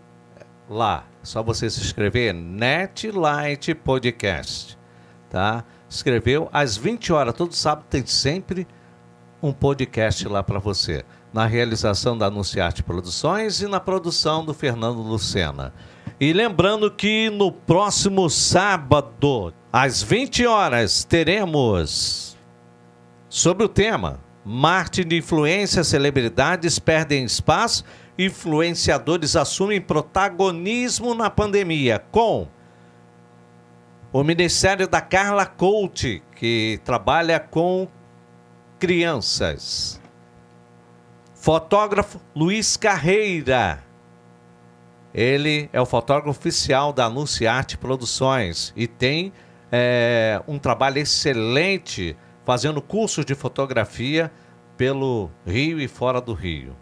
Lá, 0.69 1.05
só 1.21 1.43
você 1.43 1.69
se 1.69 1.81
inscrever, 1.81 2.33
Netlight 2.33 3.75
Podcast, 3.75 4.77
tá? 5.29 5.63
Escreveu 5.89 6.49
às 6.53 6.77
20 6.77 7.11
horas, 7.11 7.33
todo 7.33 7.53
sábado 7.53 7.85
tem 7.89 8.05
sempre 8.05 8.65
um 9.41 9.51
podcast 9.51 10.27
lá 10.27 10.41
para 10.41 10.59
você. 10.59 11.03
Na 11.33 11.45
realização 11.45 12.17
da 12.17 12.27
Anunciarte 12.27 12.81
Produções 12.81 13.61
e 13.61 13.67
na 13.67 13.79
produção 13.79 14.45
do 14.45 14.53
Fernando 14.53 15.01
Lucena. 15.01 15.73
E 16.19 16.31
lembrando 16.31 16.89
que 16.89 17.29
no 17.29 17.51
próximo 17.51 18.29
sábado, 18.29 19.53
às 19.71 20.01
20 20.01 20.45
horas, 20.45 21.03
teremos 21.03 22.37
sobre 23.27 23.65
o 23.65 23.69
tema 23.69 24.19
Marketing 24.45 25.07
de 25.07 25.17
influência, 25.17 25.83
celebridades 25.83 26.77
perdem 26.77 27.23
espaço, 27.23 27.83
influenciadores 28.17 29.35
assumem 29.35 29.81
protagonismo 29.81 31.13
na 31.13 31.29
pandemia, 31.29 32.03
com 32.11 32.47
o 34.11 34.23
Ministério 34.23 34.87
da 34.87 35.01
Carla 35.01 35.45
Coach, 35.45 36.21
que 36.35 36.79
trabalha 36.83 37.39
com 37.39 37.87
crianças. 38.79 39.99
Fotógrafo 41.33 42.21
Luiz 42.35 42.77
Carreira. 42.77 43.83
Ele 45.13 45.69
é 45.73 45.81
o 45.81 45.85
fotógrafo 45.85 46.39
oficial 46.39 46.93
da 46.93 47.05
Anunciarte 47.05 47.77
Produções 47.77 48.73
e 48.75 48.87
tem 48.87 49.33
é, 49.71 50.41
um 50.47 50.57
trabalho 50.59 50.99
excelente 50.99 52.15
fazendo 52.45 52.81
cursos 52.81 53.25
de 53.25 53.35
fotografia 53.35 54.31
pelo 54.77 55.29
Rio 55.45 55.79
e 55.79 55.87
fora 55.87 56.21
do 56.21 56.33
Rio. 56.33 56.75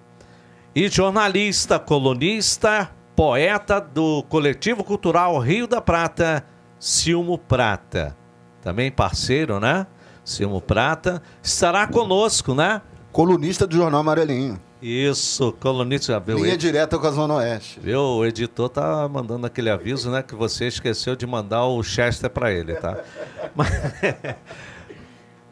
E 0.73 0.87
jornalista, 0.87 1.77
colunista, 1.79 2.89
poeta 3.15 3.79
do 3.81 4.23
Coletivo 4.23 4.83
Cultural 4.83 5.37
Rio 5.39 5.67
da 5.67 5.81
Prata, 5.81 6.45
Silmo 6.79 7.37
Prata. 7.37 8.15
Também 8.61 8.89
parceiro, 8.91 9.59
né? 9.59 9.85
Silmo 10.23 10.61
Prata, 10.61 11.21
estará 11.43 11.85
conosco, 11.87 12.53
né? 12.53 12.81
Colunista 13.11 13.67
do 13.67 13.75
Jornal 13.75 13.99
Amarelinho. 13.99 14.59
Isso, 14.81 15.51
colunista. 15.59 16.19
Viu, 16.19 16.37
Linha 16.37 16.53
Ed- 16.53 16.57
direta 16.61 16.97
com 16.97 17.05
a 17.05 17.11
Zona 17.11 17.35
Oeste. 17.35 17.79
viu? 17.79 17.99
O 18.01 18.25
editor 18.25 18.69
tá 18.69 19.07
mandando 19.09 19.45
aquele 19.45 19.69
aviso, 19.69 20.09
né? 20.09 20.23
Que 20.23 20.33
você 20.33 20.67
esqueceu 20.67 21.15
de 21.15 21.27
mandar 21.27 21.65
o 21.65 21.83
Chester 21.83 22.29
para 22.29 22.51
ele, 22.51 22.75
tá? 22.75 22.97
Mas, 23.53 23.69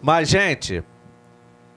Mas, 0.01 0.29
gente, 0.29 0.81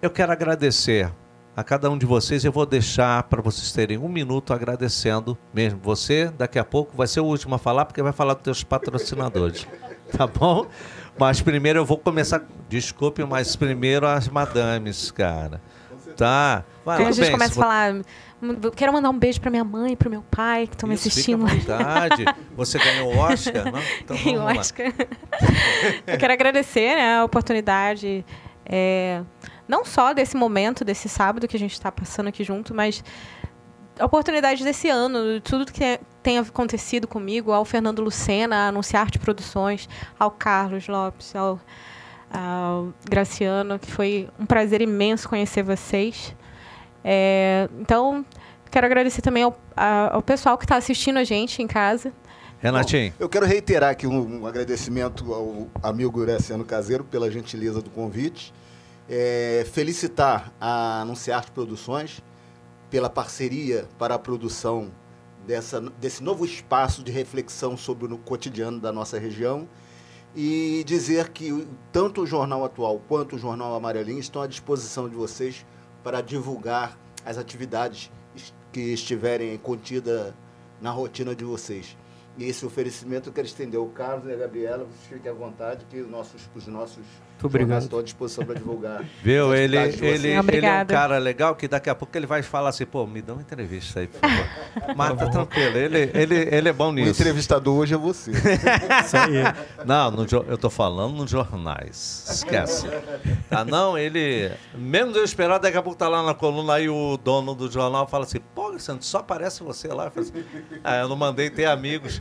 eu 0.01 0.09
quero 0.11 0.31
agradecer 0.33 1.11
a 1.57 1.63
cada 1.65 1.91
um 1.91 1.99
de 1.99 2.07
vocês. 2.07 2.45
Eu 2.45 2.53
vou 2.53 2.65
deixar 2.67 3.23
para 3.25 3.43
vocês 3.43 3.73
terem 3.73 3.99
um 3.99 4.09
minuto 4.09 4.53
agradecendo 4.53 5.37
mesmo. 5.53 5.81
Você, 5.83 6.31
daqui 6.37 6.59
a 6.59 6.65
pouco, 6.65 6.97
vai 6.97 7.07
ser 7.07 7.21
o 7.21 7.25
último 7.25 7.55
a 7.55 7.59
falar, 7.59 7.85
porque 7.85 8.03
vai 8.03 8.13
falar 8.13 8.35
dos 8.35 8.43
teus 8.43 8.65
patrocinadores. 8.65 9.67
Tá 10.15 10.27
bom? 10.27 10.67
Mas 11.19 11.41
primeiro 11.41 11.79
eu 11.79 11.87
vou 11.87 11.97
começar. 11.97 12.43
Desculpe, 12.69 13.25
mas 13.25 13.57
primeiro 13.57 14.07
as 14.07 14.29
madames, 14.29 15.11
cara. 15.11 15.59
Tá? 16.19 16.65
Vai, 16.85 16.99
Aí 16.99 17.07
a 17.07 17.13
gente 17.13 17.23
bem, 17.25 17.33
começa 17.33 17.53
a 17.53 17.63
falar. 17.63 17.95
"Hum, 17.95 18.03
Quero 18.77 18.93
mandar 18.93 19.09
um 19.09 19.19
beijo 19.19 19.41
pra 19.41 19.51
minha 19.51 19.65
mãe, 19.65 19.97
pro 19.97 20.11
meu 20.11 20.23
pai, 20.31 20.67
que 20.67 20.75
estão 20.75 20.87
me 20.87 20.95
assistindo. 20.97 21.47
Fica 21.49 21.75
à 21.77 21.79
vontade. 21.79 22.25
Você 22.55 22.79
ganhou 22.79 23.15
o 23.15 23.19
Oscar, 23.21 23.65
não? 23.73 23.81
Então 24.05 24.17
vamos 24.19 24.39
lá. 24.41 24.53
Oscar. 24.53 24.93
Eu 26.07 26.19
quero 26.19 26.33
agradecer 26.35 26.95
né, 26.95 27.17
a 27.21 27.25
oportunidade, 27.25 28.23
é, 28.65 29.23
não 29.67 29.85
só 29.85 30.13
desse 30.13 30.37
momento, 30.37 30.85
desse 30.85 31.09
sábado 31.09 31.49
que 31.49 31.57
a 31.57 31.61
gente 31.61 31.73
está 31.73 31.91
passando 31.91 32.29
aqui 32.29 32.45
junto, 32.45 32.75
mas 32.75 33.03
a 33.99 34.07
oportunidade 34.07 34.65
desse 34.65 34.89
ano, 34.89 35.41
tudo 35.41 35.71
que 35.71 36.01
tem 36.23 36.39
acontecido 36.39 37.07
comigo, 37.07 37.53
ao 37.53 37.65
Fernando 37.65 38.03
Lucena, 38.03 38.57
a 38.57 38.69
Anunciar 38.69 39.03
Arte 39.03 39.19
Produções, 39.19 39.89
ao 40.19 40.31
Carlos 40.31 40.89
Lopes, 40.89 41.35
ao, 41.35 41.61
ao 42.33 42.93
Graciano, 43.09 43.79
que 43.79 43.91
foi 43.91 44.29
um 44.39 44.47
prazer 44.47 44.81
imenso 44.81 45.29
conhecer 45.29 45.63
vocês. 45.63 46.35
É, 47.05 47.69
então, 47.81 48.25
quero 48.71 48.87
agradecer 48.87 49.21
também 49.21 49.43
ao, 49.43 49.59
ao 49.77 50.23
pessoal 50.23 50.57
que 50.57 50.65
está 50.65 50.77
assistindo 50.77 51.19
a 51.19 51.25
gente 51.25 51.63
em 51.63 51.67
casa. 51.67 52.13
Renatinho, 52.63 53.13
Eu 53.19 53.29
quero 53.29 53.45
reiterar 53.45 53.91
aqui 53.91 54.07
um, 54.07 54.43
um 54.43 54.47
agradecimento 54.47 55.35
ao 55.35 55.67
amigo 55.83 56.21
Graciano 56.21 56.65
Caseiro 56.65 57.03
pela 57.03 57.29
gentileza 57.29 57.83
do 57.83 57.91
convite. 57.91 58.55
É, 59.11 59.67
felicitar 59.73 60.53
a 60.61 61.01
Anunciarte 61.01 61.51
Produções 61.51 62.23
pela 62.89 63.11
parceria 63.11 63.89
para 63.99 64.15
a 64.15 64.19
produção 64.19 64.93
dessa, 65.45 65.81
desse 65.81 66.23
novo 66.23 66.45
espaço 66.45 67.03
de 67.03 67.11
reflexão 67.11 67.77
sobre 67.77 68.07
o 68.15 68.17
cotidiano 68.17 68.79
da 68.79 68.93
nossa 68.93 69.19
região 69.19 69.67
e 70.37 70.85
dizer 70.87 71.31
que 71.31 71.67
tanto 71.91 72.23
o 72.23 72.27
Jornal 72.27 72.65
Atual 72.65 73.03
quanto 73.09 73.35
o 73.35 73.39
Jornal 73.41 73.75
Amarelinho 73.75 74.21
estão 74.21 74.41
à 74.41 74.47
disposição 74.47 75.09
de 75.09 75.17
vocês 75.17 75.67
para 76.05 76.21
divulgar 76.21 76.97
as 77.27 77.39
atividades 77.39 78.09
es- 78.37 78.55
que 78.73 78.81
estiverem 78.81 79.59
contidas 79.59 80.33
na 80.81 80.91
rotina 80.93 81.35
de 81.35 81.45
vocês. 81.45 81.97
E 82.37 82.45
esse 82.45 82.65
oferecimento 82.65 83.29
eu 83.29 83.33
quero 83.33 83.47
estender 83.47 83.79
ao 83.79 83.87
Carlos 83.89 84.27
e 84.27 84.33
à 84.33 84.37
Gabriela, 84.37 84.85
vocês 84.85 85.07
fiquem 85.07 85.31
à 85.31 85.35
vontade, 85.35 85.85
que 85.87 86.01
os 86.01 86.09
nossos, 86.09 86.49
os 86.55 86.67
nossos 86.67 87.05
obrigado. 87.47 87.83
estão 87.83 87.99
à 87.99 88.03
disposição 88.03 88.45
para 88.45 88.55
divulgar. 88.55 89.03
viu? 89.23 89.55
Ele, 89.55 89.77
ele, 89.77 90.07
ele 90.07 90.31
é 90.31 90.41
um 90.41 90.87
cara 90.87 91.19
legal 91.19 91.55
que 91.55 91.69
daqui 91.69 91.89
a 91.91 91.95
pouco 91.95 92.17
ele 92.17 92.27
vai 92.27 92.43
falar 92.43 92.71
assim, 92.71 92.87
pô, 92.87 93.07
me 93.07 93.23
dá 93.23 93.33
uma 93.33 93.43
entrevista 93.43 94.01
aí, 94.01 94.07
por 94.07 94.21
favor. 94.21 94.47
Mas 94.97 95.19
tá 95.19 95.27
tranquilo, 95.29 95.77
ele, 95.77 96.11
ele, 96.15 96.49
ele 96.51 96.69
é 96.69 96.73
bom 96.73 96.89
O 96.89 96.93
nisso. 96.93 97.21
entrevistador 97.21 97.77
hoje 97.79 97.95
é 97.95 97.97
você. 97.97 98.31
Isso 99.05 99.17
aí. 99.17 99.43
Não, 99.85 100.11
no 100.11 100.27
eu 100.49 100.57
tô 100.57 100.71
falando 100.71 101.15
nos 101.17 101.31
jornais. 101.31 102.27
Esquece. 102.29 102.87
Tá, 103.49 103.65
não, 103.65 103.97
ele. 103.99 104.51
Menos 104.75 105.17
eu 105.17 105.25
esperar, 105.25 105.59
daqui 105.59 105.77
a 105.77 105.83
pouco 105.83 105.99
tá 105.99 106.09
lá 106.09 106.23
na 106.23 106.35
coluna, 106.35 106.75
aí 106.75 106.89
o 106.89 107.17
dono 107.17 107.55
do 107.55 107.71
jornal 107.71 108.07
fala 108.07 108.25
assim, 108.25 108.41
pô, 108.55 108.79
Santos, 108.79 109.09
só 109.09 109.19
aparece 109.19 109.63
você 109.63 109.89
lá. 109.89 110.07
Eu 110.07 110.11
falo 110.11 110.27
assim, 110.27 110.45
ah, 110.83 110.97
eu 110.97 111.09
não 111.09 111.17
mandei 111.17 111.51
ter 111.51 111.67
amigos. 111.67 112.21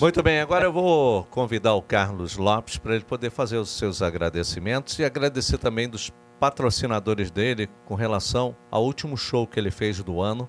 Muito 0.00 0.22
bem, 0.22 0.40
agora 0.40 0.66
eu 0.66 0.72
vou 0.72 1.24
convidar 1.24 1.74
o 1.74 1.82
Carlos 1.82 2.36
Lopes 2.36 2.76
para 2.78 2.94
ele 2.94 3.04
poder 3.04 3.30
fazer 3.36 3.58
os 3.58 3.68
seus 3.68 4.00
agradecimentos 4.00 4.98
e 4.98 5.04
agradecer 5.04 5.58
também 5.58 5.88
dos 5.88 6.10
patrocinadores 6.40 7.30
dele 7.30 7.68
com 7.84 7.94
relação 7.94 8.56
ao 8.70 8.84
último 8.84 9.16
show 9.16 9.46
que 9.46 9.60
ele 9.60 9.70
fez 9.70 10.02
do 10.02 10.20
ano, 10.20 10.48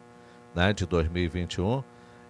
né, 0.55 0.71
de 0.73 0.85
2021 0.85 1.83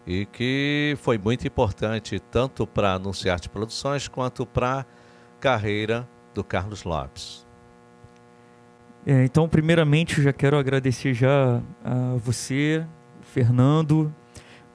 e 0.05 0.25
que 0.25 0.97
foi 1.01 1.17
muito 1.17 1.45
importante 1.45 2.19
tanto 2.19 2.65
para 2.65 2.93
Anunciarte 2.93 3.49
Produções 3.49 4.07
quanto 4.07 4.45
para 4.45 4.79
a 4.79 4.85
carreira 5.39 6.07
do 6.33 6.43
Carlos 6.43 6.83
Lopes. 6.83 7.45
É, 9.05 9.23
então, 9.23 9.47
primeiramente, 9.47 10.17
eu 10.17 10.23
já 10.23 10.33
quero 10.33 10.57
agradecer 10.57 11.13
já 11.13 11.61
a 11.83 12.17
você, 12.17 12.85
Fernando, 13.21 14.13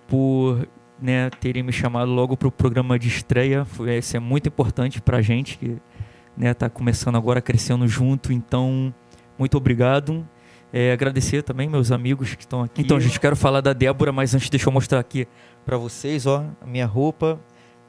por 0.06 0.66
né, 1.02 1.28
terem 1.40 1.62
me 1.62 1.72
chamado 1.72 2.10
logo 2.10 2.36
para 2.36 2.48
o 2.48 2.52
programa 2.52 2.98
de 2.98 3.08
estreia. 3.08 3.64
Foi, 3.64 3.98
isso 3.98 4.16
é 4.16 4.20
muito 4.20 4.48
importante 4.48 5.00
para 5.02 5.18
a 5.18 5.22
gente 5.22 5.58
que 5.58 5.76
está 6.40 6.70
começando 6.70 7.16
agora, 7.16 7.42
crescendo 7.42 7.86
junto. 7.88 8.32
Então, 8.32 8.94
muito 9.38 9.56
obrigado. 9.56 10.26
É, 10.72 10.92
agradecer 10.92 11.42
também 11.42 11.68
meus 11.68 11.90
amigos 11.90 12.34
que 12.34 12.42
estão 12.42 12.62
aqui. 12.62 12.80
Então, 12.80 12.98
gente, 12.98 13.20
quero 13.20 13.36
falar 13.36 13.60
da 13.60 13.72
Débora, 13.72 14.12
mas 14.12 14.34
antes 14.34 14.48
deixa 14.48 14.68
eu 14.68 14.72
mostrar 14.72 15.00
aqui 15.00 15.26
para 15.66 15.76
vocês, 15.76 16.24
ó, 16.24 16.46
a 16.60 16.66
minha 16.66 16.86
roupa 16.86 17.38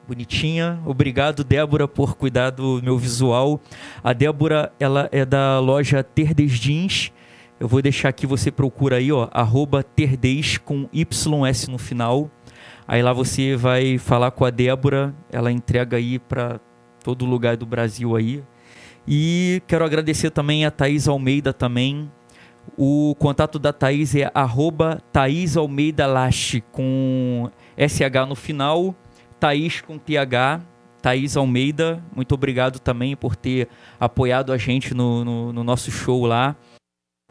bonitinha. 0.05 0.81
Obrigado, 0.85 1.43
Débora, 1.43 1.87
por 1.87 2.15
cuidar 2.15 2.49
do 2.49 2.81
meu 2.83 2.97
visual. 2.97 3.61
A 4.03 4.11
Débora, 4.11 4.73
ela 4.79 5.07
é 5.11 5.23
da 5.23 5.59
loja 5.59 6.03
Terdes 6.03 6.51
Jeans. 6.51 7.11
Eu 7.57 7.69
vou 7.69 7.81
deixar 7.81 8.09
aqui, 8.09 8.27
você 8.27 8.51
procura 8.51 8.97
aí, 8.97 9.11
ó, 9.11 9.29
arroba 9.31 9.81
Terdes 9.81 10.57
com 10.57 10.89
YS 10.91 11.67
no 11.69 11.77
final. 11.77 12.29
Aí 12.87 13.01
lá 13.01 13.13
você 13.13 13.55
vai 13.55 13.97
falar 13.97 14.31
com 14.31 14.45
a 14.45 14.49
Débora, 14.49 15.13
ela 15.31 15.51
entrega 15.51 15.97
aí 15.97 16.19
para 16.19 16.59
todo 17.03 17.25
lugar 17.25 17.55
do 17.57 17.65
Brasil 17.65 18.15
aí. 18.15 18.43
E 19.07 19.61
quero 19.67 19.83
agradecer 19.83 20.29
também 20.29 20.65
a 20.65 20.71
Thaís 20.71 21.07
Almeida 21.07 21.53
também. 21.53 22.09
O 22.77 23.15
contato 23.19 23.59
da 23.59 23.73
Thaís 23.73 24.15
é 24.15 24.31
arroba 24.33 25.01
Thaís 25.11 25.57
Almeida 25.57 26.07
Lache, 26.07 26.61
com 26.71 27.49
SH 27.77 28.27
no 28.27 28.35
final, 28.35 28.95
Thaís 29.39 29.81
com 29.81 29.97
TH, 29.97 30.61
Thaís 31.01 31.35
Almeida. 31.35 32.01
Muito 32.15 32.33
obrigado 32.33 32.79
também 32.79 33.15
por 33.15 33.35
ter 33.35 33.67
apoiado 33.99 34.53
a 34.53 34.57
gente 34.57 34.93
no, 34.93 35.25
no, 35.25 35.53
no 35.53 35.63
nosso 35.63 35.91
show 35.91 36.25
lá. 36.25 36.55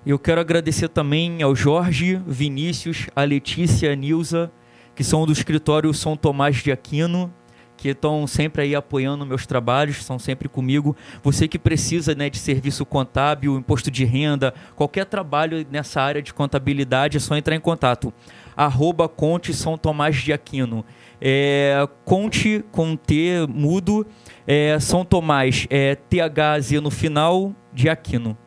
Eu 0.05 0.19
quero 0.19 0.41
agradecer 0.41 0.89
também 0.89 1.43
ao 1.43 1.55
Jorge, 1.55 2.21
Vinícius, 2.27 3.07
a 3.17 3.23
Letícia, 3.23 3.93
a 3.93 3.95
Nilza, 3.95 4.53
que 4.95 5.05
são 5.05 5.27
do 5.27 5.33
escritório 5.33 5.93
São 5.93 6.17
Tomás 6.17 6.57
de 6.57 6.73
Aquino, 6.73 7.33
que 7.77 7.89
estão 7.89 8.27
sempre 8.29 8.63
aí 8.63 8.75
apoiando 8.77 9.27
meus 9.27 9.45
trabalhos, 9.45 9.99
estão 9.99 10.17
sempre 10.17 10.49
comigo. 10.49 10.97
Você 11.21 11.49
que 11.49 11.59
precisa 11.59 12.15
né, 12.15 12.31
de 12.31 12.39
serviço 12.39 12.87
contábil, 12.87 13.59
imposto 13.59 13.91
de 13.91 14.05
renda, 14.05 14.55
qualquer 14.77 15.05
trabalho 15.05 15.67
nessa 15.69 16.01
área 16.01 16.23
de 16.23 16.33
contabilidade, 16.33 17.17
é 17.17 17.21
só 17.21 17.37
entrar 17.37 17.57
em 17.57 17.61
contato. 17.61 18.15
Arroba 18.57 19.09
Conte 19.09 19.53
São 19.53 19.77
Tomás 19.77 20.17
de 20.17 20.33
Aquino. 20.33 20.85
É, 21.21 21.89
Conte 22.05 22.65
com 22.71 22.95
T 22.95 23.47
mudo, 23.49 24.07
é, 24.47 24.79
São 24.79 25.05
Tomás, 25.05 25.67
é 25.69 25.97
THZ 25.97 26.81
no 26.81 26.91
final 26.91 27.53
de 27.73 27.89
Aquino. 27.89 28.39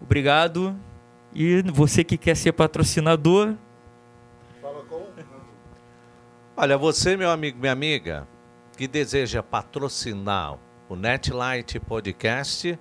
Obrigado. 0.00 0.74
E 1.34 1.62
você 1.72 2.04
que 2.04 2.16
quer 2.16 2.36
ser 2.36 2.52
patrocinador, 2.52 3.54
Olha, 6.56 6.78
você, 6.78 7.16
meu 7.16 7.30
amigo, 7.30 7.58
minha 7.58 7.72
amiga, 7.72 8.28
que 8.76 8.86
deseja 8.86 9.42
patrocinar 9.42 10.56
o 10.88 10.94
Netlight 10.94 11.80
Podcast, 11.80 12.78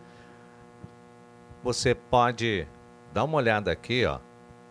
você 1.63 1.95
pode 1.95 2.67
dar 3.11 3.23
uma 3.23 3.37
olhada 3.37 3.71
aqui, 3.71 4.05
ó. 4.05 4.19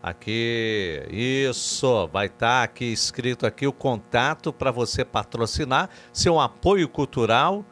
Aqui, 0.01 1.05
isso, 1.11 2.07
vai 2.13 2.27
estar 2.27 2.63
aqui 2.63 2.85
escrito 2.93 3.45
aqui 3.45 3.67
o 3.67 3.73
contato 3.73 4.53
para 4.53 4.71
você 4.71 5.03
patrocinar, 5.03 5.89
seu 6.13 6.39
apoio 6.39 6.87
cultural, 6.87 7.65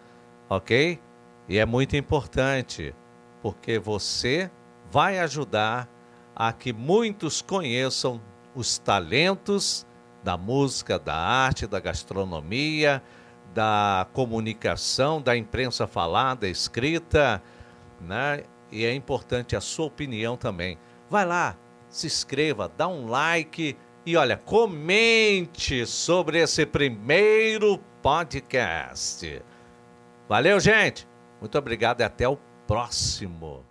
ok? 0.49 0.99
E 1.47 1.57
é 1.57 1.65
muito 1.65 1.95
importante, 1.95 2.93
porque 3.41 3.79
você 3.79 4.51
vai 4.91 5.17
ajudar 5.19 5.87
a 6.35 6.51
que 6.51 6.73
muitos 6.73 7.41
conheçam 7.41 8.19
os 8.53 8.77
talentos 8.77 9.85
da 10.23 10.37
música, 10.37 10.99
da 10.99 11.15
arte, 11.15 11.67
da 11.67 11.79
gastronomia, 11.79 13.01
da 13.53 14.07
comunicação, 14.13 15.21
da 15.21 15.35
imprensa 15.35 15.87
falada, 15.87 16.47
escrita, 16.47 17.41
né? 17.99 18.43
E 18.71 18.85
é 18.85 18.93
importante 18.93 19.55
a 19.55 19.61
sua 19.61 19.87
opinião 19.87 20.37
também. 20.37 20.77
Vai 21.09 21.25
lá, 21.25 21.57
se 21.89 22.07
inscreva, 22.07 22.71
dá 22.77 22.87
um 22.87 23.07
like 23.07 23.77
e 24.05 24.17
olha, 24.17 24.37
comente 24.37 25.85
sobre 25.85 26.39
esse 26.39 26.65
primeiro 26.65 27.77
podcast. 28.01 29.41
Valeu, 30.27 30.59
gente. 30.59 31.07
Muito 31.39 31.57
obrigado 31.57 32.01
e 32.01 32.03
até 32.03 32.27
o 32.27 32.37
próximo. 32.65 33.70